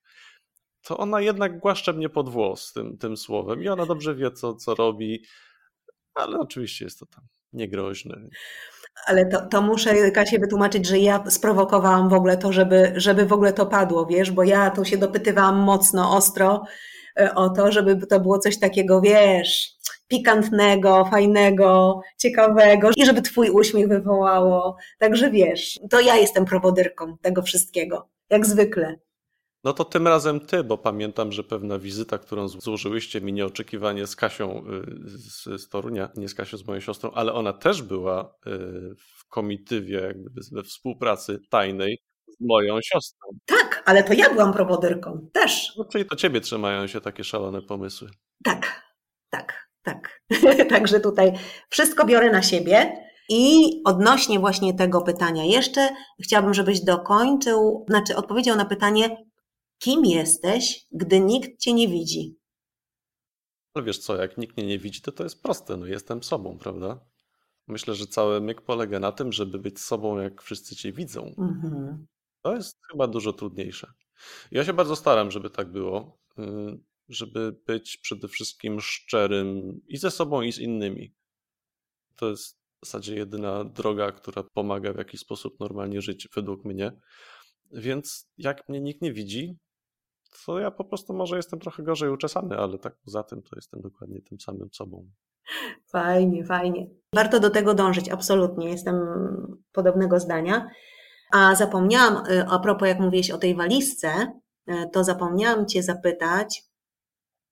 to 0.85 0.97
ona 0.97 1.21
jednak 1.21 1.59
głaszcze 1.59 1.93
mnie 1.93 2.09
pod 2.09 2.29
włos 2.29 2.73
tym, 2.73 2.97
tym 2.97 3.17
słowem 3.17 3.63
i 3.63 3.67
ona 3.67 3.85
dobrze 3.85 4.15
wie, 4.15 4.31
co, 4.31 4.55
co 4.55 4.75
robi 4.75 5.23
ale 6.15 6.39
oczywiście 6.39 6.85
jest 6.85 6.99
to 6.99 7.05
tam 7.05 7.23
niegroźne. 7.53 8.15
Ale 9.05 9.25
to, 9.25 9.45
to 9.45 9.61
muszę 9.61 10.11
Kasie 10.11 10.39
wytłumaczyć, 10.39 10.87
że 10.87 10.99
ja 10.99 11.23
sprowokowałam 11.29 12.09
w 12.09 12.13
ogóle 12.13 12.37
to, 12.37 12.53
żeby, 12.53 12.93
żeby 12.95 13.25
w 13.25 13.33
ogóle 13.33 13.53
to 13.53 13.65
padło, 13.65 14.05
wiesz, 14.05 14.31
bo 14.31 14.43
ja 14.43 14.69
tu 14.69 14.85
się 14.85 14.97
dopytywałam 14.97 15.55
mocno, 15.55 16.15
ostro 16.15 16.63
e, 17.19 17.35
o 17.35 17.49
to, 17.49 17.71
żeby 17.71 18.07
to 18.07 18.19
było 18.19 18.39
coś 18.39 18.59
takiego, 18.59 19.01
wiesz, 19.01 19.75
pikantnego, 20.07 21.05
fajnego, 21.11 22.01
ciekawego 22.17 22.89
i 22.95 23.05
żeby 23.05 23.21
twój 23.21 23.49
uśmiech 23.49 23.87
wywołało. 23.87 24.77
Także 24.99 25.31
wiesz, 25.31 25.79
to 25.89 25.99
ja 25.99 26.15
jestem 26.15 26.45
prowodyrką 26.45 27.17
tego 27.21 27.41
wszystkiego, 27.41 28.09
jak 28.29 28.45
zwykle. 28.45 28.95
No 29.65 29.73
to 29.73 29.85
tym 29.85 30.07
razem 30.07 30.39
ty, 30.39 30.63
bo 30.63 30.77
pamiętam, 30.77 31.31
że 31.31 31.43
pewna 31.43 31.79
wizyta, 31.79 32.17
którą 32.17 32.47
złożyłyście 32.47 33.21
mi 33.21 33.33
nieoczekiwanie 33.33 34.07
z 34.07 34.15
Kasią 34.15 34.63
y, 35.47 35.57
z 35.57 35.69
Torunia, 35.69 36.09
nie 36.15 36.29
z 36.29 36.35
Kasią, 36.35 36.57
z 36.57 36.67
moją 36.67 36.79
siostrą, 36.79 37.11
ale 37.11 37.33
ona 37.33 37.53
też 37.53 37.81
była 37.81 38.35
y, 38.47 38.49
w 38.97 39.27
komitywie, 39.29 39.99
jakby 39.99 40.29
we 40.51 40.63
współpracy 40.63 41.39
tajnej 41.49 41.97
z 42.27 42.35
moją 42.39 42.79
siostrą. 42.81 43.27
Tak, 43.45 43.83
ale 43.85 44.03
to 44.03 44.13
ja 44.13 44.29
byłam 44.29 44.53
prowodyrką, 44.53 45.29
też. 45.33 45.73
No, 45.77 45.85
czyli 45.85 46.05
to 46.05 46.15
ciebie 46.15 46.41
trzymają 46.41 46.87
się 46.87 47.01
takie 47.01 47.23
szalone 47.23 47.61
pomysły. 47.61 48.09
Tak, 48.43 48.81
tak, 49.29 49.69
tak. 49.83 50.21
Także 50.69 50.99
tutaj 50.99 51.31
wszystko 51.69 52.05
biorę 52.05 52.31
na 52.31 52.41
siebie. 52.41 53.05
I 53.29 53.71
odnośnie 53.85 54.39
właśnie 54.39 54.73
tego 54.73 55.01
pytania 55.01 55.43
jeszcze 55.43 55.89
chciałabym, 56.23 56.53
żebyś 56.53 56.81
dokończył, 56.81 57.85
znaczy 57.89 58.15
odpowiedział 58.15 58.57
na 58.57 58.65
pytanie, 58.65 59.17
Kim 59.79 60.05
jesteś, 60.05 60.87
gdy 60.91 61.19
nikt 61.19 61.59
cię 61.59 61.73
nie 61.73 61.87
widzi? 61.87 62.35
No 63.75 63.83
wiesz 63.83 63.97
co, 63.97 64.15
jak 64.15 64.37
nikt 64.37 64.57
mnie 64.57 64.65
nie 64.65 64.79
widzi, 64.79 65.01
to 65.01 65.11
to 65.11 65.23
jest 65.23 65.43
proste. 65.43 65.77
No 65.77 65.85
jestem 65.85 66.23
sobą, 66.23 66.57
prawda? 66.57 67.05
Myślę, 67.67 67.95
że 67.95 68.07
cały 68.07 68.41
myk 68.41 68.61
polega 68.61 68.99
na 68.99 69.11
tym, 69.11 69.31
żeby 69.31 69.59
być 69.59 69.79
sobą, 69.79 70.17
jak 70.19 70.41
wszyscy 70.41 70.75
cię 70.75 70.91
widzą. 70.91 71.35
Mhm. 71.37 72.07
To 72.41 72.55
jest 72.55 72.79
chyba 72.91 73.07
dużo 73.07 73.33
trudniejsze. 73.33 73.93
Ja 74.51 74.65
się 74.65 74.73
bardzo 74.73 74.95
staram, 74.95 75.31
żeby 75.31 75.49
tak 75.49 75.71
było, 75.71 76.19
y, 76.39 76.43
żeby 77.09 77.55
być 77.67 77.97
przede 77.97 78.27
wszystkim 78.27 78.81
szczerym 78.81 79.81
i 79.87 79.97
ze 79.97 80.11
sobą, 80.11 80.41
i 80.41 80.51
z 80.51 80.59
innymi. 80.59 81.13
To 82.15 82.29
jest 82.29 82.57
w 82.81 82.85
zasadzie 82.85 83.15
jedyna 83.15 83.63
droga, 83.63 84.11
która 84.11 84.43
pomaga 84.43 84.93
w 84.93 84.97
jakiś 84.97 85.21
sposób 85.21 85.59
normalnie 85.59 86.01
żyć, 86.01 86.27
według 86.35 86.65
mnie. 86.65 86.91
Więc 87.71 88.29
jak 88.37 88.69
mnie 88.69 88.81
nikt 88.81 89.01
nie 89.01 89.13
widzi, 89.13 89.57
to 90.45 90.59
ja 90.59 90.71
po 90.71 90.83
prostu 90.83 91.13
może 91.13 91.37
jestem 91.37 91.59
trochę 91.59 91.83
gorzej 91.83 92.09
uczesany, 92.09 92.57
ale 92.57 92.77
tak 92.77 92.95
poza 93.05 93.23
tym 93.23 93.41
to 93.41 93.55
jestem 93.55 93.81
dokładnie 93.81 94.21
tym 94.21 94.39
samym 94.39 94.69
sobą. 94.73 95.09
Fajnie, 95.87 96.45
fajnie. 96.45 96.87
Warto 97.13 97.39
do 97.39 97.49
tego 97.49 97.73
dążyć, 97.73 98.09
absolutnie. 98.09 98.69
Jestem 98.69 98.95
podobnego 99.71 100.19
zdania. 100.19 100.69
A 101.31 101.55
zapomniałam, 101.55 102.23
y, 102.31 102.45
a 102.47 102.59
propos, 102.59 102.87
jak 102.87 102.99
mówiłeś 102.99 103.31
o 103.31 103.37
tej 103.37 103.55
walizce, 103.55 104.09
y, 104.69 104.89
to 104.93 105.03
zapomniałam 105.03 105.65
Cię 105.65 105.83
zapytać 105.83 106.63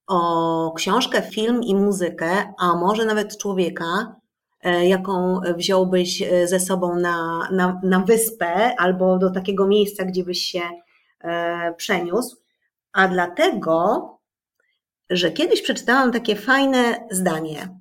o 0.08 0.74
książkę, 0.76 1.22
film 1.22 1.64
i 1.64 1.76
muzykę, 1.76 2.54
a 2.60 2.76
może 2.76 3.06
nawet 3.06 3.38
człowieka, 3.38 4.16
y, 4.66 4.86
jaką 4.86 5.40
wziąłbyś 5.58 6.24
ze 6.46 6.60
sobą 6.60 6.96
na, 6.96 7.50
na, 7.52 7.80
na 7.84 8.00
wyspę 8.00 8.76
albo 8.78 9.18
do 9.18 9.32
takiego 9.32 9.68
miejsca, 9.68 10.06
gdzie 10.06 10.24
byś 10.24 10.40
się 10.40 10.62
przeniósł 11.78 12.43
a 12.94 13.08
dlatego, 13.08 14.10
że 15.10 15.32
kiedyś 15.32 15.62
przeczytałam 15.62 16.12
takie 16.12 16.36
fajne 16.36 17.08
zdanie. 17.12 17.80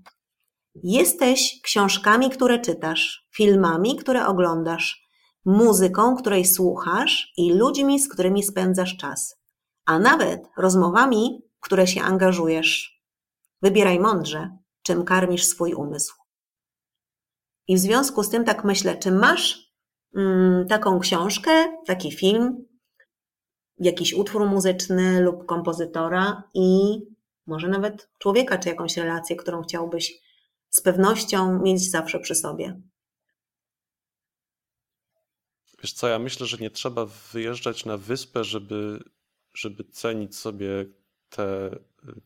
Jesteś 0.75 1.61
książkami, 1.63 2.31
które 2.31 2.59
czytasz, 2.59 3.29
filmami, 3.35 3.97
które 3.97 4.27
oglądasz, 4.27 5.09
muzyką, 5.45 6.17
której 6.17 6.45
słuchasz 6.45 7.33
i 7.37 7.53
ludźmi, 7.53 8.01
z 8.01 8.09
którymi 8.09 8.43
spędzasz 8.43 8.97
czas, 8.97 9.41
a 9.87 9.99
nawet 9.99 10.49
rozmowami, 10.57 11.43
w 11.57 11.61
które 11.61 11.87
się 11.87 12.03
angażujesz. 12.03 13.03
Wybieraj 13.63 14.01
mądrze, 14.01 14.57
czym 14.83 15.05
karmisz 15.05 15.45
swój 15.45 15.75
umysł. 15.75 16.15
I 17.69 17.77
w 17.77 17.79
związku 17.79 18.23
z 18.23 18.31
tym 18.31 18.45
tak 18.45 18.65
myślę, 18.65 18.97
czy 18.97 19.13
masz 19.13 19.73
mm, 20.17 20.69
taką 20.69 21.01
książkę, 21.01 21.51
taki 21.87 22.13
film, 22.13 22.65
jakiś 23.85 24.15
utwór 24.15 24.47
muzyczny 24.47 25.21
lub 25.21 25.47
kompozytora 25.47 26.43
i 26.55 26.99
może 27.47 27.69
nawet 27.69 28.11
człowieka, 28.19 28.59
czy 28.59 28.69
jakąś 28.69 28.97
relację, 28.97 29.37
którą 29.37 29.63
chciałbyś 29.63 30.21
z 30.71 30.81
pewnością 30.81 31.63
mieć 31.63 31.91
zawsze 31.91 32.21
przy 32.21 32.35
sobie. 32.35 32.81
Wiesz 35.83 35.93
co, 35.93 36.09
ja 36.09 36.19
myślę, 36.19 36.47
że 36.47 36.57
nie 36.57 36.71
trzeba 36.71 37.07
wyjeżdżać 37.33 37.85
na 37.85 37.97
wyspę, 37.97 38.45
żeby, 38.45 38.99
żeby 39.55 39.85
cenić 39.85 40.37
sobie 40.37 40.87
te, 41.29 41.77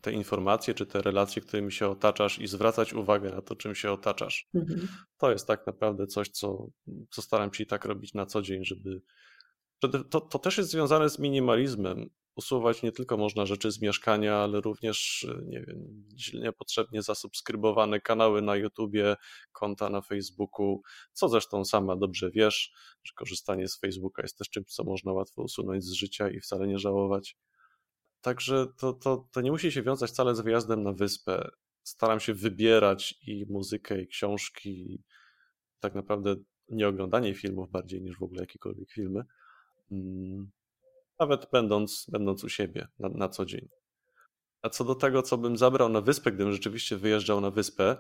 te 0.00 0.12
informacje 0.12 0.74
czy 0.74 0.86
te 0.86 1.02
relacje, 1.02 1.42
którymi 1.42 1.72
się 1.72 1.88
otaczasz 1.88 2.38
i 2.38 2.46
zwracać 2.46 2.92
uwagę 2.92 3.30
na 3.30 3.42
to, 3.42 3.56
czym 3.56 3.74
się 3.74 3.92
otaczasz. 3.92 4.48
Mhm. 4.54 4.88
To 5.18 5.30
jest 5.30 5.46
tak 5.46 5.66
naprawdę 5.66 6.06
coś, 6.06 6.28
co, 6.28 6.68
co 7.10 7.22
staram 7.22 7.54
się 7.54 7.64
i 7.64 7.66
tak 7.66 7.84
robić 7.84 8.14
na 8.14 8.26
co 8.26 8.42
dzień, 8.42 8.64
żeby, 8.64 9.02
to, 9.80 10.20
to 10.20 10.38
też 10.38 10.58
jest 10.58 10.70
związane 10.70 11.10
z 11.10 11.18
minimalizmem. 11.18 12.10
Usuwać 12.36 12.82
nie 12.82 12.92
tylko 12.92 13.16
można 13.16 13.46
rzeczy 13.46 13.70
z 13.70 13.80
mieszkania, 13.80 14.36
ale 14.36 14.60
również, 14.60 15.26
nie 15.44 15.60
wiem, 15.60 16.06
niepotrzebnie 16.34 17.02
zasubskrybowane 17.02 18.00
kanały 18.00 18.42
na 18.42 18.56
YouTubie, 18.56 19.16
konta 19.52 19.90
na 19.90 20.00
Facebooku, 20.00 20.82
co 21.12 21.28
zresztą 21.28 21.64
sama 21.64 21.96
dobrze 21.96 22.30
wiesz, 22.30 22.72
że 23.04 23.12
korzystanie 23.14 23.68
z 23.68 23.78
Facebooka 23.80 24.22
jest 24.22 24.38
też 24.38 24.50
czymś, 24.50 24.72
co 24.72 24.84
można 24.84 25.12
łatwo 25.12 25.42
usunąć 25.42 25.84
z 25.84 25.92
życia 25.92 26.30
i 26.30 26.40
wcale 26.40 26.66
nie 26.66 26.78
żałować. 26.78 27.36
Także 28.20 28.66
to, 28.78 28.92
to, 28.92 29.28
to 29.32 29.40
nie 29.40 29.50
musi 29.50 29.72
się 29.72 29.82
wiązać 29.82 30.10
wcale 30.10 30.34
z 30.34 30.40
wyjazdem 30.40 30.82
na 30.82 30.92
wyspę. 30.92 31.48
Staram 31.82 32.20
się 32.20 32.34
wybierać 32.34 33.14
i 33.26 33.46
muzykę, 33.48 34.02
i 34.02 34.06
książki, 34.06 35.02
tak 35.80 35.94
naprawdę 35.94 36.36
nie 36.68 36.88
oglądanie 36.88 37.34
filmów 37.34 37.70
bardziej 37.70 38.02
niż 38.02 38.18
w 38.18 38.22
ogóle 38.22 38.40
jakiekolwiek 38.40 38.90
filmy. 38.90 39.24
Mm, 39.92 40.50
nawet 41.20 41.46
będąc, 41.52 42.06
będąc 42.12 42.44
u 42.44 42.48
siebie 42.48 42.88
na, 42.98 43.08
na 43.08 43.28
co 43.28 43.44
dzień. 43.44 43.68
A 44.62 44.70
co 44.70 44.84
do 44.84 44.94
tego, 44.94 45.22
co 45.22 45.38
bym 45.38 45.56
zabrał 45.56 45.88
na 45.88 46.00
wyspę, 46.00 46.32
gdybym 46.32 46.52
rzeczywiście 46.52 46.96
wyjeżdżał 46.96 47.40
na 47.40 47.50
wyspę, 47.50 47.96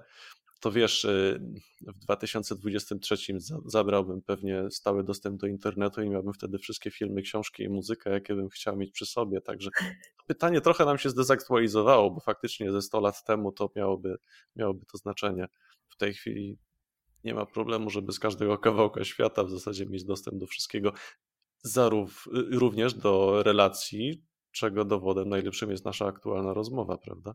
to 0.60 0.72
wiesz, 0.72 1.04
y, 1.04 1.40
w 1.80 1.98
2023 1.98 3.16
zabrałbym 3.66 4.22
pewnie 4.22 4.70
stały 4.70 5.04
dostęp 5.04 5.40
do 5.40 5.46
internetu 5.46 6.02
i 6.02 6.10
miałbym 6.10 6.32
wtedy 6.32 6.58
wszystkie 6.58 6.90
filmy, 6.90 7.22
książki 7.22 7.62
i 7.62 7.68
muzykę, 7.68 8.10
jakie 8.10 8.34
bym 8.34 8.48
chciał 8.48 8.76
mieć 8.76 8.92
przy 8.92 9.06
sobie. 9.06 9.40
Także 9.40 9.70
pytanie 10.26 10.60
trochę 10.60 10.84
nam 10.84 10.98
się 10.98 11.10
zdezaktualizowało, 11.10 12.10
bo 12.10 12.20
faktycznie 12.20 12.72
ze 12.72 12.82
100 12.82 13.00
lat 13.00 13.24
temu 13.24 13.52
to 13.52 13.70
miałoby, 13.76 14.16
miałoby 14.56 14.86
to 14.92 14.98
znaczenie. 14.98 15.46
W 15.88 15.96
tej 15.96 16.14
chwili 16.14 16.58
nie 17.24 17.34
ma 17.34 17.46
problemu, 17.46 17.90
żeby 17.90 18.12
z 18.12 18.18
każdego 18.18 18.58
kawałka 18.58 19.04
świata 19.04 19.44
w 19.44 19.50
zasadzie 19.50 19.86
mieć 19.86 20.04
dostęp 20.04 20.38
do 20.38 20.46
wszystkiego, 20.46 20.92
zarów, 21.66 22.24
y, 22.26 22.58
również 22.58 22.94
do 22.94 23.42
relacji, 23.42 24.24
czego 24.52 24.84
dowodem 24.84 25.28
najlepszym 25.28 25.70
jest 25.70 25.84
nasza 25.84 26.06
aktualna 26.06 26.54
rozmowa, 26.54 26.98
prawda? 26.98 27.32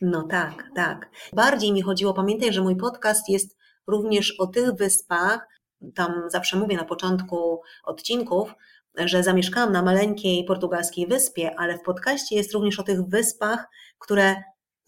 No 0.00 0.22
tak, 0.22 0.70
tak. 0.74 1.10
Bardziej 1.32 1.72
mi 1.72 1.82
chodziło, 1.82 2.14
pamiętaj, 2.14 2.52
że 2.52 2.62
mój 2.62 2.76
podcast 2.76 3.28
jest 3.28 3.56
również 3.86 4.40
o 4.40 4.46
tych 4.46 4.72
wyspach, 4.72 5.48
tam 5.94 6.22
zawsze 6.28 6.56
mówię 6.56 6.76
na 6.76 6.84
początku 6.84 7.62
odcinków, 7.84 8.54
że 8.98 9.22
zamieszkałam 9.22 9.72
na 9.72 9.82
maleńkiej 9.82 10.44
portugalskiej 10.44 11.06
wyspie, 11.06 11.54
ale 11.58 11.78
w 11.78 11.82
podcaście 11.82 12.36
jest 12.36 12.52
również 12.52 12.80
o 12.80 12.82
tych 12.82 13.02
wyspach, 13.02 13.68
które 13.98 14.36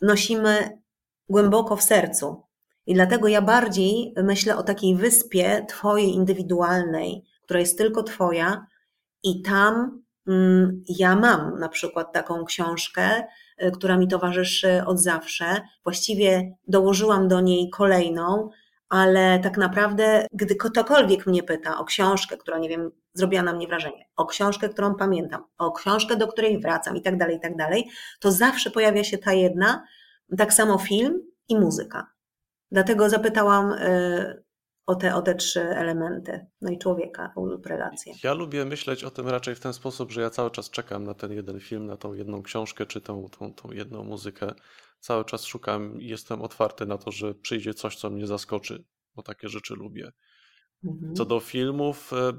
nosimy 0.00 0.78
głęboko 1.28 1.76
w 1.76 1.82
sercu. 1.82 2.42
I 2.86 2.94
dlatego 2.94 3.28
ja 3.28 3.42
bardziej 3.42 4.14
myślę 4.16 4.56
o 4.56 4.62
takiej 4.62 4.96
wyspie 4.96 5.66
twojej 5.68 6.14
indywidualnej, 6.14 7.24
która 7.45 7.61
jest 7.61 7.78
tylko 7.78 8.03
twoja 8.03 8.66
i 9.22 9.43
tam 9.43 10.03
mm, 10.26 10.82
ja 10.88 11.16
mam 11.16 11.59
na 11.59 11.68
przykład 11.68 12.12
taką 12.12 12.45
książkę, 12.45 13.24
y, 13.62 13.70
która 13.70 13.97
mi 13.97 14.09
towarzyszy 14.09 14.82
od 14.86 15.01
zawsze. 15.01 15.61
Właściwie 15.84 16.57
dołożyłam 16.68 17.28
do 17.28 17.40
niej 17.40 17.70
kolejną, 17.70 18.51
ale 18.88 19.38
tak 19.38 19.57
naprawdę, 19.57 20.26
gdy 20.32 20.57
ktokolwiek 20.57 21.26
mnie 21.26 21.43
pyta 21.43 21.78
o 21.78 21.84
książkę, 21.84 22.36
która, 22.36 22.59
nie 22.59 22.68
wiem, 22.68 22.90
zrobiła 23.14 23.43
na 23.43 23.53
mnie 23.53 23.66
wrażenie, 23.66 24.05
o 24.16 24.26
książkę, 24.26 24.68
którą 24.68 24.95
pamiętam, 24.95 25.45
o 25.59 25.72
książkę, 25.72 26.16
do 26.16 26.28
której 26.28 26.61
wracam 26.61 26.97
i 26.97 27.03
tak 27.03 27.18
dalej, 27.18 27.36
i 27.36 27.40
tak 27.40 27.57
dalej, 27.57 27.88
to 28.20 28.32
zawsze 28.32 28.70
pojawia 28.70 29.05
się 29.05 29.18
ta 29.18 29.32
jedna, 29.32 29.84
tak 30.38 30.53
samo 30.53 30.78
film 30.78 31.20
i 31.49 31.59
muzyka. 31.59 32.07
Dlatego 32.72 33.09
zapytałam 33.11 33.72
y, 33.72 34.41
o 34.87 34.95
te, 34.95 35.14
o 35.14 35.22
te 35.22 35.35
trzy 35.35 35.61
elementy, 35.61 36.47
no 36.61 36.70
i 36.70 36.78
człowieka 36.78 37.33
lub 37.37 37.66
relacje. 37.66 38.14
Ja 38.24 38.35
lubię 38.35 38.64
myśleć 38.64 39.05
o 39.05 39.11
tym 39.11 39.28
raczej 39.28 39.55
w 39.55 39.61
ten 39.61 39.72
sposób, 39.72 40.12
że 40.12 40.20
ja 40.20 40.30
cały 40.30 40.51
czas 40.51 40.70
czekam 40.70 41.05
na 41.05 41.14
ten 41.14 41.33
jeden 41.33 41.61
film, 41.61 41.87
na 41.87 41.97
tą 41.97 42.14
jedną 42.14 42.43
książkę, 42.43 42.87
czy 42.87 43.01
tą, 43.01 43.28
tą, 43.28 43.55
tą 43.55 43.72
jedną 43.72 44.05
muzykę. 44.05 44.55
Cały 45.01 45.24
czas 45.24 45.45
szukam 45.45 46.01
i 46.01 46.07
jestem 46.07 46.43
otwarty 46.43 46.87
na 46.87 46.99
to, 46.99 47.12
że 47.12 47.35
przyjdzie 47.35 47.74
coś, 47.74 47.97
co 47.97 48.11
mnie 48.11 48.26
zaskoczy, 48.26 48.85
bo 49.14 49.22
takie 49.22 49.49
rzeczy 49.49 49.74
lubię. 49.74 50.12
Mhm. 50.85 51.14
Co 51.14 51.24
do 51.24 51.41
filmów, 51.41 52.12
e, 52.12 52.33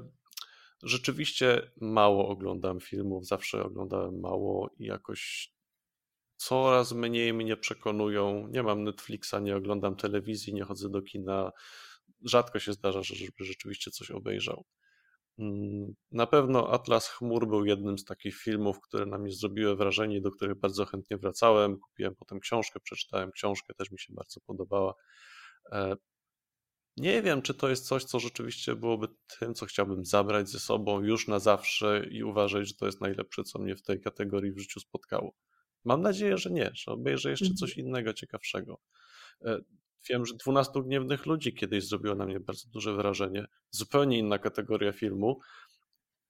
rzeczywiście 0.82 1.70
mało 1.80 2.28
oglądam 2.28 2.80
filmów, 2.80 3.26
zawsze 3.26 3.64
oglądałem 3.64 4.20
mało 4.20 4.70
i 4.78 4.84
jakoś 4.84 5.54
coraz 6.36 6.92
mniej 6.92 7.32
mnie 7.32 7.56
przekonują. 7.56 8.48
Nie 8.48 8.62
mam 8.62 8.84
Netflixa, 8.84 9.34
nie 9.42 9.56
oglądam 9.56 9.96
telewizji, 9.96 10.54
nie 10.54 10.64
chodzę 10.64 10.88
do 10.88 11.02
kina. 11.02 11.52
Rzadko 12.24 12.58
się 12.58 12.72
zdarza, 12.72 13.02
żeby 13.02 13.32
rzeczywiście 13.40 13.90
coś 13.90 14.10
obejrzał. 14.10 14.64
Mm, 15.38 15.94
na 16.10 16.26
pewno 16.26 16.70
Atlas 16.72 17.08
Chmur 17.08 17.48
był 17.48 17.64
jednym 17.64 17.98
z 17.98 18.04
takich 18.04 18.36
filmów, 18.36 18.80
które 18.80 19.06
na 19.06 19.18
mnie 19.18 19.32
zrobiły 19.32 19.76
wrażenie 19.76 20.20
do 20.20 20.30
których 20.30 20.58
bardzo 20.58 20.84
chętnie 20.84 21.16
wracałem. 21.18 21.78
Kupiłem 21.78 22.14
potem 22.14 22.40
książkę, 22.40 22.80
przeczytałem 22.80 23.30
książkę, 23.32 23.74
też 23.74 23.90
mi 23.90 23.98
się 23.98 24.14
bardzo 24.14 24.40
podobała. 24.40 24.94
E, 25.72 25.96
nie 26.96 27.22
wiem, 27.22 27.42
czy 27.42 27.54
to 27.54 27.68
jest 27.68 27.86
coś, 27.86 28.04
co 28.04 28.20
rzeczywiście 28.20 28.76
byłoby 28.76 29.08
tym, 29.38 29.54
co 29.54 29.66
chciałbym 29.66 30.04
zabrać 30.04 30.48
ze 30.48 30.60
sobą 30.60 31.00
już 31.00 31.28
na 31.28 31.38
zawsze 31.38 32.06
i 32.10 32.24
uważać, 32.24 32.68
że 32.68 32.74
to 32.74 32.86
jest 32.86 33.00
najlepsze, 33.00 33.44
co 33.44 33.58
mnie 33.58 33.76
w 33.76 33.82
tej 33.82 34.00
kategorii 34.00 34.52
w 34.52 34.58
życiu 34.58 34.80
spotkało. 34.80 35.34
Mam 35.84 36.02
nadzieję, 36.02 36.38
że 36.38 36.50
nie, 36.50 36.70
że 36.74 36.92
obejrzę 36.92 37.30
jeszcze 37.30 37.44
mhm. 37.44 37.56
coś 37.56 37.76
innego 37.76 38.12
ciekawszego. 38.12 38.80
Wiem, 40.10 40.26
że 40.26 40.34
12 40.34 40.82
Gniewnych 40.82 41.26
Ludzi 41.26 41.54
kiedyś 41.54 41.88
zrobiło 41.88 42.14
na 42.14 42.26
mnie 42.26 42.40
bardzo 42.40 42.68
duże 42.68 42.94
wrażenie. 42.94 43.46
Zupełnie 43.70 44.18
inna 44.18 44.38
kategoria 44.38 44.92
filmu, 44.92 45.40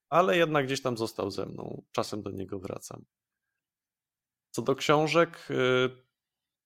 ale 0.08 0.36
jednak 0.36 0.66
gdzieś 0.66 0.82
tam 0.82 0.96
został 0.96 1.30
ze 1.30 1.46
mną. 1.46 1.82
Czasem 1.92 2.22
do 2.22 2.30
niego 2.30 2.58
wracam. 2.58 3.04
Co 4.50 4.62
do 4.62 4.74
książek, 4.74 5.48
e, 5.50 5.88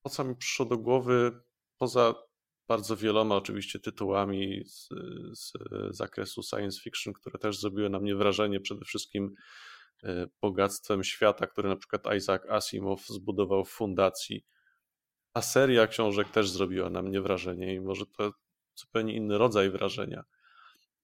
to 0.03 0.09
co 0.09 0.23
mi 0.23 0.35
przyszło 0.35 0.65
do 0.65 0.77
głowy, 0.77 1.41
poza 1.77 2.15
bardzo 2.67 2.95
wieloma 2.95 3.35
oczywiście 3.35 3.79
tytułami 3.79 4.63
z, 4.65 4.89
z 5.31 5.53
zakresu 5.89 6.43
science 6.43 6.81
fiction, 6.81 7.13
które 7.13 7.39
też 7.39 7.59
zrobiły 7.59 7.89
na 7.89 7.99
mnie 7.99 8.15
wrażenie, 8.15 8.59
przede 8.59 8.85
wszystkim 8.85 9.35
E, 10.03 10.27
bogactwem 10.41 11.03
świata, 11.03 11.47
który 11.47 11.69
na 11.69 11.75
przykład 11.75 12.15
Isaac 12.15 12.41
Asimov 12.49 13.07
zbudował 13.07 13.65
w 13.65 13.69
fundacji. 13.69 14.45
A 15.39 15.41
seria 15.41 15.87
książek 15.87 16.29
też 16.29 16.49
zrobiła 16.49 16.89
na 16.89 17.01
mnie 17.01 17.21
wrażenie 17.21 17.73
i 17.73 17.81
może 17.81 18.05
to 18.05 18.33
zupełnie 18.75 19.13
inny 19.13 19.37
rodzaj 19.37 19.69
wrażenia. 19.69 20.23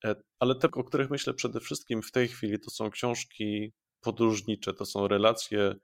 E, 0.06 0.16
ale 0.40 0.56
te, 0.56 0.68
o 0.72 0.84
których 0.84 1.10
myślę 1.10 1.34
przede 1.34 1.60
wszystkim 1.60 2.02
w 2.02 2.12
tej 2.12 2.28
chwili, 2.28 2.60
to 2.60 2.72
są 2.72 2.92
książki 2.92 3.74
podróżnicze, 4.02 4.74
to 4.74 4.86
są 4.86 5.08
relacje 5.08 5.76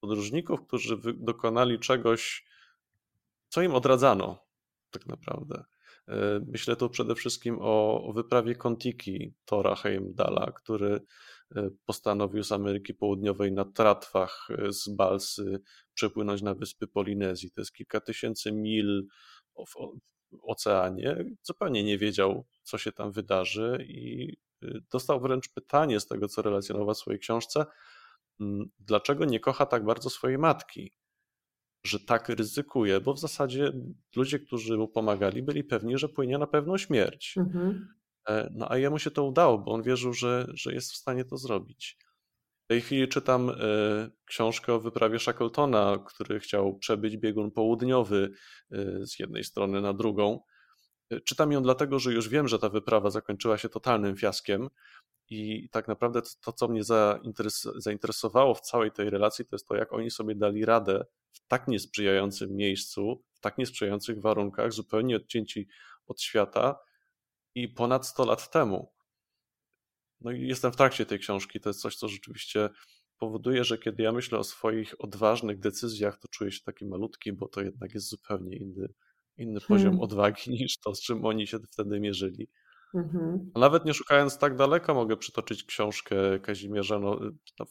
podróżników, 0.00 0.60
którzy 0.66 0.96
dokonali 1.16 1.78
czegoś, 1.78 2.44
co 3.48 3.62
im 3.62 3.74
odradzano, 3.74 4.46
tak 4.90 5.06
naprawdę. 5.06 5.64
E, 6.08 6.40
myślę 6.46 6.76
tu 6.76 6.90
przede 6.90 7.14
wszystkim 7.14 7.58
o, 7.60 8.12
wyprawie 8.14 8.54
Kontiki 8.54 9.34
Tora 9.44 9.74
Heimdala, 9.74 10.52
który 10.52 11.00
E, 11.56 11.70
postanowił 11.86 12.44
z 12.44 12.52
Ameryki 12.52 12.94
Południowej 12.94 13.52
na 13.52 13.64
tratwach 13.64 14.48
z 14.68 14.88
Balsy 14.88 15.60
przepłynąć 15.98 16.42
na 16.42 16.54
wyspy 16.54 16.86
Polinezji. 16.86 17.50
To 17.50 17.60
jest 17.60 17.72
kilka 17.72 18.00
tysięcy 18.00 18.52
mil 18.52 19.06
w 19.56 19.74
oceanie. 20.42 21.24
Zupełnie 21.42 21.84
nie 21.84 21.98
wiedział, 21.98 22.46
co 22.62 22.78
się 22.78 22.92
tam 22.92 23.12
wydarzy 23.12 23.86
i 23.88 24.32
e, 24.62 24.68
dostał 24.92 25.20
wręcz 25.20 25.48
pytanie 25.48 26.00
z 26.00 26.06
tego, 26.06 26.28
co 26.28 26.42
relacjonował 26.42 26.94
w 26.94 26.98
swojej 26.98 27.20
książce, 27.20 27.66
dlaczego 28.78 29.24
nie 29.24 29.40
kocha 29.40 29.66
tak 29.66 29.84
bardzo 29.84 30.10
swojej 30.10 30.38
matki, 30.38 30.92
że 31.84 32.00
tak 32.00 32.28
ryzykuje, 32.28 33.00
bo 33.00 33.14
w 33.14 33.20
zasadzie 33.20 33.72
ludzie, 34.16 34.38
którzy 34.38 34.76
mu 34.76 34.88
pomagali, 34.88 35.42
byli 35.42 35.64
pewni, 35.64 35.98
że 35.98 36.08
płynie 36.08 36.38
na 36.38 36.46
pewną 36.46 36.78
śmierć. 36.78 37.34
Mhm. 37.36 37.88
E, 38.28 38.50
no 38.54 38.70
a 38.70 38.78
jemu 38.78 38.98
się 38.98 39.10
to 39.10 39.24
udało, 39.24 39.58
bo 39.58 39.72
on 39.72 39.82
wierzył, 39.82 40.12
że, 40.12 40.46
że 40.54 40.72
jest 40.72 40.92
w 40.92 40.96
stanie 40.96 41.24
to 41.24 41.36
zrobić. 41.36 41.98
W 42.68 42.70
tej 42.70 42.80
chwili 42.80 43.08
czytam 43.08 43.50
e, 43.50 43.54
książkę 44.24 44.74
o 44.74 44.80
wyprawie 44.80 45.18
Shackletona, 45.18 45.98
który 46.06 46.40
chciał 46.40 46.78
przebyć 46.78 47.16
biegun 47.16 47.50
południowy 47.50 48.30
e, 48.72 49.06
z 49.06 49.18
jednej 49.18 49.44
strony 49.44 49.80
na 49.80 49.92
drugą. 49.92 50.40
Czytam 51.24 51.52
ją 51.52 51.62
dlatego, 51.62 51.98
że 51.98 52.12
już 52.12 52.28
wiem, 52.28 52.48
że 52.48 52.58
ta 52.58 52.68
wyprawa 52.68 53.10
zakończyła 53.10 53.58
się 53.58 53.68
totalnym 53.68 54.16
fiaskiem 54.16 54.68
i 55.30 55.68
tak 55.70 55.88
naprawdę 55.88 56.22
to, 56.22 56.28
to 56.40 56.52
co 56.52 56.68
mnie 56.68 56.82
zainteresowało 57.76 58.54
w 58.54 58.60
całej 58.60 58.92
tej 58.92 59.10
relacji, 59.10 59.44
to 59.44 59.56
jest 59.56 59.68
to, 59.68 59.76
jak 59.76 59.92
oni 59.92 60.10
sobie 60.10 60.34
dali 60.34 60.64
radę 60.64 61.04
w 61.32 61.46
tak 61.46 61.68
niesprzyjającym 61.68 62.56
miejscu, 62.56 63.24
w 63.32 63.40
tak 63.40 63.58
niesprzyjających 63.58 64.20
warunkach, 64.20 64.72
zupełnie 64.72 65.16
odcięci 65.16 65.68
od 66.06 66.22
świata, 66.22 66.78
i 67.54 67.68
ponad 67.68 68.06
100 68.06 68.24
lat 68.24 68.50
temu. 68.50 68.92
No 70.20 70.32
i 70.32 70.48
jestem 70.48 70.72
w 70.72 70.76
trakcie 70.76 71.06
tej 71.06 71.18
książki. 71.18 71.60
To 71.60 71.70
jest 71.70 71.80
coś, 71.80 71.96
co 71.96 72.08
rzeczywiście 72.08 72.70
powoduje, 73.18 73.64
że 73.64 73.78
kiedy 73.78 74.02
ja 74.02 74.12
myślę 74.12 74.38
o 74.38 74.44
swoich 74.44 74.94
odważnych 74.98 75.58
decyzjach, 75.58 76.18
to 76.18 76.28
czuję 76.28 76.52
się 76.52 76.60
taki 76.64 76.86
malutki, 76.86 77.32
bo 77.32 77.48
to 77.48 77.60
jednak 77.60 77.94
jest 77.94 78.08
zupełnie 78.08 78.56
inny, 78.56 78.88
inny 79.36 79.60
hmm. 79.60 79.68
poziom 79.68 80.00
odwagi 80.00 80.50
niż 80.60 80.78
to, 80.78 80.94
z 80.94 81.00
czym 81.00 81.24
oni 81.24 81.46
się 81.46 81.58
wtedy 81.58 82.00
mierzyli. 82.00 82.48
Mhm. 82.94 83.50
Nawet 83.54 83.84
nie 83.84 83.94
szukając 83.94 84.38
tak 84.38 84.56
daleko, 84.56 84.94
mogę 84.94 85.16
przytoczyć 85.16 85.64
książkę 85.64 86.38
Kazimierza, 86.42 86.98
no, 86.98 87.20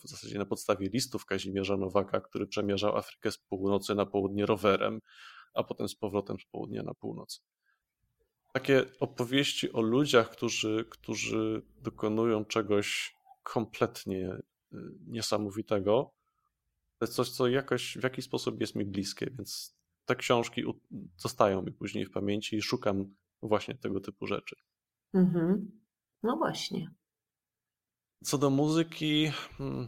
w 0.03 0.09
zasadzie 0.09 0.37
na 0.37 0.45
podstawie 0.45 0.89
listów 0.89 1.25
Kazimierza 1.25 1.77
Nowaka, 1.77 2.21
który 2.21 2.47
przemierzał 2.47 2.97
Afrykę 2.97 3.31
z 3.31 3.37
północy 3.37 3.95
na 3.95 4.05
południe 4.05 4.45
rowerem, 4.45 5.01
a 5.53 5.63
potem 5.63 5.87
z 5.87 5.95
powrotem 5.95 6.39
z 6.39 6.45
południa 6.45 6.83
na 6.83 6.93
północ 6.93 7.43
takie 8.53 8.85
opowieści 8.99 9.71
o 9.71 9.81
ludziach, 9.81 10.29
którzy, 10.29 10.85
którzy 10.89 11.61
dokonują 11.81 12.45
czegoś 12.45 13.15
kompletnie 13.43 14.37
niesamowitego. 15.07 16.13
To 16.97 17.05
jest 17.05 17.13
coś, 17.13 17.29
co 17.29 17.47
jakoś 17.47 17.97
w 17.97 18.03
jakiś 18.03 18.25
sposób 18.25 18.61
jest 18.61 18.75
mi 18.75 18.85
bliskie, 18.85 19.31
więc 19.37 19.77
te 20.05 20.15
książki 20.15 20.63
zostają 21.17 21.61
mi 21.61 21.71
później 21.71 22.05
w 22.05 22.11
pamięci 22.11 22.55
i 22.55 22.61
szukam 22.61 23.15
właśnie 23.41 23.75
tego 23.75 23.99
typu 23.99 24.27
rzeczy. 24.27 24.55
Mhm. 25.13 25.71
No 26.23 26.37
właśnie. 26.37 26.91
Co 28.23 28.37
do 28.37 28.49
muzyki, 28.49 29.31
hmm, 29.57 29.87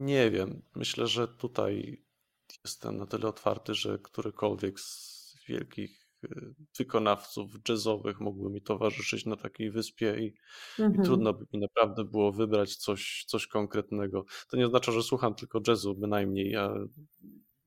nie 0.00 0.30
wiem. 0.30 0.62
Myślę, 0.74 1.06
że 1.06 1.28
tutaj 1.28 2.04
jestem 2.64 2.96
na 2.96 3.06
tyle 3.06 3.28
otwarty, 3.28 3.74
że 3.74 3.98
którykolwiek 3.98 4.80
z 4.80 5.36
wielkich 5.48 6.00
y, 6.00 6.03
wykonawców 6.78 7.50
jazzowych 7.68 8.20
mógłby 8.20 8.50
mi 8.50 8.62
towarzyszyć 8.62 9.26
na 9.26 9.36
takiej 9.36 9.70
wyspie 9.70 10.18
i, 10.18 10.34
mhm. 10.78 11.02
i 11.02 11.04
trudno 11.04 11.32
by 11.32 11.46
mi 11.52 11.60
naprawdę 11.60 12.04
było 12.04 12.32
wybrać 12.32 12.76
coś, 12.76 13.24
coś 13.26 13.46
konkretnego. 13.46 14.24
To 14.50 14.56
nie 14.56 14.66
oznacza, 14.66 14.92
że 14.92 15.02
słucham 15.02 15.34
tylko 15.34 15.60
jazzu, 15.68 15.94
bynajmniej. 15.94 16.50
Ja 16.50 16.74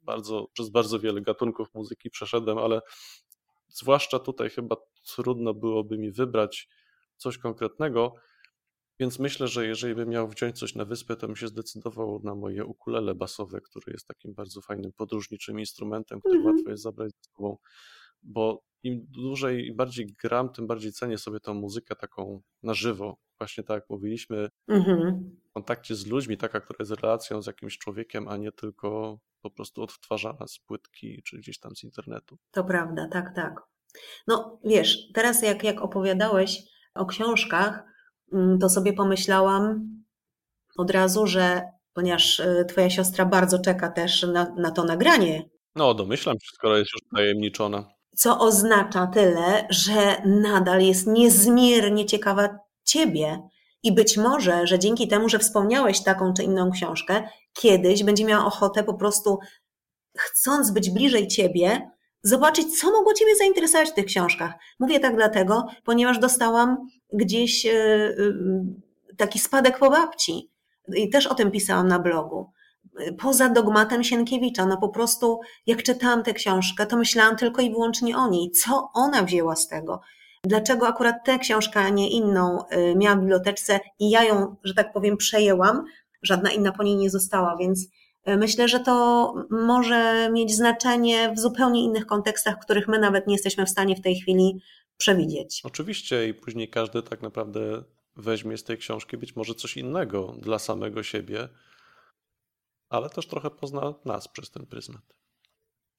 bardzo, 0.02 0.48
przez 0.54 0.70
bardzo 0.70 1.00
wiele 1.00 1.22
gatunków 1.22 1.68
muzyki 1.74 2.10
przeszedłem, 2.10 2.58
ale 2.58 2.82
zwłaszcza 3.70 4.20
tutaj 4.20 4.50
chyba 4.50 4.76
trudno 5.16 5.54
byłoby 5.54 5.98
mi 5.98 6.12
wybrać 6.12 6.68
coś 7.18 7.38
konkretnego. 7.38 8.14
Więc 9.00 9.20
myślę, 9.20 9.48
że 9.48 9.68
jeżeli 9.68 9.96
bym 9.96 10.10
miał 10.10 10.28
wziąć 10.28 10.60
coś 10.60 10.76
na 10.76 10.86
wyspę, 10.86 11.16
to 11.16 11.28
bym 11.28 11.36
się 11.36 11.48
zdecydował 11.48 12.22
na 12.24 12.36
moje 12.36 12.66
ukulele 12.66 13.16
basowe, 13.16 13.62
które 13.62 13.94
jest 13.94 14.08
takim 14.08 14.34
bardzo 14.34 14.62
fajnym 14.62 14.92
podróżniczym 14.92 15.60
instrumentem, 15.60 16.20
który 16.20 16.36
mm 16.36 16.48
-hmm. 16.48 16.56
łatwo 16.56 16.70
jest 16.70 16.84
zabrać 16.84 17.12
ze 17.12 17.30
sobą, 17.36 17.58
bo 18.24 18.64
im 18.84 19.06
dłużej 19.10 19.68
i 19.68 19.76
bardziej 19.76 20.14
gram, 20.24 20.50
tym 20.50 20.68
bardziej 20.68 20.92
cenię 20.92 21.18
sobie 21.18 21.40
tą 21.40 21.54
muzykę 21.54 21.96
taką 21.96 22.42
na 22.64 22.74
żywo. 22.74 23.18
Właśnie 23.40 23.64
tak 23.64 23.76
jak 23.76 23.90
mówiliśmy, 23.90 24.50
-hmm. 24.70 25.20
w 25.50 25.54
kontakcie 25.54 25.96
z 25.96 26.08
ludźmi, 26.08 26.38
taka, 26.38 26.62
która 26.62 26.78
jest 26.80 27.02
relacją 27.02 27.42
z 27.42 27.48
jakimś 27.48 27.78
człowiekiem, 27.78 28.28
a 28.28 28.38
nie 28.38 28.52
tylko 28.52 29.20
po 29.42 29.52
prostu 29.52 29.84
odtwarzana 29.84 30.48
z 30.48 30.60
płytki 30.60 31.22
czy 31.24 31.38
gdzieś 31.38 31.60
tam 31.60 31.76
z 31.76 31.84
internetu. 31.84 32.38
To 32.52 32.64
prawda, 32.64 33.08
tak, 33.12 33.36
tak. 33.36 33.62
No 34.28 34.60
wiesz, 34.66 35.12
teraz 35.14 35.44
jak, 35.44 35.64
jak 35.64 35.82
opowiadałeś 35.82 36.64
o 36.96 37.06
książkach, 37.06 37.84
Mm, 38.34 38.60
to 38.60 38.70
sobie 38.70 38.94
pomyślałam 38.94 39.90
od 40.78 40.92
razu, 40.92 41.28
że 41.28 41.62
ponieważ 41.94 42.40
y, 42.40 42.66
twoja 42.70 42.90
siostra 42.90 43.26
bardzo 43.26 43.60
czeka 43.60 43.92
też 43.92 44.24
na, 44.24 44.56
na 44.58 44.72
to 44.72 44.84
nagranie. 44.84 45.50
No, 45.76 45.94
domyślam 45.94 46.36
się, 46.40 46.50
skoro 46.54 46.78
jest 46.78 46.92
już 46.94 47.02
tajemniczona. 47.16 47.86
Co 48.18 48.40
oznacza 48.40 49.08
tyle, 49.08 49.68
że 49.70 50.22
nadal 50.26 50.82
jest 50.82 51.08
niezmiernie 51.08 52.06
ciekawa 52.06 52.60
ciebie. 52.84 53.42
I 53.84 53.92
być 53.92 54.18
może, 54.18 54.68
że 54.68 54.80
dzięki 54.80 55.08
temu, 55.08 55.30
że 55.30 55.40
wspomniałeś 55.40 56.04
taką 56.04 56.34
czy 56.34 56.44
inną 56.44 56.72
książkę, 56.72 57.24
kiedyś 57.54 58.04
będzie 58.04 58.26
miała 58.26 58.46
ochotę 58.46 58.84
po 58.84 58.94
prostu, 58.94 59.40
chcąc 60.18 60.72
być 60.72 60.90
bliżej 60.90 61.28
ciebie, 61.28 61.92
zobaczyć, 62.24 62.80
co 62.80 62.92
mogło 62.92 63.14
Ciebie 63.14 63.36
zainteresować 63.36 63.90
w 63.90 63.94
tych 63.94 64.06
książkach. 64.06 64.54
Mówię 64.80 65.00
tak 65.00 65.16
dlatego, 65.16 65.68
ponieważ 65.84 66.20
dostałam 66.20 66.78
gdzieś 67.14 67.66
e, 67.66 67.72
e, 67.72 68.16
taki 69.18 69.40
spadek 69.40 69.80
po 69.80 69.90
babci 69.90 70.52
i 70.96 71.10
też 71.10 71.28
o 71.28 71.36
tym 71.36 71.52
pisałam 71.52 71.88
na 71.88 72.00
blogu. 72.00 72.52
Poza 73.18 73.50
dogmatem 73.50 74.04
Sienkiewicza, 74.04 74.66
no 74.66 74.78
po 74.78 74.90
prostu 74.90 75.40
jak 75.66 75.84
czytałam 75.84 76.24
tę 76.24 76.34
książkę, 76.34 76.86
to 76.86 76.98
myślałam 76.98 77.36
tylko 77.36 77.62
i 77.62 77.72
wyłącznie 77.72 78.18
o 78.18 78.30
niej. 78.30 78.52
Co 78.52 78.90
ona 78.94 79.24
wzięła 79.24 79.56
z 79.56 79.68
tego? 79.68 80.02
Dlaczego 80.44 80.88
akurat 80.88 81.16
tę 81.26 81.40
książkę, 81.40 81.80
a 81.80 81.90
nie 81.90 82.10
inną 82.10 82.68
e, 82.68 82.96
miała 82.96 83.16
w 83.16 83.20
biblioteczce 83.20 83.80
i 84.00 84.10
ja 84.10 84.24
ją, 84.24 84.56
że 84.64 84.74
tak 84.74 84.94
powiem, 84.94 85.18
przejęłam, 85.18 85.86
żadna 86.24 86.52
inna 86.52 86.72
po 86.72 86.84
niej 86.84 86.96
nie 86.96 87.10
została, 87.10 87.58
więc 87.58 87.88
Myślę, 88.38 88.68
że 88.68 88.80
to 88.80 89.34
może 89.50 90.30
mieć 90.34 90.56
znaczenie 90.56 91.34
w 91.36 91.40
zupełnie 91.40 91.84
innych 91.84 92.06
kontekstach, 92.06 92.60
których 92.60 92.88
my 92.88 93.00
nawet 93.00 93.28
nie 93.28 93.34
jesteśmy 93.34 93.66
w 93.66 93.70
stanie 93.70 93.96
w 93.96 94.02
tej 94.02 94.16
chwili 94.16 94.62
przewidzieć. 94.98 95.62
Oczywiście 95.64 96.28
i 96.28 96.34
później 96.34 96.70
każdy 96.70 97.04
tak 97.04 97.22
naprawdę 97.22 97.84
weźmie 98.16 98.58
z 98.58 98.64
tej 98.64 98.78
książki 98.78 99.18
być 99.18 99.36
może 99.36 99.56
coś 99.56 99.78
innego 99.78 100.36
dla 100.42 100.60
samego 100.60 101.04
siebie, 101.04 101.50
ale 102.90 103.10
też 103.10 103.28
trochę 103.28 103.50
pozna 103.50 103.94
nas 104.06 104.28
przez 104.28 104.52
ten 104.52 104.66
pryzmat. 104.66 105.02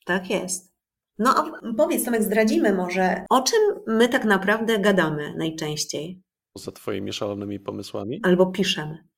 Tak 0.05 0.31
jest. 0.31 0.79
No 1.19 1.35
a 1.37 1.73
powiedz 1.77 2.05
Tomek, 2.05 2.23
zdradzimy 2.23 2.75
może, 2.75 3.27
o 3.31 3.43
czym 3.43 3.59
my 3.87 4.09
tak 4.09 4.25
naprawdę 4.25 4.79
gadamy 4.79 5.35
najczęściej? 5.37 6.23
Poza 6.53 6.73
twoimi 6.73 7.13
szalonymi 7.13 7.61
pomysłami? 7.61 8.21
Albo 8.23 8.47
piszemy. 8.47 9.09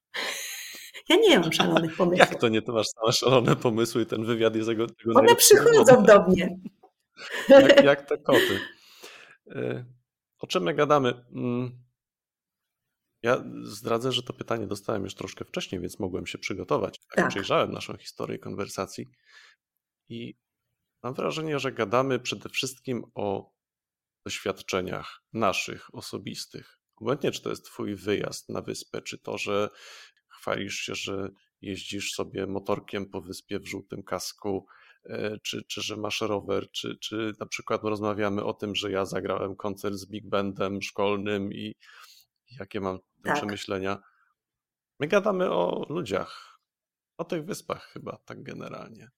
Ja 1.08 1.16
nie 1.16 1.38
mam 1.38 1.52
szalonych 1.52 1.96
pomysłów. 1.96 2.30
Jak 2.30 2.40
to 2.40 2.48
nie? 2.48 2.62
To 2.62 2.72
masz 2.72 2.86
same 2.86 3.12
szalone 3.12 3.56
pomysły 3.56 4.02
i 4.02 4.06
ten 4.06 4.24
wywiad 4.24 4.56
jest 4.56 4.68
tego, 4.68 4.86
tego 4.86 5.12
One 5.14 5.34
przychodzą 5.36 6.02
do 6.02 6.22
mnie. 6.22 6.58
Jak, 7.48 7.84
jak 7.84 8.08
te 8.08 8.18
koty. 8.26 8.60
E, 9.50 9.84
o 10.38 10.46
czym 10.46 10.62
my 10.62 10.74
gadamy? 10.74 11.24
Ja 13.22 13.44
zdradzę, 13.62 14.12
że 14.12 14.22
to 14.22 14.32
pytanie 14.32 14.66
dostałem 14.66 15.04
już 15.04 15.14
troszkę 15.14 15.44
wcześniej, 15.44 15.80
więc 15.80 15.98
mogłem 15.98 16.26
się 16.26 16.38
przygotować. 16.38 16.98
Jak 16.98 17.16
tak. 17.16 17.28
przejrzałem 17.28 17.72
naszą 17.72 17.96
historię 17.96 18.38
konwersacji 18.38 19.06
i 20.08 20.34
mam 21.02 21.14
wrażenie, 21.14 21.58
że 21.58 21.72
gadamy 21.72 22.18
przede 22.18 22.48
wszystkim 22.48 23.04
o 23.14 23.52
doświadczeniach 24.24 25.22
naszych, 25.32 25.94
osobistych. 25.94 26.80
Obojętnie, 26.96 27.30
czy 27.30 27.42
to 27.42 27.50
jest 27.50 27.64
Twój 27.64 27.96
wyjazd 27.96 28.48
na 28.48 28.62
wyspę, 28.62 29.02
czy 29.02 29.18
to, 29.18 29.38
że 29.38 29.68
chwalisz 30.28 30.74
się, 30.74 30.94
że 30.94 31.28
jeździsz 31.60 32.12
sobie 32.12 32.46
motorkiem 32.46 33.06
po 33.06 33.20
wyspie 33.20 33.58
w 33.58 33.68
żółtym 33.68 34.02
kasku, 34.02 34.66
e, 35.04 35.38
czy, 35.42 35.64
czy 35.64 35.82
że 35.82 35.96
masz 35.96 36.20
rower, 36.20 36.70
czy, 36.70 36.96
czy 36.98 37.32
na 37.40 37.46
przykład 37.46 37.84
rozmawiamy 37.84 38.44
o 38.44 38.54
tym, 38.54 38.74
że 38.74 38.90
ja 38.90 39.04
zagrałem 39.04 39.56
koncert 39.56 39.94
z 39.94 40.06
big 40.06 40.28
bandem 40.28 40.82
szkolnym 40.82 41.52
i 41.52 41.74
jakie 42.58 42.80
mam 42.80 42.98
tak. 43.24 43.36
przemyślenia. 43.36 44.02
My 45.00 45.08
gadamy 45.08 45.50
o 45.50 45.86
ludziach, 45.88 46.60
o 47.18 47.24
tych 47.24 47.44
wyspach 47.44 47.82
chyba 47.82 48.18
tak 48.24 48.42
generalnie. 48.42 49.10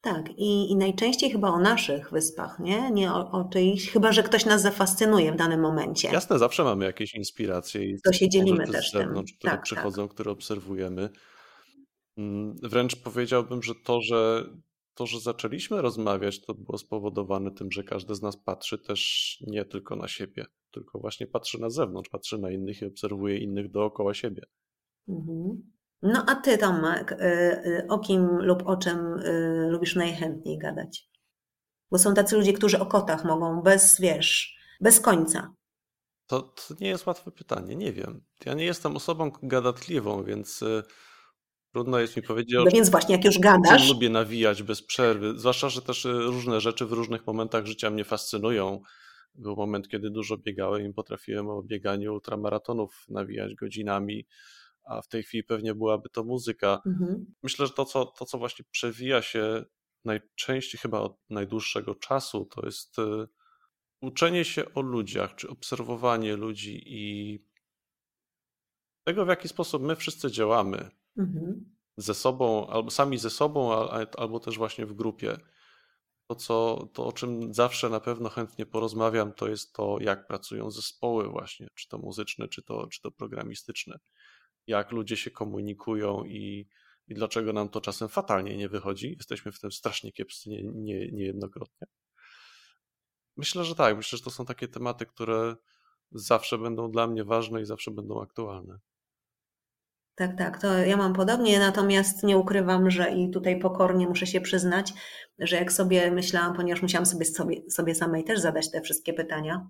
Tak, 0.00 0.30
i, 0.36 0.70
i 0.70 0.76
najczęściej 0.76 1.30
chyba 1.30 1.48
o 1.48 1.58
naszych 1.58 2.10
wyspach, 2.10 2.58
nie? 2.58 2.90
Nie 2.90 3.12
o, 3.12 3.30
o 3.30 3.48
czyichś, 3.52 3.88
chyba 3.90 4.12
że 4.12 4.22
ktoś 4.22 4.44
nas 4.44 4.62
zafascynuje 4.62 5.32
w 5.32 5.36
danym 5.36 5.60
momencie. 5.60 6.08
Jasne, 6.08 6.38
zawsze 6.38 6.64
mamy 6.64 6.84
jakieś 6.84 7.14
inspiracje 7.14 7.84
i 7.84 8.00
to 8.04 8.12
się 8.12 8.28
dzielimy 8.28 8.66
też 8.66 8.90
z 8.90 8.92
zewnątrz, 8.92 9.32
tym. 9.32 9.38
które 9.38 9.52
tak, 9.52 9.62
przychodzą, 9.62 10.02
tak. 10.02 10.14
które 10.14 10.30
obserwujemy. 10.30 11.10
Mm, 12.16 12.56
wręcz 12.62 12.96
powiedziałbym, 12.96 13.62
że 13.62 13.74
to, 13.84 14.00
że 14.00 14.44
to, 14.98 15.06
że 15.06 15.20
zaczęliśmy 15.20 15.82
rozmawiać, 15.82 16.40
to 16.40 16.54
było 16.54 16.78
spowodowane 16.78 17.50
tym, 17.50 17.72
że 17.72 17.84
każdy 17.84 18.14
z 18.14 18.22
nas 18.22 18.36
patrzy 18.36 18.78
też 18.78 19.38
nie 19.46 19.64
tylko 19.64 19.96
na 19.96 20.08
siebie, 20.08 20.46
tylko 20.70 20.98
właśnie 20.98 21.26
patrzy 21.26 21.60
na 21.60 21.70
zewnątrz, 21.70 22.08
patrzy 22.10 22.38
na 22.38 22.50
innych 22.50 22.82
i 22.82 22.86
obserwuje 22.86 23.38
innych 23.38 23.70
dookoła 23.70 24.14
siebie. 24.14 24.42
Mhm. 25.08 25.72
No 26.02 26.24
a 26.28 26.34
ty, 26.34 26.58
Tomek, 26.58 27.12
y, 27.12 27.16
y, 27.16 27.86
o 27.88 27.98
kim 27.98 28.26
lub 28.26 28.66
o 28.66 28.76
czym 28.76 28.98
y, 28.98 29.68
lubisz 29.70 29.96
najchętniej 29.96 30.58
gadać? 30.58 31.08
Bo 31.90 31.98
są 31.98 32.14
tacy 32.14 32.36
ludzie, 32.36 32.52
którzy 32.52 32.78
o 32.78 32.86
kotach 32.86 33.24
mogą 33.24 33.62
bez, 33.62 34.00
wiesz, 34.00 34.56
bez 34.80 35.00
końca. 35.00 35.54
To, 36.26 36.42
to 36.42 36.74
nie 36.80 36.88
jest 36.88 37.06
łatwe 37.06 37.30
pytanie, 37.30 37.76
nie 37.76 37.92
wiem. 37.92 38.24
Ja 38.46 38.54
nie 38.54 38.64
jestem 38.64 38.96
osobą 38.96 39.30
gadatliwą, 39.42 40.24
więc 40.24 40.64
trudno 41.72 41.98
jest 41.98 42.16
mi 42.16 42.22
powiedzieć. 42.22 42.54
No 42.64 42.70
więc 42.72 42.90
właśnie, 42.90 43.14
jak 43.14 43.24
już 43.24 43.38
gadasz. 43.38 43.88
Lubię 43.88 44.08
nawijać 44.08 44.62
bez 44.62 44.82
przerwy, 44.82 45.38
zwłaszcza, 45.38 45.68
że 45.68 45.82
też 45.82 46.04
różne 46.04 46.60
rzeczy 46.60 46.86
w 46.86 46.92
różnych 46.92 47.26
momentach 47.26 47.66
życia 47.66 47.90
mnie 47.90 48.04
fascynują. 48.04 48.80
Był 49.34 49.56
moment, 49.56 49.88
kiedy 49.88 50.10
dużo 50.10 50.36
biegałem 50.36 50.90
i 50.90 50.94
potrafiłem 50.94 51.48
o 51.48 51.62
bieganiu 51.62 52.14
ultramaratonów 52.14 53.04
nawijać 53.08 53.54
godzinami 53.54 54.26
a 54.88 55.02
w 55.02 55.08
tej 55.08 55.22
chwili 55.22 55.44
pewnie 55.44 55.74
byłaby 55.74 56.08
to 56.08 56.24
muzyka. 56.24 56.82
Mhm. 56.86 57.34
Myślę, 57.42 57.66
że 57.66 57.72
to 57.72 57.84
co, 57.84 58.06
to, 58.06 58.24
co 58.24 58.38
właśnie 58.38 58.64
przewija 58.70 59.22
się 59.22 59.64
najczęściej 60.04 60.80
chyba 60.80 61.00
od 61.00 61.16
najdłuższego 61.30 61.94
czasu, 61.94 62.44
to 62.44 62.66
jest 62.66 62.98
e, 62.98 63.26
uczenie 64.00 64.44
się 64.44 64.74
o 64.74 64.80
ludziach, 64.80 65.34
czy 65.34 65.48
obserwowanie 65.48 66.36
ludzi 66.36 66.82
i 66.86 67.38
tego, 69.04 69.24
w 69.24 69.28
jaki 69.28 69.48
sposób 69.48 69.82
my 69.82 69.96
wszyscy 69.96 70.30
działamy 70.30 70.90
mhm. 71.18 71.76
ze 71.96 72.14
sobą, 72.14 72.66
albo 72.66 72.90
sami 72.90 73.18
ze 73.18 73.30
sobą, 73.30 73.88
albo 74.18 74.40
też 74.40 74.58
właśnie 74.58 74.86
w 74.86 74.92
grupie. 74.92 75.36
To, 76.26 76.34
co, 76.34 76.88
to, 76.92 77.06
o 77.06 77.12
czym 77.12 77.54
zawsze 77.54 77.88
na 77.88 78.00
pewno 78.00 78.28
chętnie 78.28 78.66
porozmawiam, 78.66 79.32
to 79.32 79.48
jest 79.48 79.72
to, 79.72 79.98
jak 80.00 80.26
pracują 80.26 80.70
zespoły 80.70 81.28
właśnie, 81.28 81.68
czy 81.74 81.88
to 81.88 81.98
muzyczne, 81.98 82.48
czy 82.48 82.62
to, 82.62 82.86
czy 82.86 83.00
to 83.00 83.10
programistyczne 83.10 83.98
jak 84.68 84.92
ludzie 84.92 85.16
się 85.16 85.30
komunikują 85.30 86.24
i, 86.24 86.68
i 87.08 87.14
dlaczego 87.14 87.52
nam 87.52 87.68
to 87.68 87.80
czasem 87.80 88.08
fatalnie 88.08 88.56
nie 88.56 88.68
wychodzi. 88.68 89.14
Jesteśmy 89.16 89.52
w 89.52 89.60
tym 89.60 89.72
strasznie 89.72 90.12
kiepscy 90.12 90.50
nie, 90.50 90.62
nie, 90.62 91.12
niejednokrotnie. 91.12 91.86
Myślę, 93.36 93.64
że 93.64 93.74
tak. 93.74 93.96
Myślę, 93.96 94.16
że 94.16 94.24
to 94.24 94.30
są 94.30 94.46
takie 94.46 94.68
tematy, 94.68 95.06
które 95.06 95.56
zawsze 96.12 96.58
będą 96.58 96.90
dla 96.90 97.06
mnie 97.06 97.24
ważne 97.24 97.62
i 97.62 97.64
zawsze 97.64 97.90
będą 97.90 98.22
aktualne. 98.22 98.78
Tak, 100.18 100.38
tak, 100.38 100.60
to 100.60 100.78
ja 100.78 100.96
mam 100.96 101.12
podobnie, 101.14 101.58
natomiast 101.58 102.22
nie 102.22 102.38
ukrywam, 102.38 102.90
że 102.90 103.10
i 103.10 103.30
tutaj 103.30 103.60
pokornie 103.60 104.08
muszę 104.08 104.26
się 104.26 104.40
przyznać, 104.40 104.94
że 105.38 105.56
jak 105.56 105.72
sobie 105.72 106.10
myślałam, 106.10 106.56
ponieważ 106.56 106.82
musiałam 106.82 107.06
sobie, 107.06 107.24
sobie, 107.24 107.70
sobie 107.70 107.94
samej 107.94 108.24
też 108.24 108.40
zadać 108.40 108.70
te 108.70 108.80
wszystkie 108.80 109.12
pytania, 109.12 109.68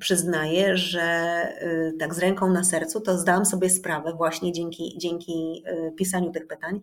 przyznaję, 0.00 0.76
że 0.76 1.48
y, 1.62 1.96
tak 1.98 2.14
z 2.14 2.18
ręką 2.18 2.52
na 2.52 2.64
sercu 2.64 3.00
to 3.00 3.18
zdałam 3.18 3.46
sobie 3.46 3.70
sprawę 3.70 4.14
właśnie 4.14 4.52
dzięki, 4.52 4.98
dzięki 4.98 5.64
y, 5.68 5.92
pisaniu 5.92 6.32
tych 6.32 6.46
pytań. 6.46 6.80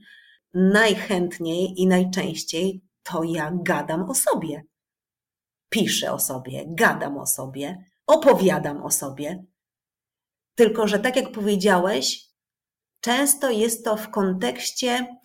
Najchętniej 0.54 1.82
i 1.82 1.88
najczęściej 1.88 2.82
to 3.04 3.24
ja 3.24 3.52
gadam 3.64 4.10
o 4.10 4.16
sobie. 4.16 4.64
Piszę 5.70 6.12
o 6.12 6.20
sobie, 6.20 6.66
gadam 6.68 7.18
o 7.18 7.26
sobie, 7.26 7.84
opowiadam 8.08 8.84
o 8.84 8.92
sobie. 8.92 9.44
Tylko, 10.56 10.88
że 10.88 11.00
tak 11.00 11.16
jak 11.16 11.32
powiedziałeś, 11.32 12.35
często 13.06 13.50
jest 13.50 13.86
to 13.86 13.98
w 13.98 14.10
kontekście 14.10 15.18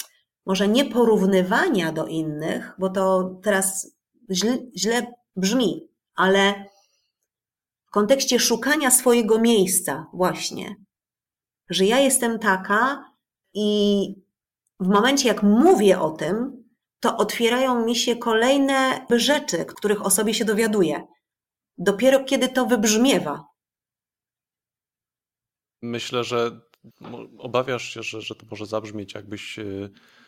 może 0.47 0.69
nie 0.69 0.85
porównywania 0.85 1.93
do 1.93 2.07
innych, 2.07 2.73
bo 2.79 2.91
to 2.91 3.35
teraz 3.43 3.97
źle, 4.31 4.59
źle 4.77 5.15
brzmi, 5.37 5.89
ale 6.15 6.65
w 7.87 7.91
kontekście 7.91 8.39
szukania 8.39 8.91
swojego 8.91 9.39
miejsca, 9.39 10.07
właśnie, 10.13 10.77
że 11.71 11.85
ja 11.85 11.99
jestem 11.99 12.39
taka 12.39 13.05
i 13.55 14.09
w 14.81 14.89
momencie, 14.89 15.29
jak 15.29 15.43
mówię 15.43 16.01
o 16.01 16.11
tym, 16.11 16.65
to 17.01 17.17
otwierają 17.17 17.85
mi 17.85 17.97
się 17.97 18.17
kolejne 18.17 19.07
rzeczy, 19.11 19.65
których 19.65 20.07
o 20.07 20.11
sobie 20.11 20.35
się 20.35 20.45
dowiaduję. 20.45 21.07
Dopiero 21.79 22.25
kiedy 22.25 22.49
to 22.49 22.67
wybrzmiewa. 22.67 23.45
Myślę, 25.83 26.25
że 26.25 26.70
obawiasz 27.39 27.95
się, 27.95 28.03
że, 28.03 28.21
że 28.21 28.35
to 28.35 28.47
może 28.51 28.67
zabrzmieć, 28.67 29.15
jakbyś 29.15 29.59
e, 29.59 29.65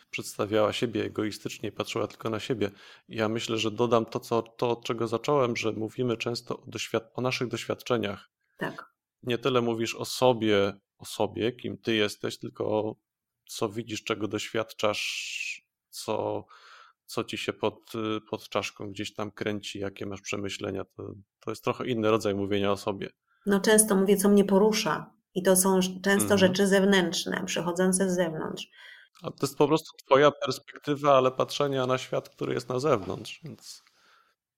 przedstawiała 0.09 0.73
siebie 0.73 1.05
egoistycznie 1.05 1.69
i 1.69 1.71
patrzyła 1.71 2.07
tylko 2.07 2.29
na 2.29 2.39
siebie. 2.39 2.71
Ja 3.09 3.29
myślę, 3.29 3.57
że 3.57 3.71
dodam 3.71 4.05
to, 4.05 4.19
co, 4.19 4.41
to 4.41 4.69
od 4.69 4.85
czego 4.85 5.07
zacząłem, 5.07 5.55
że 5.55 5.71
mówimy 5.71 6.17
często 6.17 6.57
o, 6.57 6.65
doświad- 6.65 7.09
o 7.13 7.21
naszych 7.21 7.47
doświadczeniach. 7.47 8.29
Tak. 8.57 8.93
Nie 9.23 9.37
tyle 9.37 9.61
mówisz 9.61 9.95
o 9.95 10.05
sobie, 10.05 10.73
o 10.97 11.05
sobie, 11.05 11.51
kim 11.51 11.77
ty 11.77 11.95
jesteś, 11.95 12.37
tylko 12.39 12.95
co 13.45 13.69
widzisz, 13.69 14.03
czego 14.03 14.27
doświadczasz, 14.27 15.65
co, 15.89 16.45
co 17.05 17.23
ci 17.23 17.37
się 17.37 17.53
pod, 17.53 17.91
pod 18.29 18.49
czaszką 18.49 18.91
gdzieś 18.91 19.13
tam 19.13 19.31
kręci, 19.31 19.79
jakie 19.79 20.05
masz 20.05 20.21
przemyślenia. 20.21 20.85
To, 20.85 21.13
to 21.39 21.51
jest 21.51 21.63
trochę 21.63 21.87
inny 21.87 22.11
rodzaj 22.11 22.35
mówienia 22.35 22.71
o 22.71 22.77
sobie. 22.77 23.09
No 23.45 23.59
często 23.59 23.95
mówię, 23.95 24.17
co 24.17 24.29
mnie 24.29 24.45
porusza. 24.45 25.13
I 25.35 25.43
to 25.43 25.55
są 25.55 25.79
często 26.03 26.33
mhm. 26.33 26.37
rzeczy 26.37 26.67
zewnętrzne, 26.67 27.43
przychodzące 27.45 28.09
z 28.09 28.15
zewnątrz. 28.15 28.67
A 29.23 29.31
to 29.31 29.37
jest 29.41 29.57
po 29.57 29.67
prostu 29.67 29.97
twoja 30.05 30.31
perspektywa, 30.31 31.17
ale 31.17 31.31
patrzenia 31.31 31.87
na 31.87 31.97
świat, 31.97 32.29
który 32.29 32.53
jest 32.53 32.69
na 32.69 32.79
zewnątrz. 32.79 33.41
Więc... 33.43 33.83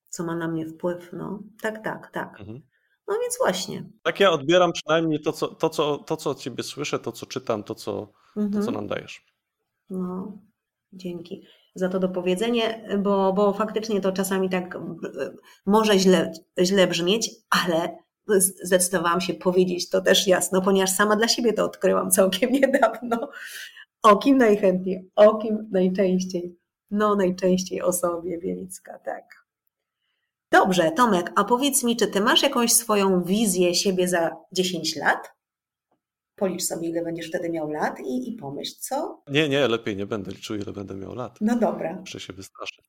Co 0.10 0.24
ma 0.24 0.36
na 0.36 0.48
mnie 0.48 0.68
wpływ, 0.68 1.10
no. 1.14 1.40
Tak, 1.62 1.84
tak, 1.84 2.12
tak. 2.12 2.40
Mhm. 2.40 2.62
No 3.08 3.16
więc 3.22 3.38
właśnie. 3.38 3.90
Tak 4.04 4.20
ja 4.20 4.32
odbieram 4.32 4.72
przynajmniej 4.72 5.22
to, 5.22 5.32
co, 5.32 5.48
to, 5.48 5.70
co, 5.70 5.98
to, 5.98 6.18
co 6.18 6.30
od 6.30 6.40
ciebie 6.40 6.64
słyszę, 6.64 7.00
to, 7.00 7.12
co 7.12 7.26
czytam, 7.26 7.64
to, 7.64 7.76
co, 7.76 8.14
mhm. 8.38 8.52
to, 8.54 8.60
co 8.60 8.68
mhm. 8.68 8.74
nam 8.74 8.88
dajesz. 8.88 9.26
No, 9.90 10.38
dzięki 10.94 11.48
za 11.76 11.90
to 11.90 12.00
dopowiedzenie, 12.00 12.88
bo, 13.00 13.34
bo 13.34 13.54
faktycznie 13.54 14.02
to 14.02 14.12
czasami 14.12 14.50
tak 14.50 14.78
może 15.66 16.00
źle, 16.00 16.32
źle 16.60 16.88
brzmieć, 16.88 17.32
ale 17.50 18.05
zdecydowałam 18.64 19.22
się 19.22 19.34
powiedzieć 19.34 19.90
to 19.90 20.02
też 20.02 20.28
jasno, 20.28 20.62
ponieważ 20.62 20.92
sama 20.92 21.16
dla 21.16 21.28
siebie 21.28 21.54
to 21.54 21.66
odkryłam 21.66 22.12
całkiem 22.12 22.52
niedawno. 22.62 23.30
O 24.04 24.18
kim 24.18 24.38
najchętniej, 24.38 25.10
o 25.16 25.38
kim 25.38 25.70
najczęściej? 25.72 26.56
No, 26.92 27.16
najczęściej 27.16 27.82
o 27.82 27.94
sobie, 27.94 28.40
Wielicka, 28.40 29.00
tak. 29.00 29.46
Dobrze, 30.52 30.92
Tomek, 30.92 31.32
a 31.36 31.44
powiedz 31.44 31.84
mi, 31.84 31.98
czy 31.98 32.08
ty 32.08 32.22
masz 32.22 32.44
jakąś 32.44 32.74
swoją 32.74 33.24
wizję 33.24 33.76
siebie 33.76 34.08
za 34.08 34.36
10 34.52 34.96
lat? 34.96 35.36
Policz 36.36 36.64
sobie, 36.64 36.90
ile 36.90 37.04
będziesz 37.04 37.28
wtedy 37.28 37.50
miał 37.50 37.70
lat 37.70 38.00
i, 38.00 38.30
i 38.30 38.34
pomyśl, 38.34 38.74
co? 38.80 39.24
Nie, 39.28 39.50
nie, 39.50 39.68
lepiej 39.68 39.96
nie 39.96 40.06
będę 40.06 40.32
liczył, 40.32 40.56
ile 40.56 40.74
będę 40.74 40.96
miał 40.96 41.16
lat. 41.16 41.38
No 41.42 41.60
dobra. 41.60 41.94
Muszę 42.00 42.20
się 42.20 42.34
wystraszę. 42.34 42.82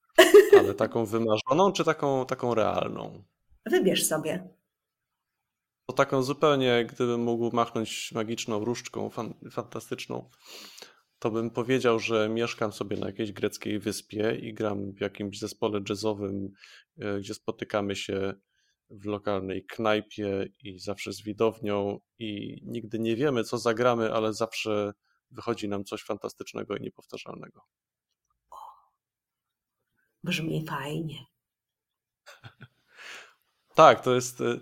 Ale 0.59 0.75
taką 0.75 1.05
wymarzoną, 1.05 1.73
czy 1.73 1.85
taką, 1.85 2.27
taką 2.27 2.55
realną? 2.55 3.23
Wybierz 3.67 4.07
sobie. 4.07 4.49
To 5.87 5.93
taką 5.93 6.23
zupełnie, 6.23 6.87
gdybym 6.89 7.21
mógł 7.21 7.57
machnąć 7.57 8.13
magiczną 8.13 8.65
różdżką 8.65 9.11
fan, 9.11 9.35
fantastyczną, 9.51 10.31
to 11.19 11.31
bym 11.31 11.51
powiedział, 11.51 11.99
że 11.99 12.29
mieszkam 12.29 12.73
sobie 12.73 12.97
na 12.97 13.07
jakiejś 13.07 13.33
greckiej 13.33 13.79
wyspie 13.79 14.35
i 14.35 14.55
gram 14.55 14.93
w 14.93 15.01
jakimś 15.01 15.39
zespole 15.39 15.81
jazzowym, 15.89 16.49
e, 16.99 17.19
gdzie 17.19 17.35
spotykamy 17.35 17.97
się 17.97 18.35
w 18.91 19.05
lokalnej 19.05 19.65
knajpie 19.65 20.49
i 20.63 20.79
zawsze 20.79 21.13
z 21.13 21.23
widownią 21.23 22.01
i 22.19 22.61
nigdy 22.65 22.99
nie 22.99 23.17
wiemy, 23.17 23.45
co 23.45 23.59
zagramy, 23.59 24.13
ale 24.13 24.35
zawsze 24.35 24.93
wychodzi 25.31 25.69
nam 25.69 25.85
coś 25.85 26.03
fantastycznego 26.03 26.77
i 26.77 26.81
niepowtarzalnego. 26.81 27.63
Brzmi 30.25 30.67
fajnie. 30.67 31.19
tak, 33.75 34.05
to 34.05 34.15
jest 34.15 34.41
e, 34.41 34.61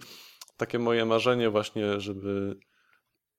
takie 0.56 0.78
moje 0.78 1.04
marzenie 1.04 1.50
właśnie, 1.50 2.00
żeby 2.00 2.56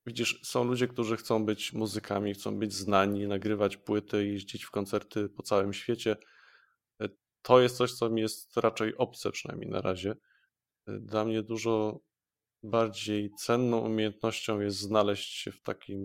widzisz, 0.06 0.42
są 0.44 0.64
ludzie, 0.64 0.88
którzy 0.88 1.18
chcą 1.18 1.46
być 1.46 1.74
muzykami, 1.74 2.34
chcą 2.34 2.60
być 2.60 2.74
znani, 2.74 3.28
nagrywać 3.28 3.78
płyty, 3.78 4.28
jeździć 4.28 4.64
w 4.64 4.72
koncerty 4.72 5.30
po 5.30 5.44
całym 5.44 5.74
świecie. 5.74 6.18
To 7.42 7.62
jest 7.62 7.78
coś, 7.78 7.94
co 7.94 8.10
mi 8.10 8.22
jest 8.22 8.58
raczej 8.58 8.98
obce, 8.98 9.32
przynajmniej 9.32 9.70
na 9.70 9.82
razie. 9.82 10.16
Dla 10.88 11.26
mnie 11.26 11.44
dużo 11.44 12.00
bardziej 12.64 13.32
cenną 13.38 13.80
umiejętnością 13.80 14.60
jest 14.60 14.78
znaleźć 14.78 15.34
się 15.34 15.52
w 15.52 15.62
takim 15.62 16.00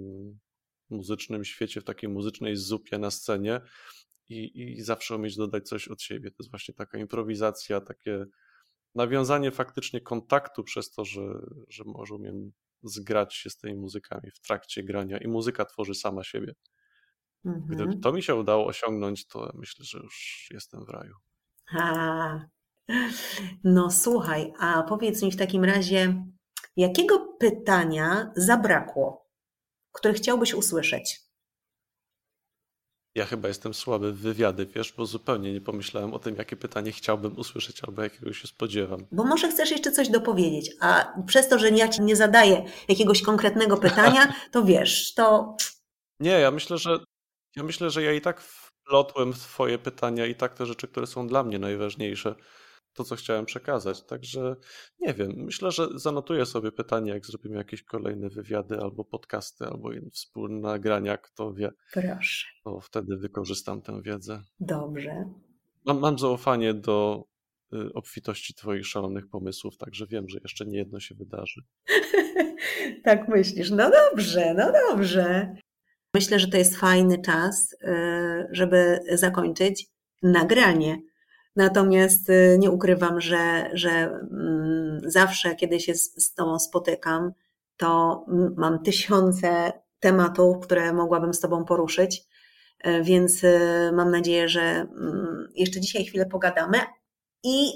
muzycznym 0.91 1.45
świecie, 1.45 1.81
w 1.81 1.85
takiej 1.85 2.11
muzycznej 2.11 2.57
zupie 2.57 2.99
na 2.99 3.11
scenie 3.11 3.61
i, 4.29 4.63
i 4.63 4.83
zawsze 4.83 5.17
umieć 5.17 5.37
dodać 5.37 5.69
coś 5.69 5.89
od 5.89 6.03
siebie. 6.03 6.31
To 6.31 6.37
jest 6.39 6.51
właśnie 6.51 6.75
taka 6.75 6.99
improwizacja, 6.99 7.81
takie 7.81 8.27
nawiązanie 8.95 9.51
faktycznie 9.51 10.01
kontaktu 10.01 10.65
przez 10.65 10.91
to, 10.91 11.05
że, 11.05 11.23
że 11.69 11.85
może 11.87 12.15
umiem 12.15 12.53
zgrać 12.83 13.35
się 13.35 13.51
z 13.51 13.57
tymi 13.57 13.75
muzykami 13.75 14.31
w 14.31 14.41
trakcie 14.41 14.83
grania 14.83 15.19
i 15.19 15.29
muzyka 15.29 15.65
tworzy 15.65 15.95
sama 15.95 16.25
siebie. 16.25 16.55
Mhm. 17.45 17.67
Gdyby 17.67 17.97
to 17.97 18.13
mi 18.13 18.23
się 18.23 18.35
udało 18.35 18.67
osiągnąć, 18.67 19.27
to 19.27 19.53
myślę, 19.55 19.85
że 19.85 19.99
już 19.99 20.49
jestem 20.51 20.85
w 20.85 20.89
raju. 20.89 21.15
A, 21.79 22.41
no 23.65 23.91
słuchaj, 23.91 24.53
a 24.59 24.83
powiedz 24.83 25.23
mi 25.23 25.33
w 25.33 25.37
takim 25.37 25.65
razie, 25.65 26.25
jakiego 26.77 27.37
pytania 27.41 28.33
zabrakło, 28.37 29.27
które 29.93 30.15
chciałbyś 30.15 30.55
usłyszeć? 30.55 31.30
Ja 33.15 33.27
chyba 33.27 33.49
jestem 33.49 33.75
słaby 33.75 34.13
w 34.13 34.19
wywiady, 34.19 34.67
wiesz, 34.67 34.93
bo 34.93 35.07
zupełnie 35.07 35.53
nie 35.53 35.61
pomyślałem 35.61 36.15
o 36.15 36.19
tym, 36.19 36.37
jakie 36.37 36.57
pytanie 36.57 36.93
chciałbym 36.93 37.39
usłyszeć 37.39 37.85
albo 37.85 38.03
jakiego 38.03 38.33
się 38.33 38.49
spodziewam. 38.49 39.07
Bo 39.13 39.25
może 39.25 39.49
chcesz 39.49 39.71
jeszcze 39.71 39.93
coś 39.93 40.09
dopowiedzieć, 40.09 40.77
a 40.81 41.13
przez 41.27 41.49
to, 41.49 41.59
że 41.59 41.71
ja 41.71 41.89
ci 41.89 42.03
nie 42.03 42.17
zadaję 42.17 42.65
jakiegoś 42.89 43.23
konkretnego 43.23 43.77
pytania, 43.77 44.33
to 44.53 44.65
wiesz, 44.65 45.15
to... 45.15 45.57
Nie, 46.21 46.31
ja 46.31 46.51
myślę, 46.51 46.79
że 46.79 46.99
ja 47.57 47.63
myślę, 47.63 47.91
że 47.91 48.03
ja 48.03 48.13
i 48.13 48.21
tak 48.21 48.41
wplotłem 48.41 49.33
w 49.33 49.39
twoje 49.39 49.79
pytania 49.79 50.27
i 50.27 50.35
tak 50.35 50.55
te 50.55 50.67
rzeczy, 50.67 50.89
które 50.89 51.07
są 51.07 51.27
dla 51.27 51.43
mnie 51.43 51.59
najważniejsze 51.59 52.35
to, 53.01 53.05
co 53.05 53.17
chciałem 53.17 53.45
przekazać. 53.45 54.03
Także 54.03 54.57
nie 55.01 55.15
wiem, 55.15 55.33
myślę, 55.37 55.71
że 55.71 55.89
zanotuję 55.95 56.47
sobie 56.47 56.73
pytanie, 56.73 57.11
jak 57.13 57.27
zrobimy 57.27 57.57
jakieś 57.57 57.83
kolejne 57.83 58.29
wywiady 58.29 58.81
albo 58.81 59.05
podcasty, 59.05 59.65
albo 59.65 59.91
wspólne 60.13 60.61
nagrania, 60.69 61.17
kto 61.17 61.53
wie. 61.53 61.71
Proszę. 61.93 62.47
To 62.65 62.81
wtedy 62.81 63.17
wykorzystam 63.17 63.83
tę 63.83 64.03
wiedzę. 64.03 64.43
Dobrze. 64.61 65.25
Mam, 65.85 65.99
mam 65.99 66.19
zaufanie 66.19 66.75
do 66.75 67.25
y, 67.75 67.93
obfitości 67.93 68.55
Twoich 68.55 68.87
szalonych 68.87 69.29
pomysłów, 69.29 69.77
także 69.77 70.07
wiem, 70.07 70.29
że 70.29 70.39
jeszcze 70.43 70.67
nie 70.67 70.79
jedno 70.79 71.01
się 71.01 71.15
wydarzy. 71.15 71.63
tak 73.05 73.29
myślisz. 73.29 73.71
No 73.71 73.91
dobrze, 73.91 74.55
no 74.55 74.73
dobrze. 74.73 75.55
Myślę, 76.15 76.39
że 76.39 76.49
to 76.49 76.57
jest 76.57 76.77
fajny 76.77 77.23
czas, 77.23 77.73
y, 77.73 78.49
żeby 78.51 78.99
zakończyć 79.13 79.87
nagranie 80.23 81.10
Natomiast 81.57 82.31
y, 82.31 82.57
nie 82.59 82.71
ukrywam, 82.71 83.21
że, 83.21 83.71
że 83.73 83.91
mm, 83.91 85.01
zawsze, 85.05 85.55
kiedy 85.55 85.81
się 85.81 85.95
z 85.95 86.35
Tobą 86.35 86.59
spotykam, 86.59 87.33
to 87.77 88.25
mam 88.57 88.83
tysiące 88.83 89.73
tematów, 90.01 90.59
które 90.61 90.93
mogłabym 90.93 91.35
z 91.35 91.41
Tobą 91.41 91.65
poruszyć. 91.65 92.23
E, 92.79 93.03
więc 93.03 93.45
y, 93.45 93.91
mam 93.95 94.11
nadzieję, 94.11 94.49
że 94.49 94.61
mm, 94.61 95.49
jeszcze 95.55 95.81
dzisiaj 95.81 96.05
chwilę 96.05 96.27
pogadamy. 96.27 96.79
I 97.45 97.73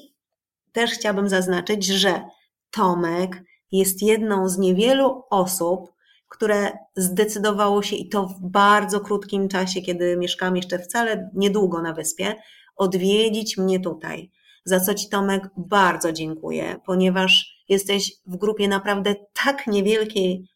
też 0.73 0.91
chciałabym 0.91 1.29
zaznaczyć, 1.29 1.87
że 1.87 2.23
Tomek 2.71 3.43
jest 3.73 4.03
jedną 4.03 4.49
z 4.49 4.59
niewielu 4.59 5.23
osób, 5.31 5.93
które 6.29 6.73
zdecydowało 6.97 7.83
się 7.83 7.97
i 7.97 8.09
to 8.09 8.27
w 8.27 8.41
bardzo 8.41 9.01
krótkim 9.01 9.49
czasie, 9.49 9.83
kiedy 9.83 10.17
mieszkam 10.17 10.57
jeszcze 10.57 10.79
wcale 10.79 11.31
niedługo 11.35 11.83
na 11.83 11.93
wyspie, 11.93 12.35
odwiedzić 12.77 13.57
mnie 13.57 13.81
tutaj. 13.81 14.31
Za 14.65 14.81
co 14.81 14.95
Ci 14.95 15.09
Tomek 15.09 15.43
bardzo 15.57 16.13
dziękuję, 16.13 16.77
ponieważ 16.87 17.65
jesteś 17.69 18.13
w 18.27 18.37
grupie 18.37 18.69
naprawdę 18.69 19.15
tak 19.45 19.67
niewielkiej 19.67 20.49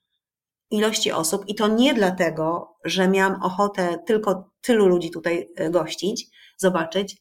ilości 0.70 1.12
osób 1.12 1.48
i 1.48 1.54
to 1.54 1.68
nie 1.68 1.94
dlatego, 1.94 2.76
że 2.84 3.08
miałam 3.08 3.42
ochotę 3.42 3.98
tylko 4.06 4.50
tylu 4.60 4.86
ludzi 4.86 5.10
tutaj 5.10 5.48
e, 5.56 5.70
gościć, 5.70 6.26
zobaczyć, 6.56 7.16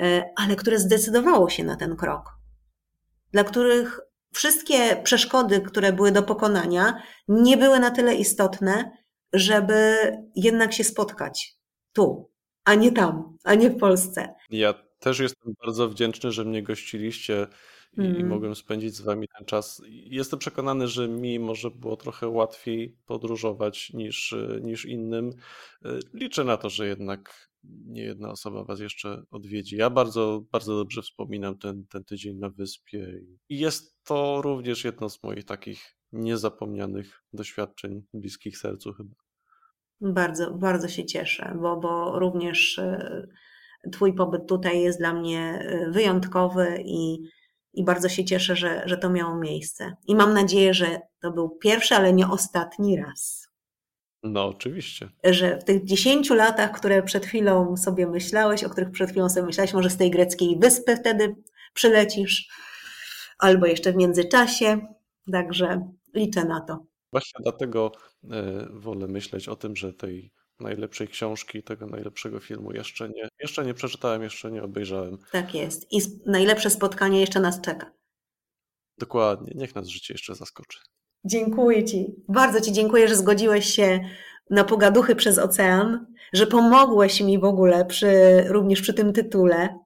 e, 0.00 0.30
ale 0.36 0.56
które 0.56 0.78
zdecydowało 0.78 1.50
się 1.50 1.64
na 1.64 1.76
ten 1.76 1.96
krok, 1.96 2.30
dla 3.32 3.44
których 3.44 4.00
wszystkie 4.34 5.02
przeszkody, 5.02 5.60
które 5.60 5.92
były 5.92 6.12
do 6.12 6.22
pokonania, 6.22 7.02
nie 7.28 7.56
były 7.56 7.80
na 7.80 7.90
tyle 7.90 8.14
istotne, 8.14 8.90
żeby 9.32 9.96
jednak 10.36 10.72
się 10.72 10.84
spotkać 10.84 11.54
tu, 11.92 12.30
a 12.68 12.74
nie 12.74 12.92
tam, 12.92 13.36
a 13.44 13.54
nie 13.54 13.70
w 13.70 13.78
Polsce. 13.78 14.34
Ja 14.50 14.74
też 14.98 15.18
jestem 15.18 15.54
bardzo 15.64 15.88
wdzięczny, 15.88 16.32
że 16.32 16.44
mnie 16.44 16.62
gościliście 16.62 17.46
i, 17.96 18.00
mm. 18.00 18.20
i 18.20 18.24
mogłem 18.24 18.54
spędzić 18.54 18.94
z 18.94 19.00
wami 19.00 19.28
ten 19.38 19.46
czas. 19.46 19.82
Jestem 19.88 20.38
przekonany, 20.38 20.88
że 20.88 21.08
mi 21.08 21.38
może 21.38 21.70
było 21.70 21.96
trochę 21.96 22.28
łatwiej 22.28 22.96
podróżować 23.06 23.92
niż, 23.92 24.34
niż 24.62 24.84
innym. 24.84 25.32
Liczę 26.14 26.44
na 26.44 26.56
to, 26.56 26.70
że 26.70 26.88
jednak 26.88 27.50
nie 27.64 28.02
jedna 28.02 28.30
osoba 28.30 28.64
was 28.64 28.80
jeszcze 28.80 29.22
odwiedzi. 29.30 29.76
Ja 29.76 29.90
bardzo, 29.90 30.44
bardzo 30.52 30.76
dobrze 30.76 31.02
wspominam 31.02 31.58
ten, 31.58 31.86
ten 31.86 32.04
tydzień 32.04 32.36
na 32.36 32.50
wyspie 32.50 33.20
i 33.48 33.58
jest 33.58 34.04
to 34.04 34.42
również 34.42 34.84
jedno 34.84 35.10
z 35.10 35.22
moich 35.22 35.44
takich 35.44 35.96
niezapomnianych 36.12 37.22
doświadczeń 37.32 38.02
bliskich 38.14 38.58
sercu 38.58 38.92
chyba. 38.92 39.27
Bardzo, 40.00 40.50
bardzo 40.50 40.88
się 40.88 41.04
cieszę, 41.04 41.56
bo, 41.60 41.76
bo 41.76 42.18
również 42.18 42.78
e, 42.78 43.26
Twój 43.92 44.14
pobyt 44.14 44.46
tutaj 44.48 44.80
jest 44.80 44.98
dla 44.98 45.12
mnie 45.12 45.40
e, 45.40 45.90
wyjątkowy 45.90 46.82
i, 46.84 47.18
i 47.72 47.84
bardzo 47.84 48.08
się 48.08 48.24
cieszę, 48.24 48.56
że, 48.56 48.82
że 48.86 48.96
to 48.96 49.10
miało 49.10 49.36
miejsce. 49.36 49.96
I 50.06 50.14
mam 50.14 50.34
nadzieję, 50.34 50.74
że 50.74 51.00
to 51.20 51.30
był 51.30 51.50
pierwszy, 51.50 51.94
ale 51.94 52.12
nie 52.12 52.28
ostatni 52.28 52.96
raz. 52.96 53.48
No, 54.22 54.46
oczywiście. 54.46 55.08
Że 55.24 55.58
w 55.58 55.64
tych 55.64 55.84
dziesięciu 55.84 56.34
latach, 56.34 56.72
które 56.72 57.02
przed 57.02 57.26
chwilą 57.26 57.76
sobie 57.76 58.06
myślałeś, 58.06 58.64
o 58.64 58.70
których 58.70 58.90
przed 58.90 59.10
chwilą 59.10 59.28
sobie 59.28 59.46
myślałeś, 59.46 59.74
może 59.74 59.90
z 59.90 59.96
tej 59.96 60.10
greckiej 60.10 60.58
wyspy 60.58 60.96
wtedy 60.96 61.36
przylecisz, 61.74 62.48
albo 63.38 63.66
jeszcze 63.66 63.92
w 63.92 63.96
międzyczasie. 63.96 64.80
Także 65.32 65.88
liczę 66.14 66.44
na 66.44 66.60
to. 66.60 66.86
Właśnie 67.12 67.40
dlatego 67.42 67.92
e, 68.30 68.66
wolę 68.70 69.08
myśleć 69.08 69.48
o 69.48 69.56
tym, 69.56 69.76
że 69.76 69.92
tej 69.92 70.32
najlepszej 70.60 71.08
książki, 71.08 71.62
tego 71.62 71.86
najlepszego 71.86 72.40
filmu 72.40 72.72
jeszcze 72.72 73.08
nie, 73.08 73.28
jeszcze 73.40 73.64
nie 73.64 73.74
przeczytałem, 73.74 74.22
jeszcze 74.22 74.50
nie 74.50 74.62
obejrzałem. 74.62 75.18
Tak 75.32 75.54
jest. 75.54 75.92
I 75.92 76.00
najlepsze 76.26 76.70
spotkanie 76.70 77.20
jeszcze 77.20 77.40
nas 77.40 77.60
czeka. 77.60 77.92
Dokładnie. 78.98 79.52
Niech 79.54 79.74
nas 79.74 79.88
życie 79.88 80.14
jeszcze 80.14 80.34
zaskoczy. 80.34 80.78
Dziękuję 81.24 81.84
Ci. 81.84 82.06
Bardzo 82.28 82.60
Ci 82.60 82.72
dziękuję, 82.72 83.08
że 83.08 83.16
zgodziłeś 83.16 83.66
się 83.66 84.00
na 84.50 84.64
pogaduchy 84.64 85.16
przez 85.16 85.38
ocean, 85.38 86.06
że 86.32 86.46
pomogłeś 86.46 87.20
mi 87.20 87.38
w 87.38 87.44
ogóle 87.44 87.84
przy, 87.84 88.42
również 88.48 88.82
przy 88.82 88.94
tym 88.94 89.12
tytule. 89.12 89.78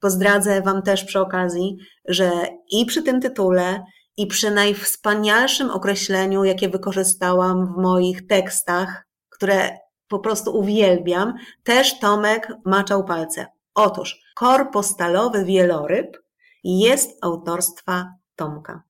Pozdradzę 0.00 0.62
Wam 0.62 0.82
też 0.82 1.04
przy 1.04 1.20
okazji, 1.20 1.76
że 2.08 2.30
i 2.70 2.86
przy 2.86 3.02
tym 3.02 3.20
tytule, 3.20 3.84
i 4.16 4.26
przy 4.26 4.50
najwspanialszym 4.50 5.70
określeniu, 5.70 6.44
jakie 6.44 6.68
wykorzystałam 6.68 7.74
w 7.74 7.76
moich 7.82 8.26
tekstach, 8.26 9.06
które 9.28 9.78
po 10.08 10.18
prostu 10.18 10.58
uwielbiam, 10.58 11.34
też 11.62 11.98
Tomek 11.98 12.48
maczał 12.64 13.04
palce. 13.04 13.46
Otóż 13.74 14.20
korpostalowy 14.34 15.44
wieloryb 15.44 16.18
jest 16.64 17.10
autorstwa 17.24 18.14
Tomka. 18.36 18.82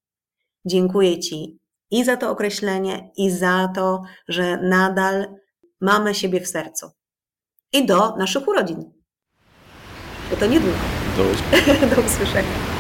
Dziękuję 0.65 1.21
Ci 1.21 1.59
i 1.91 2.05
za 2.05 2.17
to 2.17 2.31
określenie, 2.31 3.11
i 3.17 3.31
za 3.31 3.69
to, 3.75 4.03
że 4.29 4.57
nadal 4.57 5.27
mamy 5.81 6.15
siebie 6.15 6.41
w 6.41 6.49
sercu. 6.49 6.91
I 7.73 7.87
do 7.87 8.17
naszych 8.17 8.49
urodzin. 8.49 8.93
Bo 10.31 10.37
to 10.37 10.47
niedługo. 10.47 10.77
Do, 11.17 11.25
do 11.97 12.03
usłyszenia. 12.03 12.72